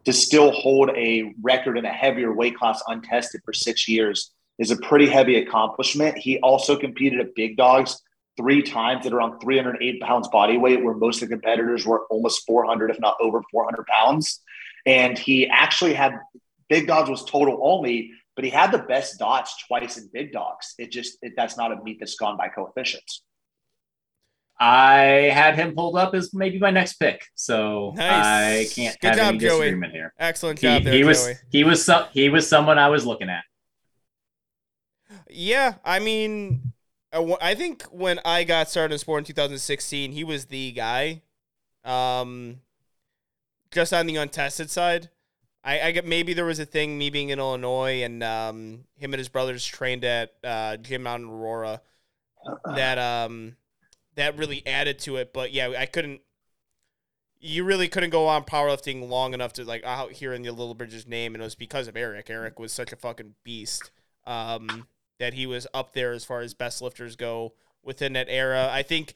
[0.06, 4.70] To still hold a record in a heavier weight class untested for six years is
[4.70, 6.18] a pretty heavy accomplishment.
[6.18, 8.00] He also competed at big dogs
[8.36, 12.44] three times at around 308 pounds body weight, where most of the competitors were almost
[12.46, 14.40] 400, if not over 400 pounds.
[14.86, 16.18] And he actually had
[16.68, 20.74] big dogs was total only, but he had the best dots twice in big dogs.
[20.78, 23.22] It just it, that's not a meet that's gone by coefficients.
[24.60, 28.26] I had him pulled up as maybe my next pick, so Nice.
[28.26, 29.48] I can't Good have job, any Joey.
[29.66, 30.14] disagreement here.
[30.18, 31.34] Excellent He, job there, he was Joey.
[31.50, 33.44] he was some, he was someone I was looking at.
[35.28, 36.72] Yeah, I mean,
[37.12, 41.22] I I think when I got started in sport in 2016, he was the guy.
[41.84, 42.60] Um,
[43.70, 45.10] just on the untested side,
[45.64, 49.12] I, I get maybe there was a thing me being in Illinois and um him
[49.14, 51.80] and his brothers trained at uh Gym Mountain Aurora
[52.74, 53.56] that um
[54.16, 55.32] that really added to it.
[55.32, 56.20] But yeah, I couldn't.
[57.40, 61.34] You really couldn't go on powerlifting long enough to like out hearing the Lillibridges name,
[61.34, 62.30] and it was because of Eric.
[62.30, 63.90] Eric was such a fucking beast.
[64.24, 64.86] Um,
[65.22, 67.52] that he was up there as far as best lifters go
[67.82, 68.68] within that era.
[68.72, 69.14] I think,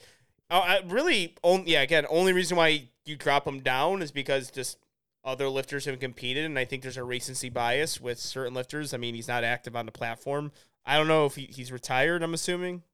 [0.48, 4.51] uh, I really, only yeah, again, only reason why you drop him down is because
[4.51, 4.78] just
[5.24, 8.94] other lifters have competed, and I think there's a recency bias with certain lifters.
[8.94, 10.52] I mean, he's not active on the platform.
[10.85, 12.23] I don't know if he, he's retired.
[12.23, 12.85] I'm assuming.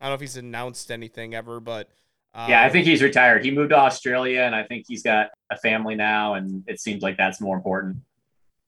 [0.00, 1.88] I don't know if he's announced anything ever, but
[2.34, 3.44] um, Yeah, I think he's retired.
[3.44, 7.02] He moved to Australia, and I think he's got a family now, and it seems
[7.02, 7.98] like that's more important.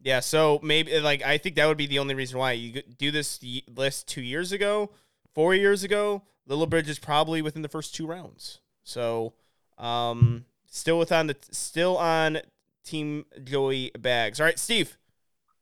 [0.00, 3.10] Yeah, so maybe like I think that would be the only reason why you do
[3.10, 4.90] this y- list two years ago,
[5.34, 6.22] four years ago.
[6.48, 9.34] Lillibridge is probably within the first two rounds, so
[9.78, 12.38] um, still within the still on
[12.84, 14.38] Team Joey bags.
[14.38, 14.96] All right, Steve,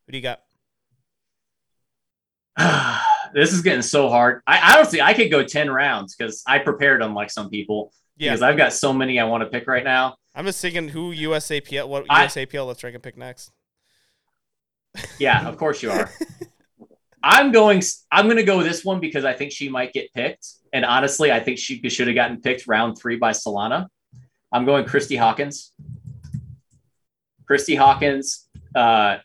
[0.04, 0.42] who do you got?
[3.34, 4.40] this is getting so hard.
[4.46, 8.30] I honestly, I could go 10 rounds because I prepared unlike some people Yeah.
[8.30, 10.16] because I've got so many I want to pick right now.
[10.34, 13.50] I'm just thinking who USAPL, what I- USAPL let's rank and pick next.
[15.18, 16.08] Yeah, of course you are.
[17.24, 17.82] I'm going.
[18.12, 21.32] I'm going to go this one because I think she might get picked, and honestly,
[21.32, 23.86] I think she should have gotten picked round three by Solana.
[24.52, 25.72] I'm going Kristy Hawkins.
[27.50, 28.46] Kristy Hawkins.
[28.74, 29.18] Uh,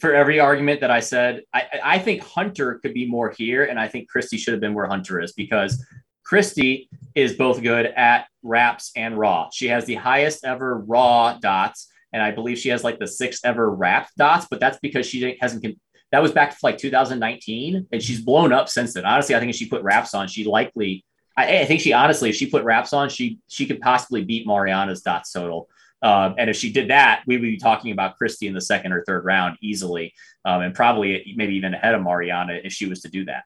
[0.00, 3.78] for every argument that I said, I, I think Hunter could be more here, and
[3.78, 5.84] I think Kristy should have been where Hunter is because
[6.30, 9.48] Kristy is both good at wraps and raw.
[9.52, 13.44] She has the highest ever raw dots, and I believe she has like the sixth
[13.44, 15.64] ever wrap dots, but that's because she hasn't.
[16.10, 19.04] That was back to like 2019, and she's blown up since then.
[19.04, 21.04] Honestly, I think if she put wraps on, she likely.
[21.36, 24.46] I, I think she honestly, if she put wraps on, she she could possibly beat
[24.46, 25.68] Mariana's dots total.
[26.02, 28.92] Um, and if she did that, we would be talking about Kristy in the second
[28.92, 30.14] or third round easily,
[30.44, 33.44] um, and probably maybe even ahead of Mariana if she was to do that.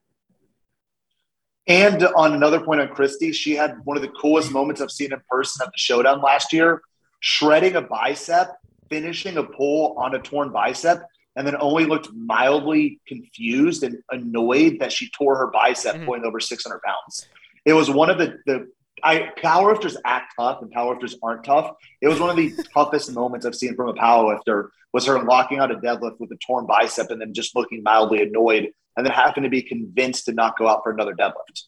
[1.66, 5.12] And on another point on Kristy, she had one of the coolest moments I've seen
[5.12, 6.82] in person at the showdown last year,
[7.20, 8.48] shredding a bicep,
[8.90, 11.02] finishing a pull on a torn bicep,
[11.36, 16.06] and then only looked mildly confused and annoyed that she tore her bicep Mhm.
[16.06, 17.26] going over 600 pounds.
[17.64, 18.68] It was one of the, the
[19.02, 21.74] I powerlifters act tough and powerlifters aren't tough.
[22.00, 25.58] It was one of the toughest moments I've seen from a powerlifter was her locking
[25.58, 29.12] out a deadlift with a torn bicep and then just looking mildly annoyed and then
[29.12, 31.62] having to be convinced to not go out for another deadlift.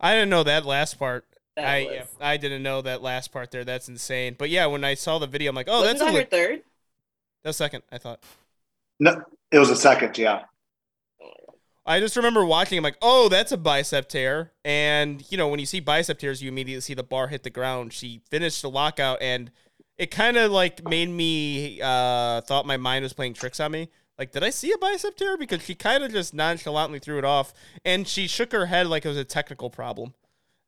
[0.00, 1.24] I didn't know that last part.
[1.56, 3.64] That I yeah, I didn't know that last part there.
[3.64, 4.36] That's insane.
[4.38, 6.18] But yeah, when I saw the video, I'm like, oh, Wasn't that's a that her
[6.20, 6.62] le- third?
[7.42, 7.82] that's second.
[7.90, 8.22] I thought.
[9.00, 10.42] No, it was a second, yeah.
[11.86, 12.76] I just remember watching.
[12.76, 14.52] I'm like, oh, that's a bicep tear.
[14.64, 17.50] And you know, when you see bicep tears, you immediately see the bar hit the
[17.50, 17.92] ground.
[17.92, 19.52] She finished the lockout, and
[19.96, 23.88] it kind of like made me uh, thought my mind was playing tricks on me.
[24.18, 25.36] Like, did I see a bicep tear?
[25.36, 27.52] Because she kind of just nonchalantly threw it off,
[27.84, 30.14] and she shook her head like it was a technical problem,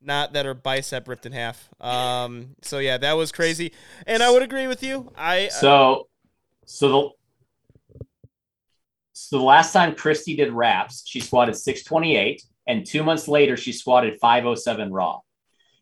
[0.01, 1.69] not that her bicep ripped in half.
[1.81, 3.73] Um, so yeah, that was crazy,
[4.07, 5.11] and I would agree with you.
[5.16, 6.09] I So,
[6.66, 7.11] so the
[9.20, 13.73] so the last time Kristy did wraps, she squatted 628, and two months later she
[13.73, 15.19] squatted 507 raw.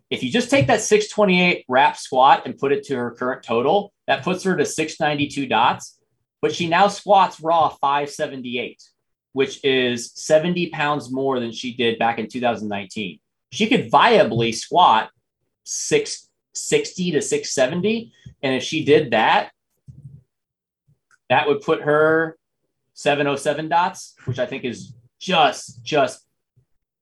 [0.08, 3.92] If you just take that 628 wrap squat and put it to her current total,
[4.06, 5.98] that puts her to 692 dots.
[6.40, 8.82] But she now squats raw 578,
[9.32, 13.18] which is 70 pounds more than she did back in 2019.
[13.52, 15.10] She could viably squat
[15.64, 18.12] 660 to 670.
[18.42, 19.50] And if she did that,
[21.28, 22.38] that would put her
[22.96, 26.24] 707 dots, which I think is just just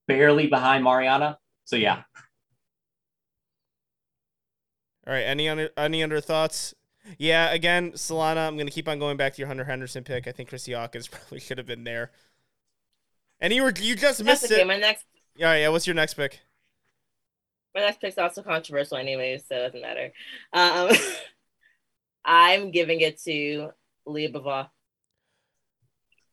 [0.08, 1.38] barely behind Mariana.
[1.64, 2.02] So yeah,
[5.06, 5.22] All right.
[5.22, 6.74] Any other any other thoughts?
[7.18, 7.52] Yeah.
[7.52, 8.46] Again, Solana.
[8.46, 10.26] I'm gonna keep on going back to your Hunter Henderson pick.
[10.26, 12.10] I think Chrissy Hawkins probably should have been there.
[13.40, 14.62] And you were you just That's missed okay.
[14.62, 14.66] it.
[14.66, 15.04] My next
[15.36, 15.54] Yeah.
[15.56, 15.68] Yeah.
[15.68, 16.40] What's your next pick?
[17.74, 20.12] my next pick's also controversial anyway, so it doesn't matter.
[20.52, 20.90] Um,
[22.24, 23.70] I'm giving it to
[24.06, 24.70] Lya Bavoil.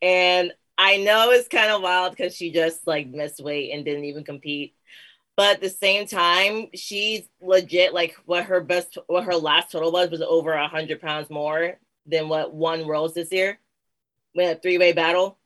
[0.02, 4.06] And I know it's kind of wild because she just like missed weight and didn't
[4.06, 4.74] even compete.
[5.38, 9.92] But at the same time, she's legit like what her best what her last total
[9.92, 13.60] was was over a hundred pounds more than what won Rose this year.
[14.36, 15.38] We had a three-way battle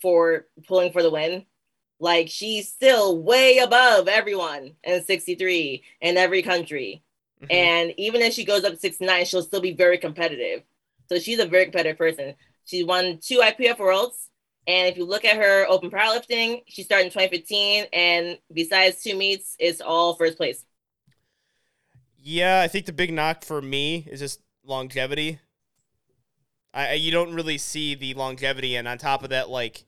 [0.00, 1.46] for pulling for the win.
[1.98, 7.02] Like she's still way above everyone in 63 in every country.
[7.42, 7.46] Mhm.
[7.50, 10.62] And even if she goes up to 69, she'll still be very competitive.
[11.08, 12.34] So she's a very competitive person.
[12.70, 14.28] She won two IPF worlds.
[14.66, 17.86] And if you look at her open powerlifting, she started in 2015.
[17.92, 20.64] And besides two meets, it's all first place.
[22.16, 25.40] Yeah, I think the big knock for me is just longevity.
[26.72, 29.84] I, you don't really see the longevity, and on top of that, like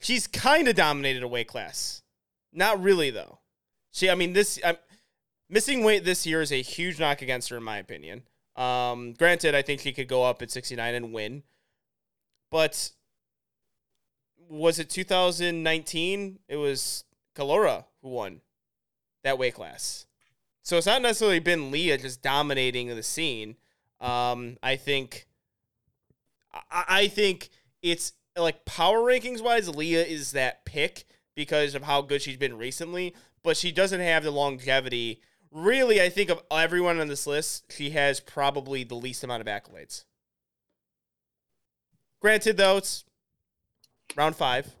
[0.00, 2.02] she's kind of dominated a weight class.
[2.52, 3.38] Not really though.
[3.90, 4.76] She, I mean, this I'm,
[5.48, 8.24] missing weight this year is a huge knock against her, in my opinion.
[8.56, 11.42] Um, granted, I think she could go up at 69 and win,
[12.54, 12.92] but
[14.48, 16.38] was it 2019?
[16.48, 17.02] It was
[17.34, 18.42] Kalora who won
[19.24, 20.06] that weight class.
[20.62, 23.56] So it's not necessarily been Leah just dominating the scene.
[24.00, 25.26] Um, I think,
[26.70, 27.48] I, I think
[27.82, 32.56] it's like power rankings wise, Leah is that pick because of how good she's been
[32.56, 35.20] recently, but she doesn't have the longevity.
[35.50, 39.48] Really, I think of everyone on this list, she has probably the least amount of
[39.48, 40.04] accolades.
[42.24, 43.04] Granted, though, it's
[44.16, 44.74] round five.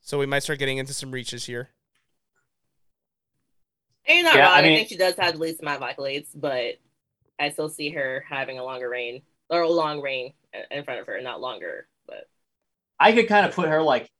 [0.00, 1.68] So we might start getting into some reaches here.
[4.04, 4.54] And you're not Yeah, wrong.
[4.54, 6.80] I I, think she does have the least amount of accolades, but
[7.38, 10.32] I still see her having a longer reign or a long reign
[10.72, 11.86] in front of her, not longer.
[12.08, 12.24] But
[12.98, 14.10] I could kind of put her like,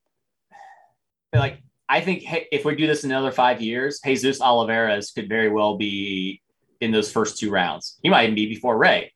[1.34, 5.28] like I think hey, if we do this in another five years, Jesus Olivares could
[5.28, 6.42] very well be
[6.80, 7.98] in those first two rounds.
[8.04, 9.14] He might even be before Ray.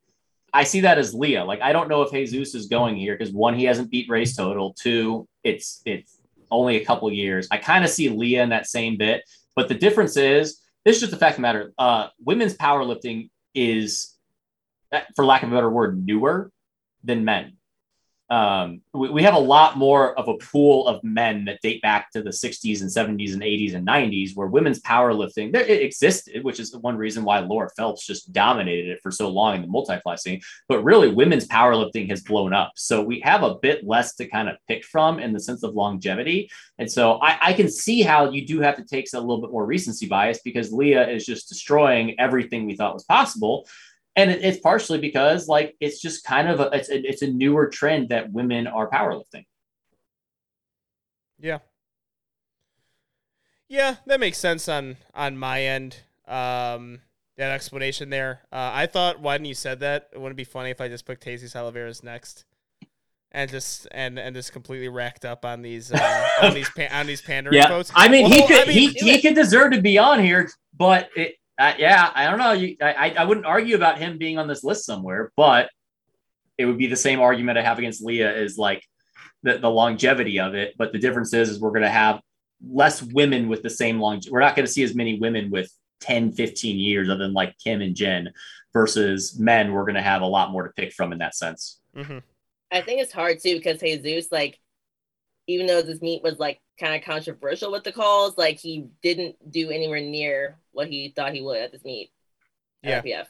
[0.52, 1.44] I see that as Leah.
[1.44, 4.36] Like I don't know if Jesus is going here because one, he hasn't beat Ray's
[4.36, 4.74] total.
[4.74, 6.20] Two, it's it's
[6.50, 7.48] only a couple years.
[7.50, 9.22] I kind of see Leah in that same bit,
[9.54, 11.72] but the difference is this is just the fact of the matter.
[11.78, 14.16] Uh, women's powerlifting is,
[15.14, 16.50] for lack of a better word, newer
[17.04, 17.56] than men
[18.30, 22.10] um, we, we, have a lot more of a pool of men that date back
[22.12, 26.60] to the 60s and 70s and 80s and 90s where women's powerlifting it existed which
[26.60, 30.16] is one reason why laura phelps just dominated it for so long in the multi-ply
[30.16, 30.40] scene.
[30.68, 32.72] But really women's powerlifting has blown up.
[32.76, 35.74] So we have a bit less to kind of pick from in the sense of
[35.74, 36.50] longevity.
[36.78, 39.50] And so I, I can see how you do have to take a little bit
[39.50, 43.66] more recency bias because lya is just destroying everything we thought was possible
[44.20, 47.26] and it, it's partially because like it's just kind of a it's a, it's a
[47.26, 49.44] newer trend that women are powerlifting.
[51.38, 51.58] Yeah.
[53.68, 55.96] Yeah, that makes sense on on my end.
[56.26, 57.00] Um,
[57.36, 58.42] that explanation there.
[58.52, 61.06] Uh, I thought why didn't you said that, it wouldn't be funny if I just
[61.06, 62.44] put Casey Olivares next,
[63.32, 67.06] and just and and just completely racked up on these uh, on these pa- on
[67.06, 67.68] these pandering yeah.
[67.68, 67.92] votes.
[67.94, 70.50] I mean, well, he could I mean, he he could deserve to be on here,
[70.76, 72.52] but it, uh, yeah, I don't know.
[72.52, 75.68] You, I, I wouldn't argue about him being on this list somewhere, but
[76.56, 78.82] it would be the same argument I have against Lya is like
[79.42, 80.74] the, the longevity of it.
[80.78, 82.22] But the difference is, is we're going to have
[82.66, 84.22] less women with the same long.
[84.30, 85.70] We're not going to see as many women with
[86.00, 88.32] 10, 15 years other than like Kim and Jen
[88.72, 89.72] versus men.
[89.72, 91.78] We're going to have a lot more to pick from in that sense.
[91.94, 92.18] Mm-hmm.
[92.72, 94.58] I think it's hard too because Jesus, like,
[95.46, 99.36] even though this meet was like kind of controversial with the calls, like he didn't
[99.50, 102.10] do anywhere near what he thought he would at this meet.
[102.82, 103.02] Yeah.
[103.02, 103.26] RPF.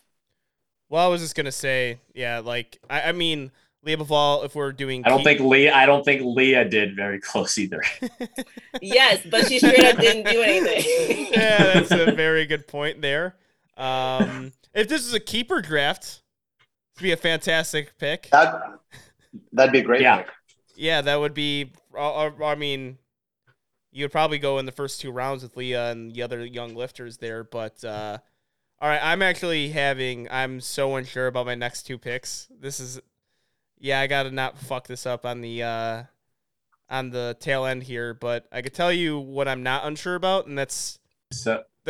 [0.89, 3.53] Well, I was just gonna say, yeah, like I, I mean,
[3.85, 5.73] Lya Bavoil, if we're doing, I don't think Lya.
[5.73, 7.83] I don't think Lya did very close either.
[8.83, 11.29] yes, but she straight up didn't do anything.
[11.33, 13.37] yeah, that's a very good point there.
[13.77, 16.23] Um, if this is a keeper draft,
[16.97, 18.29] it'd be a fantastic pick.
[18.33, 18.81] That
[19.53, 20.19] that'd be a great yeah.
[20.19, 20.29] pick.
[20.77, 21.73] Yeah, that would be.
[21.97, 22.99] Uh, I mean,
[23.93, 26.75] you would probably go in the first two rounds with Lya and the other young
[26.75, 27.45] lifters there.
[27.45, 28.19] But uh,
[28.81, 30.29] all right, I'm actually having.
[30.31, 32.49] I'm so unsure about my next two picks.
[32.61, 33.01] This is,
[33.79, 36.03] yeah, I gotta not fuck this up on the uh,
[36.89, 38.15] on the tail end here.
[38.15, 40.99] But I could tell you what I'm not unsure about, and that's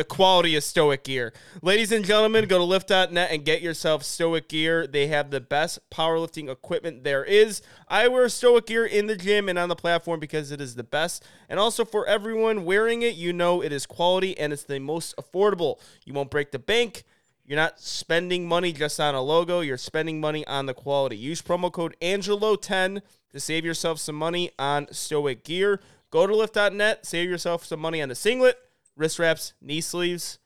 [0.01, 1.31] the quality of Stoic gear.
[1.61, 4.87] Ladies and gentlemen, go to lift.net and get yourself Stoic gear.
[4.87, 7.61] They have the best powerlifting equipment there is.
[7.87, 10.83] I wear Stoic gear in the gym and on the platform because it is the
[10.83, 11.23] best.
[11.47, 15.15] And also for everyone wearing it, you know it is quality and it's the most
[15.17, 15.79] affordable.
[16.03, 17.03] You won't break the bank.
[17.45, 21.15] You're not spending money just on a logo, you're spending money on the quality.
[21.15, 23.03] Use promo code Angelo10
[23.33, 25.79] to save yourself some money on Stoic gear.
[26.09, 28.57] Go to lift.net, save yourself some money on the singlet
[28.95, 30.39] wrist wraps, knee sleeves,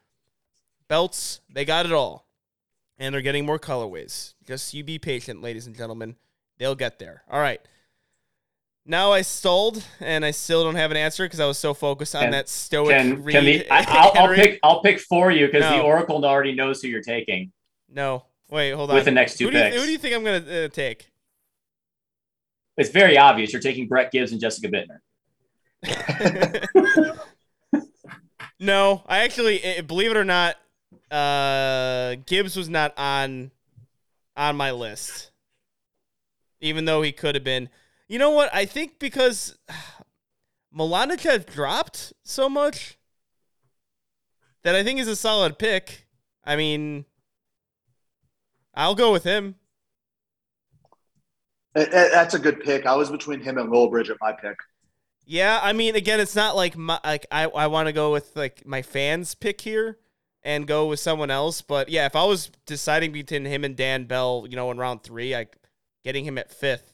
[0.87, 1.41] belts.
[1.53, 2.27] They got it all.
[2.97, 4.33] And they're getting more colorways.
[4.45, 6.15] Just you be patient, ladies and gentlemen.
[6.57, 7.23] They'll get there.
[7.29, 7.59] All right.
[8.85, 12.13] Now I stalled, and I still don't have an answer because I was so focused
[12.15, 12.95] on can, that stoic.
[12.95, 14.59] Can, can the, I, will pick.
[14.61, 15.77] I'll pick for you because no.
[15.77, 17.51] the Oracle already knows who you're taking.
[17.89, 18.95] No, wait, hold on.
[18.95, 20.65] With the next two who picks, do you, who do you think I'm going to
[20.65, 21.09] uh, take?
[22.77, 23.51] It's very obvious.
[23.51, 24.99] You're taking Brett Gibbs and Jessica Bittner.
[28.59, 30.55] No, I actually eh, believe it or not,
[31.11, 33.51] uh, Gibbs was not on
[34.37, 35.31] on my list,
[36.61, 37.69] even though he could have been.
[38.07, 38.53] You know what?
[38.53, 39.57] I think because
[40.75, 42.97] Malanichev dropped so much
[44.63, 46.07] that I think is a solid pick.
[46.43, 47.05] I mean,
[48.73, 49.55] I'll go with him.
[51.73, 52.85] That's a good pick.
[52.85, 54.57] I was between him and Will at my pick.
[55.25, 58.35] Yeah, I mean, again, it's not like my, like I, I want to go with
[58.35, 59.97] like my fans pick here
[60.43, 61.61] and go with someone else.
[61.61, 65.03] But yeah, if I was deciding between him and Dan Bell, you know, in round
[65.03, 65.47] three, I
[66.03, 66.93] getting him at fifth,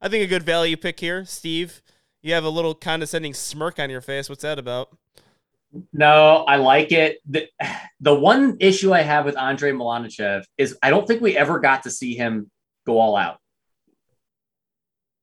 [0.00, 1.24] I think a good value pick here.
[1.24, 1.82] Steve,
[2.22, 4.28] you have a little condescending smirk on your face.
[4.28, 4.96] What's that about?
[5.92, 7.18] No, I like it.
[7.26, 7.48] The,
[8.00, 11.82] the one issue I have with Andre Malanichev is I don't think we ever got
[11.82, 12.50] to see him
[12.86, 13.38] go all out.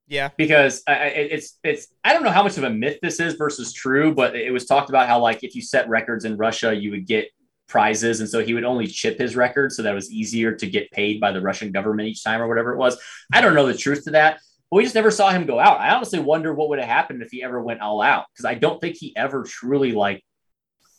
[0.07, 3.33] Yeah, because I, it's it's I don't know how much of a myth this is
[3.33, 6.73] versus true, but it was talked about how like if you set records in Russia,
[6.73, 7.29] you would get
[7.67, 10.89] prizes, and so he would only chip his record, so that was easier to get
[10.91, 12.97] paid by the Russian government each time or whatever it was.
[13.33, 14.39] I don't know the truth to that,
[14.71, 15.81] but we just never saw him go out.
[15.81, 18.53] I honestly wonder what would have happened if he ever went all out because I
[18.53, 20.23] don't think he ever truly like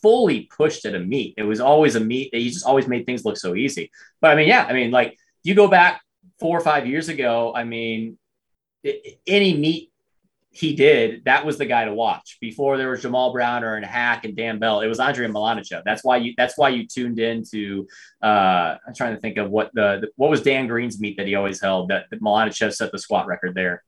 [0.03, 1.33] fully pushed at a meet.
[1.37, 2.31] It was always a meet.
[2.31, 3.91] That he just always made things look so easy.
[4.21, 6.01] But I mean, yeah, I mean, like you go back
[6.39, 7.53] four or five years ago.
[7.55, 8.17] I mean, it,
[9.27, 9.91] any meet
[10.51, 12.37] he did, that was the guy to watch.
[12.41, 15.83] Before there was Jamal Browner and Haack and Dan Bell, it was Andre Malanichev.
[15.85, 16.33] That's why you.
[16.37, 17.87] That's why you tuned into.
[18.21, 21.27] Uh, I'm trying to think of what the, the what was Dan Green's meet that
[21.27, 21.89] he always held.
[21.89, 23.83] That, that set the squat record there.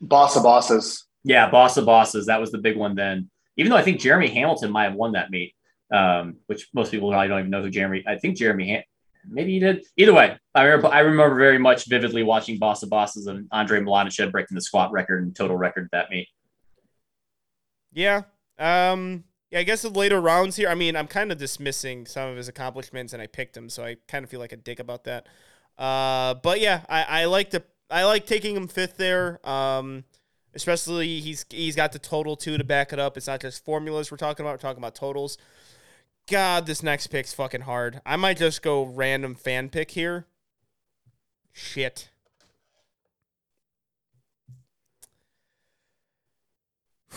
[0.00, 1.06] Boss of bosses.
[1.22, 2.26] Yeah, boss of bosses.
[2.26, 3.30] That was the big one then.
[3.56, 5.54] Even though I think Jeremy Hamilton might have won that meet,
[5.92, 8.04] um, which most people probably don't even know who Jeremy.
[8.06, 8.84] I think Jeremy
[9.28, 9.84] maybe he did.
[9.96, 13.80] Either way, I remember, I remember very much vividly watching Boss of Bosses and Andre
[13.80, 16.28] Malanichev breaking the squat record and total record that meet.
[17.92, 18.22] Yeah.
[18.58, 22.30] Um, yeah, I guess the later rounds here, I mean, I'm kind of dismissing some
[22.30, 24.78] of his accomplishments and I picked him, so I kind of feel like a dick
[24.78, 25.26] about that.
[25.76, 29.44] Uh, but yeah, I, I like to I like taking him fifth there.
[29.48, 30.04] Um,
[30.54, 33.16] especially he's he's got the total too to back it up.
[33.16, 35.38] It's not just formulas we're talking about, we're talking about totals.
[36.30, 38.00] God, this next pick's fucking hard.
[38.06, 40.26] I might just go random fan pick here.
[41.52, 42.08] Shit.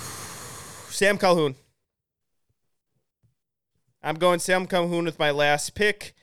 [0.90, 1.53] Sam Calhoun.
[4.02, 6.15] I'm going Sam Calhoun with my last pick.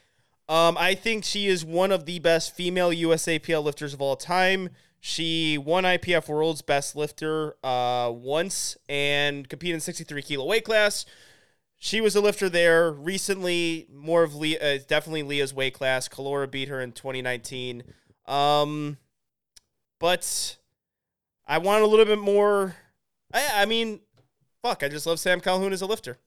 [0.49, 4.71] Um, I think she is one of the best female USAPL lifters of all time.
[4.99, 11.07] She won IPF World's Best Lifter uh, once and competed in 63 kilo weight class.
[11.83, 13.87] She was a lifter there recently.
[13.91, 16.09] More of Lya, uh, definitely Lya's weight class.
[16.09, 17.83] Kalora beat her in 2019.
[18.27, 18.99] Um,
[19.99, 20.59] but
[21.49, 22.77] I want a little bit more.
[23.33, 24.01] I, I mean,
[24.63, 26.19] fuck, I just love Sam Calhoun as a lifter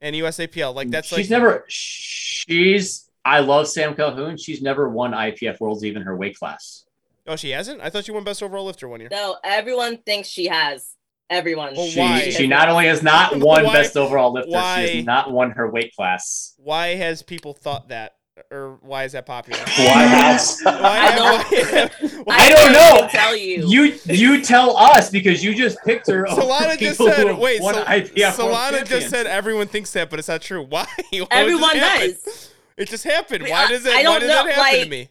[0.00, 0.72] and USAPL.
[0.72, 1.64] Like that's she's like never.
[1.66, 3.10] She's.
[3.24, 4.36] I love Sam Calhoun.
[4.36, 6.84] She's never won IPF Worlds even her weight class.
[7.26, 7.80] Oh, she hasn't.
[7.80, 9.08] I thought she won best overall lifter one year.
[9.10, 10.94] No, everyone thinks she has.
[11.30, 11.74] Everyone.
[11.76, 12.28] Well, She, why?
[12.30, 15.70] she not only has not won Why- best overall lifter, she has not won her
[15.70, 16.54] weight class.
[16.58, 18.16] Why has people thought that,
[18.50, 19.60] or why is that popular?
[19.60, 20.60] Why has?
[20.64, 23.08] Why I don't- why- why- I don't know.
[23.08, 23.64] Tell you.
[23.68, 26.28] You you tell us because you just picked her.
[26.28, 30.28] over Solana just said, wait, won Sol- Solana just said everyone thinks that, but it's
[30.28, 30.62] not true.
[30.64, 30.86] Why?
[31.12, 32.10] Why Everyone happen?
[32.24, 32.50] does.
[32.76, 33.46] It just happened.
[33.48, 33.92] Why does it?
[33.92, 35.08] I don't does know, that happen to me?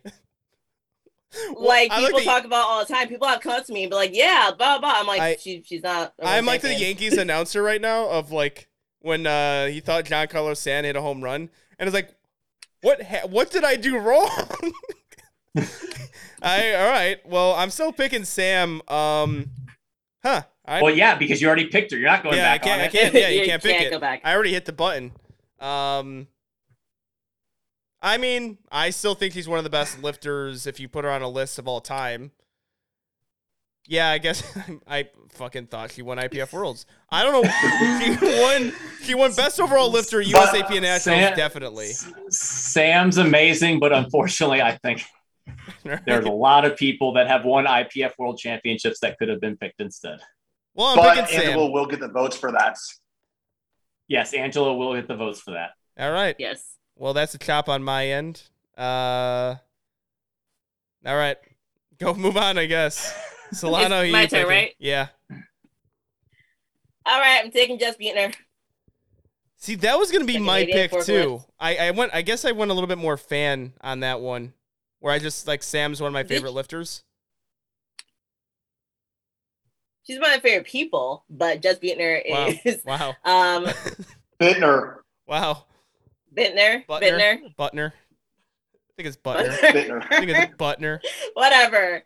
[1.55, 3.07] like I like people the- talk about all the time.
[3.07, 5.61] People have come to me and be like, "Yeah, blah blah." I'm like, I- she,
[5.65, 6.73] "She's not." I'm world like the.
[6.73, 8.67] Yankees announcer right now of like
[8.99, 12.15] when uh, he thought Giancarlo Stanton hit a home run, and it's like,
[12.81, 13.01] what?
[13.03, 14.29] Ha- what did I do wrong?
[16.41, 17.17] I all right.
[17.25, 18.81] Well, I'm still picking Sam.
[18.87, 19.49] Um,
[20.23, 20.43] huh?
[20.65, 21.97] I, Well, yeah, because you already picked her.
[21.97, 22.81] You're not going yeah, I back can't.
[22.81, 23.13] on I can't.
[23.13, 23.91] Yeah, you You can't pick can't it.
[23.91, 24.21] go back.
[24.23, 25.11] I already hit the button.
[25.59, 26.27] Um,
[28.01, 31.11] I mean, I still think he's one of the best lifters if you put her
[31.11, 32.31] on a list of all time.
[33.87, 34.43] Yeah, I guess
[34.87, 36.85] I fucking thought she won IPF Worlds.
[37.09, 37.49] I don't know.
[37.99, 38.73] she won.
[39.01, 41.91] She won best overall lifter USAP and Nationals Sam- definitely.
[42.29, 45.03] Sam's amazing, but unfortunately, I think
[46.05, 49.57] there's a lot of people that have won IPF World Championships that could have been
[49.57, 50.19] picked instead.
[50.75, 51.47] well, I'm But picking Sam.
[51.47, 52.77] Angelo will get the votes for that.
[54.07, 55.71] Yes, Angelo will get the votes for that.
[55.99, 56.35] All right.
[56.37, 56.75] Yes.
[56.99, 58.43] Well, that's a chop on my end.
[58.77, 59.55] Uh,
[61.05, 61.37] all right,
[61.97, 62.57] go move on.
[62.57, 63.17] I guess.
[63.53, 64.49] Solano, It's my you turn, picking?
[64.49, 64.75] right?
[64.79, 65.07] Yeah.
[67.05, 68.35] All right, I'm taking Jess Beatner.
[69.55, 71.41] See, that was gonna be Like my pick too.
[71.59, 72.13] I, I went.
[72.13, 74.53] I guess I went a little bit more fan on that one,
[74.99, 77.03] where I just like Sam's one of my favorite you- lifters.
[80.05, 82.49] She's one of my favorite people, but Jess Beatner Wow.
[82.65, 83.15] is Wow.
[83.25, 83.65] um
[84.41, 84.97] Bittner.
[85.27, 85.65] Wow.
[86.39, 86.85] Bittner.
[86.87, 87.01] Butner.
[87.01, 87.55] Bittner.
[87.55, 87.91] Butner.
[87.91, 89.57] I think it's Butner.
[89.57, 90.05] Bittner.
[90.09, 90.99] I think it's Butner.
[91.33, 92.03] Whatever.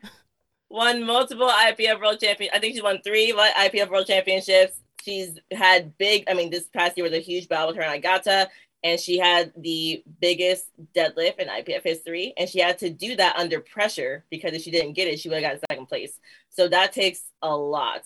[0.69, 2.51] Won multiple IPF World Champion.
[2.53, 4.79] I think she won three IPF World Championships.
[5.03, 6.23] She's had big.
[6.27, 8.49] I mean, this past year was a huge battle with her and Agata,
[8.83, 10.65] and she had the biggest
[10.95, 12.33] deadlift in IPF history.
[12.37, 15.29] And she had to do that under pressure because if she didn't get it, she
[15.29, 16.19] would have got second place.
[16.49, 18.03] So that takes a lot.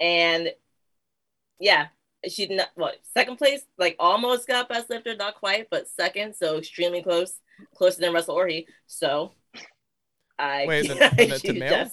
[0.00, 0.50] And
[1.60, 1.88] yeah,
[2.28, 6.58] she not what second place, like almost got best lifter, not quite, but second, so
[6.58, 7.34] extremely close,
[7.76, 8.66] closer than Russel Orhii.
[8.86, 9.32] So
[10.38, 11.90] I Wait, the- I the- the choose male?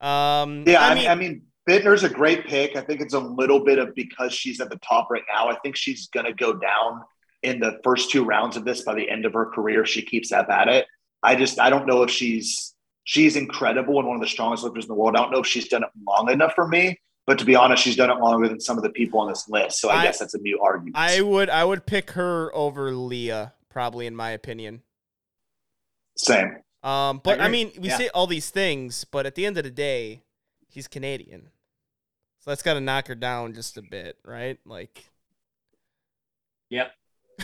[0.00, 0.64] Um.
[0.66, 2.76] Yeah, I I mean, mean, I mean, Bittner's a great pick.
[2.76, 5.48] I think it's a little bit of because she's at the top right now.
[5.48, 7.02] I think she's going to go down
[7.42, 9.84] in the first two rounds of this by the end of her career.
[9.84, 10.86] She keeps up at it.
[11.22, 12.74] I just, I don't know if she's
[13.04, 15.16] she's incredible and one of the strongest lifters in the world.
[15.16, 17.00] I don't know if she's done it long enough for me.
[17.28, 19.50] But to be honest, she's done it longer than some of the people on this
[19.50, 19.80] list.
[19.82, 20.96] So I, I- guess that's a new argument.
[20.96, 21.50] I would.
[21.50, 24.80] I would pick her over Lya, probably in my opinion.
[26.16, 26.56] Same.
[26.82, 27.64] Um, but I, agree.
[27.64, 27.98] mean, we Yeah.
[27.98, 30.22] say all these things, but at the end of the day,
[30.70, 31.50] he's Canadian,
[32.38, 34.58] so that's got to knock her down just a bit, right?
[34.64, 35.04] Like,
[36.70, 36.92] Yep.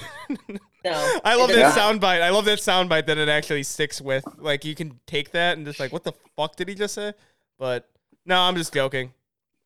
[0.85, 1.19] No.
[1.25, 2.01] I love that doesn't.
[2.01, 2.21] soundbite.
[2.23, 4.25] I love that soundbite that it actually sticks with.
[4.39, 7.15] Like you can take that and just like, what the fuck did he just say?
[7.59, 7.89] But
[8.27, 9.13] no, I'm just joking.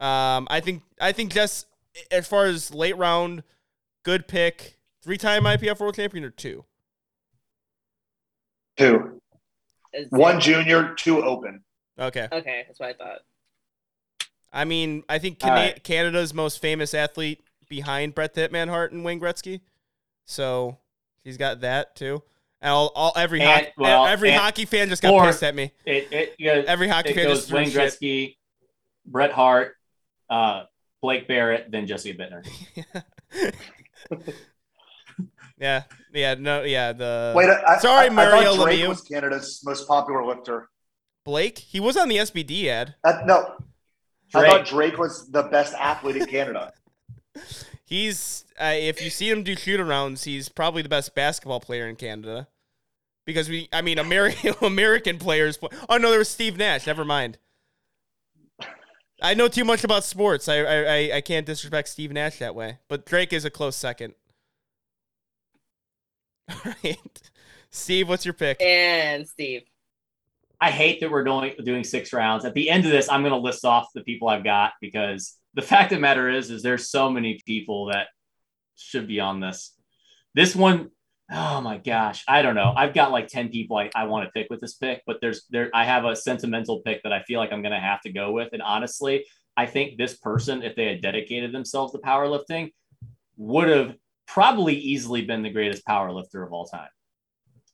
[0.01, 1.67] Um, I think I think just
[2.11, 3.43] as far as late round,
[4.05, 4.79] good pick.
[5.03, 6.65] Three time IPF world champion or two?
[8.77, 9.21] Two.
[10.11, 11.63] One junior, two open.
[11.99, 12.29] Okay.
[12.31, 13.19] Okay, that's what I thought.
[14.53, 15.83] I mean, I think All Cana- right.
[15.85, 19.61] Canada's most famous athlete behind Bret the Hitman Hart and Wayne Gretzky.
[20.25, 20.79] So
[21.25, 22.23] he's got that too.
[22.61, 25.55] And all, all every And- hockey, well, every and- hockey fan just got pissed at
[25.55, 25.73] me.
[25.85, 27.95] It it, you know, Every hockey it fan goes just threw Wayne shit.
[28.01, 28.37] Gretzky,
[29.07, 29.77] Bret Hart,
[30.31, 30.65] uh,
[31.03, 32.47] Blake Barrett, then Jesse Bittner.
[35.61, 36.93] Yeah, yeah, no, yeah.
[36.93, 38.89] The Wait, I, Sorry, I, I Mario thought Drake Lemieux.
[38.89, 40.69] was Canada's most popular lifter.
[41.25, 42.95] Blake, he was on the SBD ad.
[43.05, 43.57] Uh, no,
[44.35, 46.73] I thought Drake was the best athlete in Canada.
[47.85, 51.89] He's uh, if you see him do shoot arounds, he's probably the best basketball player
[51.89, 52.49] in Canada.
[53.25, 55.57] Because we, I mean, American American players.
[55.57, 56.87] Play, oh no, there was Steve Nash.
[56.87, 57.39] Never mind.
[59.21, 60.49] I know too much about sports.
[60.49, 62.79] I, I I- I can't disrespect Steve Nash that way.
[62.89, 64.15] But Drake is a close second.
[66.51, 67.21] All right,
[67.71, 68.61] Steve, what's your pick?
[68.63, 69.63] And Steve.
[70.61, 72.45] I hate that we're doing doing six rounds.
[72.45, 75.37] At the end of this, I'm going to list off the people I've got because
[75.55, 78.09] the fact of the matter is, is there's so many people that
[78.77, 79.75] should be on this.
[80.35, 80.91] This one,
[81.31, 82.73] oh my gosh, I don't know.
[82.77, 85.45] I've got like ten people I, I want to pick with this pick, but there's
[85.51, 88.13] there I have a sentimental pick that I feel like I'm going to have to
[88.13, 88.49] go with.
[88.53, 89.27] And honestly,
[89.57, 92.73] I think this person, if they had dedicated themselves to powerlifting,
[93.37, 93.95] would have
[94.27, 96.89] probably easily been the greatest power lifter of all time.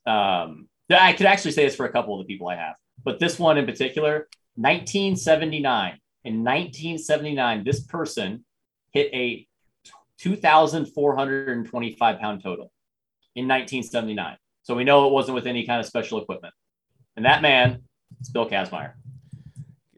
[0.07, 2.75] Um, I could actually say this for a couple of the people I have,
[3.05, 5.99] but this one in particular, 1979.
[6.25, 8.45] In 1979, this person
[8.93, 9.47] hit a
[10.19, 12.73] 2,425 pound total
[13.35, 14.37] in 1979.
[14.63, 16.55] So we know it wasn't with any kind of special equipment.
[17.17, 17.83] And that man
[18.21, 18.93] is Bill Kazmaier.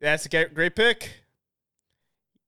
[0.01, 1.11] That's a great, great pick.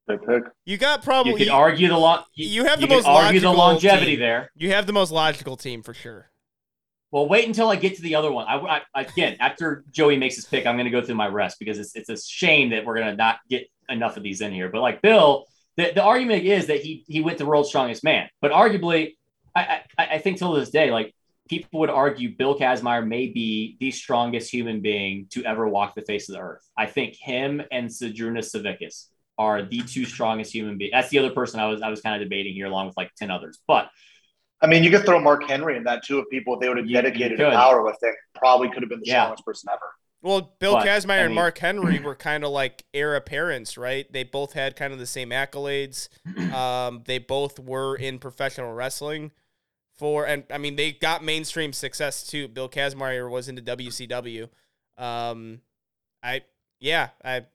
[0.08, 0.42] Good pick.
[0.64, 2.24] You got probably You could argue the long.
[2.34, 4.20] you have the could most argue the logical longevity team.
[4.20, 4.50] there.
[4.56, 6.30] you have the most logical team for sure.
[7.10, 8.46] Well, wait until I get to the other one.
[8.48, 11.58] I, I again after Joey makes his pick, I'm going to go through my rest
[11.58, 14.52] because it's it's a shame that we're going to not get enough of these in
[14.52, 14.68] here.
[14.70, 15.46] But like Bill,
[15.76, 19.16] the, the argument is that he he went the world's strongest man, but arguably,
[19.58, 21.14] I I, I think till this day, like
[21.48, 26.02] people would argue Bill Kazmaier may be the strongest human being to ever walk the
[26.02, 26.62] face of the earth.
[26.76, 29.06] I think him and Zydrunas Savickas
[29.38, 30.92] are the two strongest human beings.
[30.92, 33.14] That's the other person I was I was kind of debating here, along with like
[33.16, 33.88] ten others, but.
[34.60, 36.18] I mean, you could throw Mark Henry in that too.
[36.18, 37.52] If people if they would have You- you dedicated to could.
[37.54, 39.22] powerlifting, probably could have been the Yeah.
[39.26, 39.80] strongest person ever.
[40.20, 44.12] Well, Bill But, Kazmaier I and Mark Henry were kind of like heir apparents, right?
[44.12, 46.08] They both had kind of the same accolades.
[46.52, 49.30] Um, they both were in professional wrestling
[49.98, 52.48] for, and I mean, they got mainstream success too.
[52.48, 54.48] Bill Kazmaier was into WCW.
[54.96, 55.60] Um,
[56.22, 56.42] I,
[56.80, 57.46] yeah, I,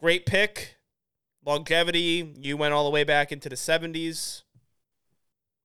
[0.00, 0.76] great pick.
[1.44, 2.34] Longevity.
[2.38, 4.42] You went all the way back into the 70s.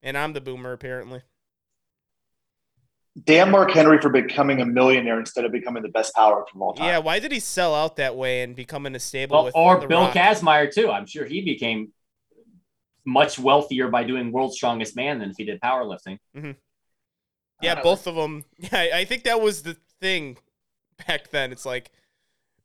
[0.02, 1.22] And I'm the boomer, apparently.
[3.26, 6.74] Damn Mark Henry for becoming a millionaire instead of becoming the best power of all
[6.74, 6.88] time.
[6.88, 9.56] Yeah, why did he sell out that way and become in a stable Well, with
[9.56, 10.14] or The Bill Rock?
[10.14, 10.90] Kazmaier too.
[10.90, 11.92] I'm sure he became
[13.06, 16.18] much wealthier by doing World's Strongest Man than if he did powerlifting.
[17.62, 18.46] Yeah, Uh, both of them.
[18.58, 20.38] Yeah, I I think that was the thing
[21.08, 21.52] back then.
[21.52, 21.92] It's like,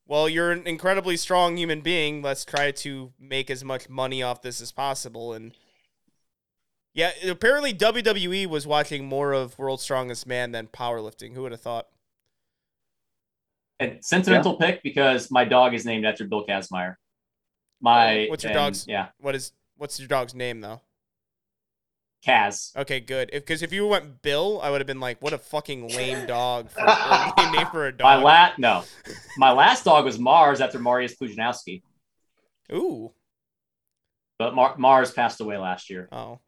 [0.06, 2.22] well, you're an incredibly strong human being.
[2.22, 5.32] Let's try to make as much money off this as possible.
[5.32, 5.52] And
[6.94, 11.34] yeah, apparently WWE was watching more of World's Strongest Man than powerlifting.
[11.34, 11.88] Who would have thought?
[13.80, 16.96] And sentimental pick because my dog is named after Bill Kazmaier.
[17.80, 20.82] My What's your and, dog's- Yeah, What is what's your dog's name though?
[22.26, 22.76] Kaz.
[22.76, 23.30] Okay, good.
[23.32, 26.68] Because if, you went Bill, I would have been like, what a fucking lame dog
[26.70, 28.84] for lame name for a dog." My last no,
[29.36, 31.82] my last dog was Mars after Marius Pudzianowski,
[32.72, 33.12] Ooh.
[34.38, 36.08] but Mar- Mars passed away last year.
[36.10, 36.40] Oh,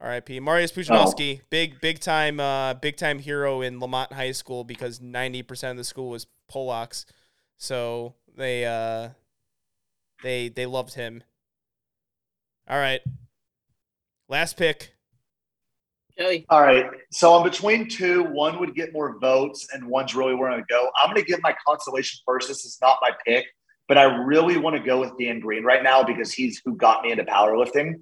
[0.00, 0.40] R.I.P.
[0.40, 5.42] Marius Pudzianowski, big big time uh, big time hero in Lemont High School because ninety
[5.42, 7.04] percent of the school was Polacks,
[7.58, 9.10] so they uh,
[10.22, 11.22] they they loved him.
[12.68, 13.00] All right,
[14.28, 14.94] last pick.
[16.18, 16.44] Joey.
[16.50, 16.86] All right.
[17.12, 18.24] So I'm between two.
[18.24, 20.90] One would get more votes, and one's really where I'm going to go.
[21.00, 22.48] I'm going to give my consolation first.
[22.48, 23.46] This is not my pick,
[23.86, 27.02] but I really want to go with Dan Green right now because he's who got
[27.04, 28.00] me into powerlifting.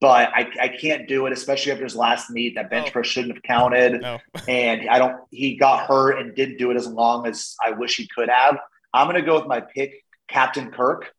[0.00, 2.54] But I, I can't do it, especially after his last meet.
[2.54, 2.92] That bench Oh.
[2.92, 4.18] press shouldn't have counted, No,
[4.48, 5.16] and I don't.
[5.30, 8.58] He got hurt and didn't do it as long as I wish he could have.
[8.94, 11.12] I'm going to go with my pick, Captain Kirk,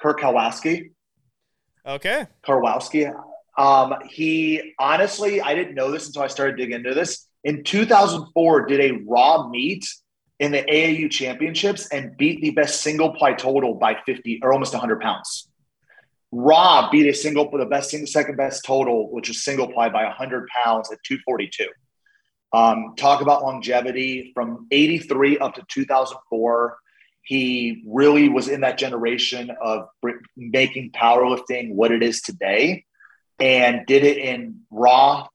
[0.00, 0.90] Kirk Karwoski.
[1.86, 2.26] Okay.
[2.46, 3.14] Karwoski.
[3.56, 7.28] Um, he honestly, I didn't know this until I started digging into this.
[7.44, 9.86] In 2004, did a raw meet
[10.40, 14.72] in the AAU championships and beat the best single ply total by 50 or almost
[14.72, 15.48] 100 pounds.
[16.32, 19.88] Raw beat a single for the best single, second best total, which was single ply
[19.88, 21.68] by 100 pounds at 242.
[22.52, 26.76] Um, talk about longevity from 83 up to 2004.
[27.24, 29.88] He really was in that generation of
[30.36, 32.84] making powerlifting what it is today
[33.40, 35.26] and did it in raw,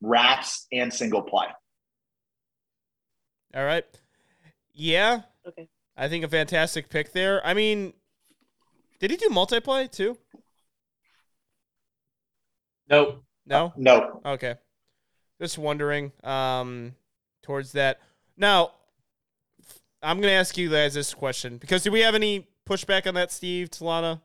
[0.00, 1.52] wraps, and single ply.
[3.54, 3.84] All right.
[4.72, 5.22] Yeah.
[5.46, 5.68] Okay.
[5.96, 7.44] I think a fantastic pick there.
[7.46, 7.92] I mean,
[8.98, 10.18] did he do multiply too?
[12.88, 13.22] Nope.
[13.46, 13.72] No.
[13.76, 14.20] No.
[14.24, 14.56] Okay.
[15.40, 16.94] Just wondering um
[17.42, 18.00] towards that.
[18.36, 18.72] Now,
[20.02, 23.14] I'm going to ask you guys this question because do we have any pushback on
[23.14, 24.20] that, Steve Talana?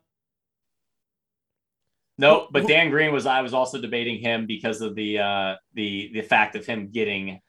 [2.18, 6.10] Nope, but Dan Green was I was also debating him because of the uh the
[6.14, 7.40] the fact of him getting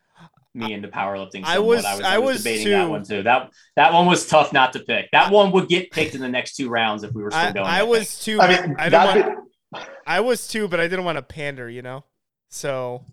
[0.52, 1.42] me into powerlifting.
[1.44, 2.70] I was- I was, I I was was debating too.
[2.72, 3.22] that one too.
[3.22, 5.08] That that one was tough not to pick.
[5.12, 7.52] That one would get picked in the next two rounds if we were still I,
[7.52, 7.66] going.
[7.66, 7.90] I think.
[7.90, 8.40] was too.
[8.42, 11.22] I mean, I, that, didn't want, could- I was too, but I didn't want to
[11.22, 12.04] pander, you know?
[12.50, 13.04] So,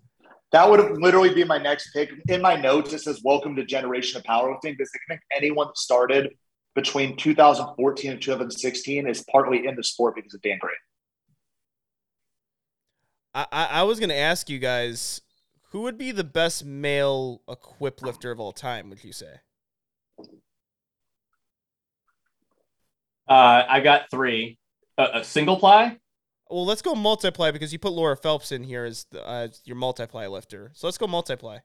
[0.52, 2.10] that would literally be my next pick.
[2.28, 5.78] In my notes, it says "Welcome to Generation of Powerlifting." Because I think anyone that
[5.78, 6.34] started
[6.74, 10.74] between 2014 and 2016 is partly in the sport because of Dan Green.
[13.34, 15.22] I, I, I was going to ask you guys
[15.70, 19.40] who would be the best male equip lifter of all time, would you say?
[23.28, 24.58] Uh, I got three.
[24.96, 25.98] Uh, a single ply.
[26.50, 29.76] Well, let's go multiply because you put Laura Phelps in here as the, uh, your
[29.76, 30.70] multiply lifter.
[30.74, 31.58] So let's go multiply.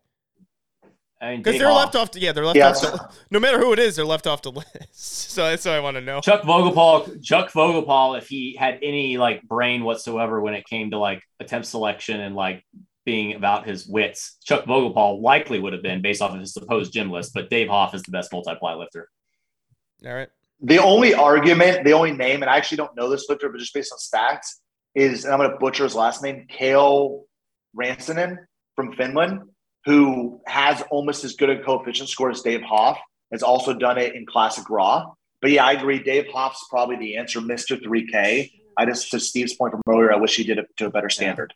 [1.20, 1.94] Because they're Hoff.
[1.94, 2.12] left off.
[2.12, 2.70] To, yeah, they're left Yeah.
[2.70, 2.82] off.
[2.82, 4.52] The, no matter who it is, they're left off the
[4.92, 4.96] list.
[4.96, 6.20] So that's what I want to know.
[6.22, 10.98] Chuck Vogelpohl, Chuck Vogelpohl, if he had any like brain whatsoever when it came to
[10.98, 12.66] like attempt selection and like
[13.06, 16.92] being about his wits, Chuck Vogelpohl likely would have been based off of his supposed
[16.92, 17.36] gym list.
[17.36, 19.08] But Dave Hoff is the best multiply lifter.
[20.04, 20.30] All right.
[20.64, 23.74] The only argument, the only name, and I actually don't know this lifter, but just
[23.76, 24.58] based on stats,
[24.96, 27.24] is and I'm going to butcher his last name, Kale
[27.78, 28.38] Ransonen
[28.76, 29.42] from Finland,
[29.86, 33.00] who has almost as good a coefficient score as Dave Hoff.
[33.32, 35.14] Has also done it in classic raw.
[35.42, 36.04] But yeah, I agree.
[36.04, 37.82] Dave Hoff's probably the answer, Mr.
[37.82, 38.52] 3K.
[38.78, 41.10] I just, to Steve's point from earlier, I wish he did it to a better
[41.10, 41.54] standard.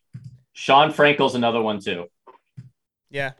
[0.53, 2.05] Shawn Frankl's another one too.
[3.09, 3.33] Yeah.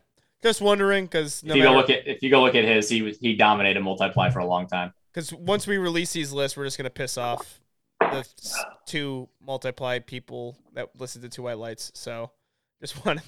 [0.44, 2.66] Just wondering because no if you go matter look at if you go look at
[2.66, 4.94] his, he was he dominated multiply for a long time.
[5.12, 7.60] because once we release these lists, we're just gonna piss off
[8.24, 11.92] the two multiply people that listen to two white lights.
[11.96, 12.32] So
[12.82, 13.20] just want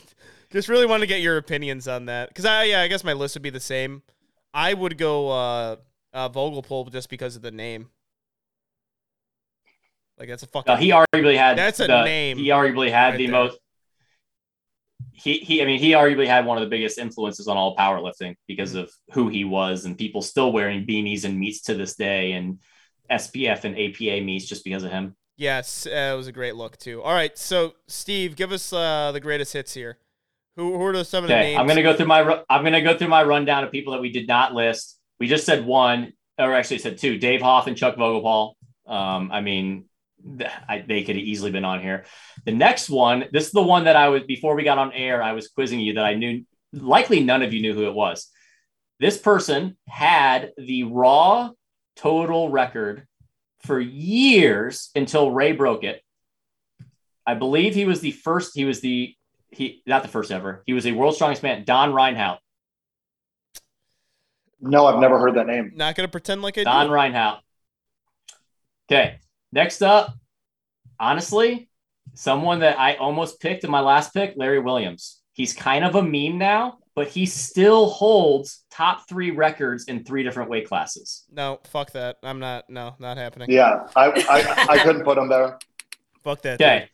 [0.51, 3.13] just really want to get your opinions on that because I yeah I guess my
[3.13, 4.01] list would be the same.
[4.53, 5.75] I would go uh,
[6.13, 7.89] uh Vogelpohl just because of the name.
[10.17, 13.09] Like that's a fucking No, he arguably had That's a the- name He arguably had
[13.11, 13.33] right the there.
[13.35, 13.57] most.
[15.11, 18.35] He, he, I mean, he arguably had one of the biggest influences on all powerlifting
[18.47, 18.83] because Mm.
[18.83, 22.59] of who he was, and people still wearing beanies and meets to this day, and
[23.11, 25.15] SPF and APA meets just because of him.
[25.37, 27.01] Yes, uh, it was a great look too.
[27.03, 29.97] All right, so Steve, give us uh, the greatest hits here.
[30.55, 31.59] Who, who are the, some of the names?
[31.59, 34.11] I'm gonna go through my I'm gonna go through my rundown of people that we
[34.11, 34.99] did not list.
[35.19, 38.53] We just said one, or actually said two: Dave Hoff and Chuck Vogelpohl.
[38.87, 39.85] Um, I mean,
[40.39, 42.05] th- I, they could have easily been on here.
[42.45, 45.21] The next one, this is the one that I was before we got on air.
[45.21, 46.43] I was quizzing you that I knew.
[46.73, 48.27] Likely, none of you knew who it was.
[48.99, 51.51] This person had the raw
[51.97, 53.05] total record
[53.65, 56.01] for years until Ray broke it.
[57.25, 58.51] I believe he was the first.
[58.55, 59.13] He was the
[59.49, 60.63] he not the first ever.
[60.65, 61.63] He was a world's strongest man.
[61.65, 62.37] Don Reinhoudt.
[64.59, 65.73] No, I've never heard that name.
[65.75, 66.93] Not gonna pretend like I Don do.
[66.93, 67.39] Reinhoudt.
[68.89, 69.19] Okay.
[69.51, 70.13] Next up,
[70.99, 71.69] honestly,
[72.13, 75.21] someone that I almost picked in my last pick, Larry Williams.
[75.33, 80.23] He's kind of a meme now, but he still holds top three records in three
[80.23, 81.25] different weight classes.
[81.31, 82.17] No, fuck that.
[82.23, 82.67] I'm not.
[82.71, 83.51] No, not happening.
[83.51, 85.59] Yeah, I, I, I couldn't put him there.
[86.23, 86.55] Fuck that.
[86.59, 86.89] Okay.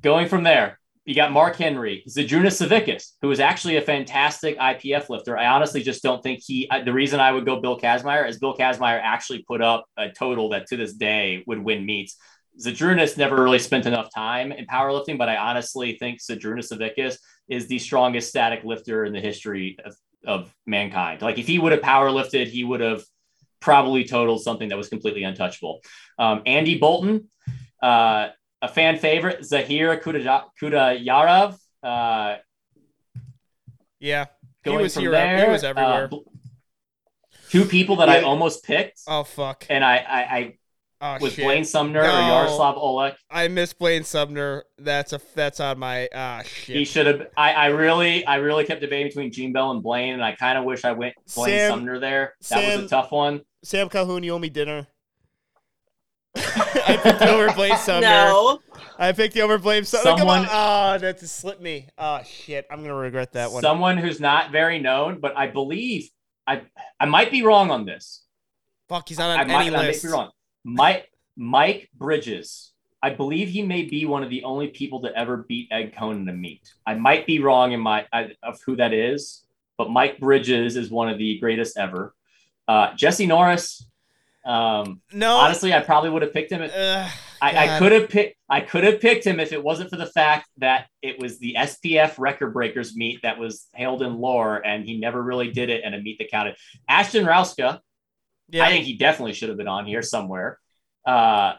[0.00, 5.10] Going from there, you got Mark Henry, Zydrunas Savickas, who is actually a fantastic IPF
[5.10, 5.36] lifter.
[5.36, 8.38] I honestly just don't think he, I- the reason I would go Bill Kazmaier is
[8.38, 12.16] Bill Kazmaier actually put up a total that to this day would win meets.
[12.58, 17.66] Zydrunas never really spent enough time in powerlifting, but I honestly think Zydrunas Savickas is
[17.68, 19.94] the strongest static lifter in the history of,
[20.26, 21.22] of mankind.
[21.22, 23.02] Like if he would have power lifted, he would have
[23.60, 25.80] probably totaled something that was completely untouchable.
[26.18, 27.28] Um, Andy Bolton,
[27.82, 28.28] uh,
[28.60, 31.58] a fan favorite, Zahir Kuda- Khudayarov.
[31.82, 32.36] Uh,
[34.00, 34.26] Yeah.
[34.64, 35.10] He going was here.
[35.10, 36.08] there, he was everywhere.
[36.12, 36.16] uh,
[37.50, 39.66] two people that I almost picked, oh fuck.
[39.68, 40.58] and I, I, I
[41.04, 41.44] Oh with shit!
[41.44, 42.08] Blaine Sumner No.
[42.08, 43.16] or Yaroslav Olech.
[43.28, 44.64] I miss Blaine Sumner.
[44.78, 46.76] That's a that's on my ah shit.
[46.76, 47.26] He should have.
[47.36, 50.56] I, I really, I really kept debating between Gene Bell and Blaine, and I kind
[50.56, 52.34] of wish I went Blaine Sam- Sumner there.
[52.50, 53.40] That was a tough one.
[53.64, 54.86] Sam Calhoun, you owe me dinner.
[56.36, 58.06] I picked over Blaine Sumner.
[58.06, 58.60] No.
[58.98, 60.04] I picked the over Blaine Sumner.
[60.10, 60.94] Come Someone- on.
[60.94, 61.88] Oh, that just slipped me.
[61.98, 62.64] Oh shit!
[62.70, 63.60] I'm gonna regret that one.
[63.62, 66.08] Someone who's not very known, but I believe
[66.46, 66.62] I,
[67.00, 68.22] I might be wrong on this.
[68.88, 70.04] Fuck, he's not I on might, any I may list.
[70.04, 70.30] be wrong.
[70.64, 72.72] Mike, Mike Bridges.
[73.02, 76.22] I believe he may be one of the only people to ever beat Ed Coan
[76.22, 76.72] in a meet.
[76.86, 79.44] I might be wrong in my I, of who that is,
[79.76, 82.14] but Mike Bridges is one of the greatest ever.
[82.68, 83.84] Uh, Jesse Norris.
[84.44, 85.36] Um, No.
[85.36, 86.62] honestly, I probably would have picked him.
[86.62, 87.10] At, Ugh,
[87.40, 88.36] I, I could have picked.
[88.48, 91.56] I could have picked him if it wasn't for the fact that it was the
[91.58, 95.82] SPF record breakers meet that was held in lore, and he never really did it
[95.84, 96.56] in a meet that counted.
[96.88, 97.80] Ashton Rouska.
[98.52, 98.64] Yeah.
[98.64, 100.58] I think he definitely should have been on here somewhere.
[101.06, 101.54] Uh,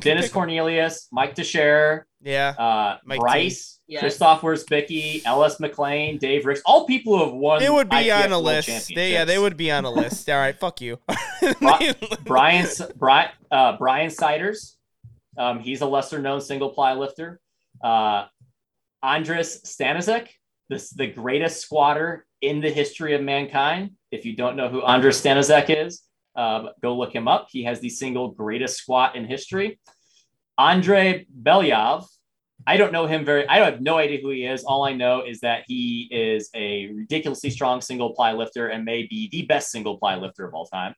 [0.00, 2.50] Dennis Cornelius, Mike Teixeira, Yeah.
[2.50, 4.00] uh, Mike Bryce, Yes.
[4.00, 7.60] Christoph Wierzbicki, Ellis McLean, Dave Ricks, all people who have won.
[7.60, 8.92] They would be IPF on a World list.
[8.94, 10.30] They, yeah, they would be on a list.
[10.30, 10.98] All right, fuck you.
[12.24, 14.76] Brian Brian uh, Brian Siders.
[15.36, 17.40] Um, he's a lesser known single ply lifter.
[17.82, 18.26] Uh,
[19.04, 20.28] Andrzej Stanaszek,
[20.68, 23.92] this the greatest squatter in the history of mankind.
[24.12, 26.02] If you don't know who Andrzej Stanaszek is,
[26.36, 27.48] um, go look him up.
[27.50, 29.78] He has the single greatest squat in history.
[30.58, 32.06] Andre Belyaev.
[32.66, 33.48] I don't know him very.
[33.48, 34.64] I have no idea who he is.
[34.64, 39.06] All I know is that he is a ridiculously strong single ply lifter and may
[39.06, 40.94] be the best single ply lifter of all time.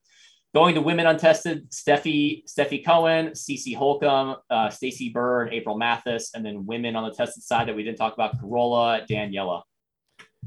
[0.55, 6.45] Going to women untested, Steffi Steffi Cohen, Cece Holcomb, uh, Stacy Burr, April Mathis, and
[6.45, 9.63] then women on the tested side that we didn't talk about, Corolla, Daniela.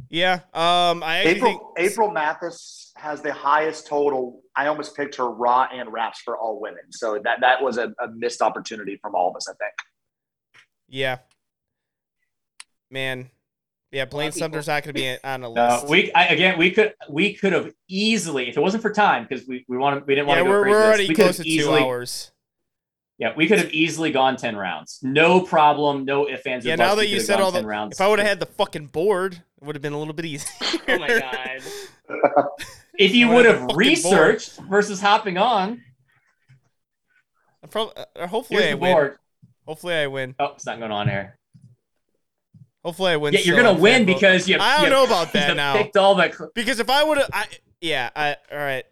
[0.10, 0.42] Yeah.
[0.54, 4.42] Um, I actually think April April Mathis has the highest total.
[4.56, 7.94] I almost picked her raw and wraps for all women, so that that was a,
[8.02, 9.48] a missed opportunity from all of us.
[9.50, 9.74] I think.
[10.88, 11.18] Yeah.
[12.92, 13.30] Man.
[13.92, 14.40] Yeah, Blaine people.
[14.40, 15.88] Sumner's not going to be on a Uh, list.
[15.88, 19.48] we I, again we could we could have easily if it wasn't for time because
[19.48, 21.28] we we want we didn't want yeah, to go we're, crazy we're already we close
[21.28, 22.32] have to two easily, hours.
[23.18, 25.00] Yeah, we could have easily gone ten rounds.
[25.02, 26.04] No problem.
[26.06, 27.96] No ifs ands or Yeah, now that you said all the, rounds.
[27.96, 30.26] if I would have had the fucking board, it would have been a little bit
[30.26, 30.50] easier.
[30.88, 31.62] Oh my god.
[33.00, 33.78] if you would would've have fucking bored.
[33.88, 35.82] researched versus hopping on,
[37.64, 38.94] I'm prob- uh, hopefully here's I win.
[38.94, 39.18] board.
[39.68, 40.36] Hopefully I win.
[40.40, 41.40] Oh, it's not going on here.
[42.84, 43.34] Hopefully I win.
[43.34, 44.06] Yeah, you're gonna win Fanvote.
[44.06, 44.58] because you.
[44.60, 45.76] I don't you- know about that now.
[45.78, 46.32] Picked all the.
[46.32, 47.46] cl- Because if I would have, I
[47.82, 48.84] yeah, I all right,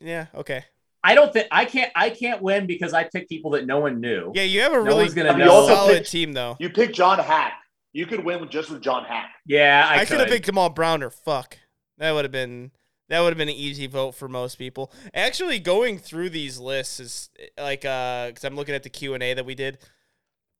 [0.00, 0.64] yeah, okay,
[1.08, 1.90] I don't think I can't.
[1.96, 4.30] I can't win because I picked people that no one knew.
[4.34, 4.42] yeah.
[4.42, 5.50] You have a No really one's gonna know.
[5.50, 6.56] Also solid picked- team though.
[6.60, 7.52] You picked John Haack.
[7.94, 9.28] You could win with just with John Haack.
[9.46, 10.34] Yeah, I, I, could have could.
[10.34, 11.56] picked Jamal Browner Fuck,
[11.96, 12.72] that would have been
[13.08, 14.92] that would have been an easy vote for most people.
[15.14, 19.22] Actually, going through these lists is like uh, because I'm looking at the Q and
[19.22, 19.78] A that we did.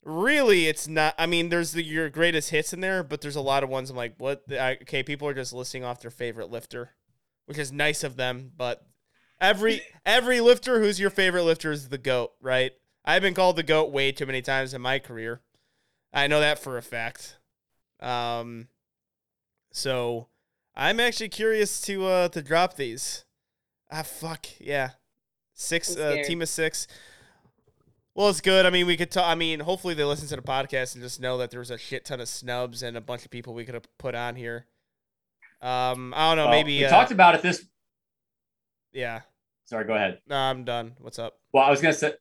[0.02, 1.14] Really, it's not.
[1.18, 3.90] I mean, there's the, your greatest hits in there, but there's a lot of ones
[3.90, 4.44] I'm like, what?
[4.50, 6.94] I, okay, people are just listing off their favorite lifter,
[7.44, 8.50] which is nice of them.
[8.56, 8.87] But
[9.40, 12.72] every every lifter who's your favorite lifter is the goat, right?
[13.04, 15.40] I've been called the goat way too many times in my career.
[16.12, 17.38] I know that for a fact.
[18.00, 18.68] Um,
[19.72, 20.28] so
[20.74, 23.24] I'm actually curious to uh to drop these.
[23.90, 24.90] Ah, fuck yeah,
[25.54, 26.86] 6 uh, team of six.
[28.18, 28.66] Well, it's good.
[28.66, 29.26] I mean, we could talk.
[29.26, 31.78] I mean, hopefully they listen to the podcast and just know that there was a
[31.78, 34.66] shit ton of snubs and a bunch of people we could have put on here.
[35.62, 36.46] Um, I don't know.
[36.46, 37.42] Well, maybe we uh, talked about it.
[37.42, 37.64] This.
[38.98, 39.20] Yeah.
[39.66, 40.18] Sorry, go ahead.
[40.26, 40.94] No, I'm done.
[40.98, 41.38] What's up?
[41.52, 42.14] Well, I was gonna say,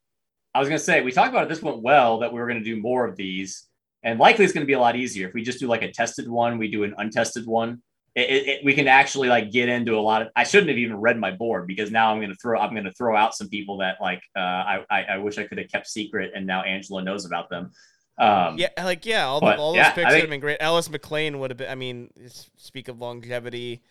[0.54, 1.50] I was gonna say we talked about it.
[1.50, 3.66] This went well that we were gonna do more of these,
[4.04, 6.30] and likely it's gonna be a lot easier if we just do like a tested
[6.30, 6.60] one.
[6.60, 7.82] We do an untested one.
[8.16, 10.28] It, it, it- we can actually like get into a lot of.
[10.36, 12.60] I shouldn't have even read my board because now I'm gonna throw.
[12.60, 14.22] I'm gonna throw out some people that like.
[14.36, 17.50] Uh, I, I I wish I could have kept secret, and now Angelo knows about
[17.50, 17.72] them.
[18.20, 20.58] Um, Yeah, like yeah, all, the, all those yeah, picks would have been great.
[20.60, 21.70] Ellis McLean would have been.
[21.72, 22.10] I mean,
[22.58, 23.84] speak of longevity,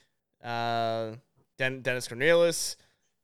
[0.44, 1.12] uh,
[1.58, 2.76] Den- Dennis Cornelius,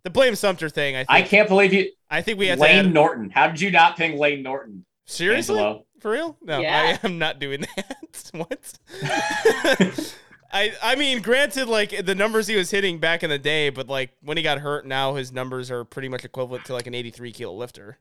[0.04, 0.96] the Blaine Sumner thing.
[0.96, 1.10] I think.
[1.10, 3.30] I can't believe you, I think we have to Lane add, Norton.
[3.30, 4.84] How did you not ping Lane Norton?
[5.06, 5.84] seriously Angelo?
[6.00, 6.36] for real.
[6.42, 6.98] No, Yeah.
[7.02, 8.30] I am not doing that.
[8.32, 8.78] what?
[10.54, 13.88] I I mean, granted, like the numbers he was hitting back in the day, but
[13.88, 16.94] like when he got hurt, now his numbers are pretty much equivalent to like an
[16.94, 17.98] 83 kilo lifter.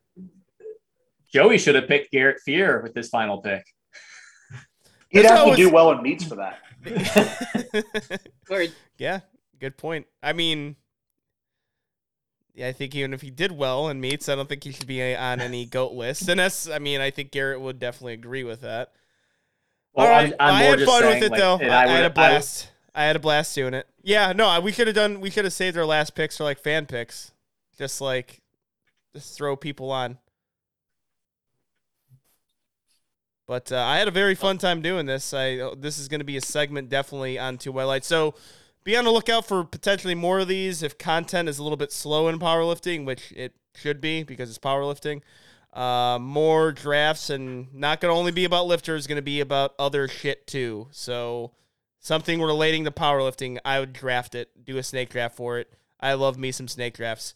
[1.32, 3.64] Joey should have picked Garrett Fear with his final pick.
[5.08, 6.58] He'd have to it's- do well in meets for that.
[8.98, 9.20] Yeah,
[9.62, 10.06] good point.
[10.22, 10.74] I mean,
[12.52, 14.88] yeah, I think even if he did well in meets, I don't think he should
[14.88, 16.28] be on any goat list.
[16.28, 18.92] And that's, I mean, I think Garrett would definitely agree with that.
[19.94, 21.58] Well, All right, I'm, I'm i had fun saying, with it like, though.
[21.62, 22.70] I, I had a blast.
[22.94, 23.86] I, had a blast doing it.
[24.02, 25.20] Yeah, no, we could have done.
[25.20, 27.32] We could have saved our last picks for like fan picks,
[27.78, 28.40] just like
[29.14, 30.18] just throw people on.
[33.46, 35.34] But uh, I had a very fun time doing this.
[35.34, 38.06] I uh, this is going to be a segment definitely on Two White Lights.
[38.06, 38.34] So
[38.84, 41.92] be on the lookout for potentially more of these if content is a little bit
[41.92, 45.22] slow in powerlifting, which it should be because it's powerlifting.
[45.72, 49.74] Uh, more drafts and not going to only be about lifters, going to be about
[49.78, 50.88] other shit too.
[50.90, 51.52] So
[51.98, 55.72] something relating to powerlifting, I would draft it, do a snake draft for it.
[56.00, 57.32] I love me some snake drafts.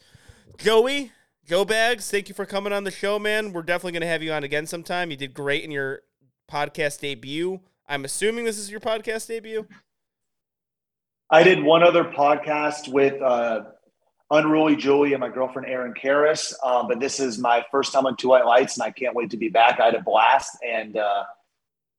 [0.58, 1.12] Joey,
[1.46, 3.52] Joe Bags, thank you for coming on the show, man.
[3.52, 5.10] We're definitely going to have you on again sometime.
[5.10, 6.02] You did great in your
[6.50, 7.60] podcast debut.
[7.88, 9.66] I'm assuming this is your podcast debut.
[11.30, 13.64] I did one other podcast with uh,
[14.30, 18.16] Unruly Julie and my girlfriend Erin Karras, um, but this is my first time on
[18.16, 19.80] Two White Lights, and I can't wait to be back.
[19.80, 21.24] I had a blast, and uh,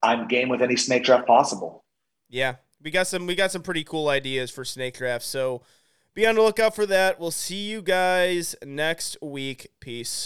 [0.01, 1.83] I'm game with any snake draft possible.
[2.29, 5.27] Yeah, we got some we got some pretty cool ideas for snake drafts.
[5.27, 5.61] So
[6.13, 7.19] be on the lookout for that.
[7.19, 9.67] We'll see you guys next week.
[9.79, 10.25] Peace.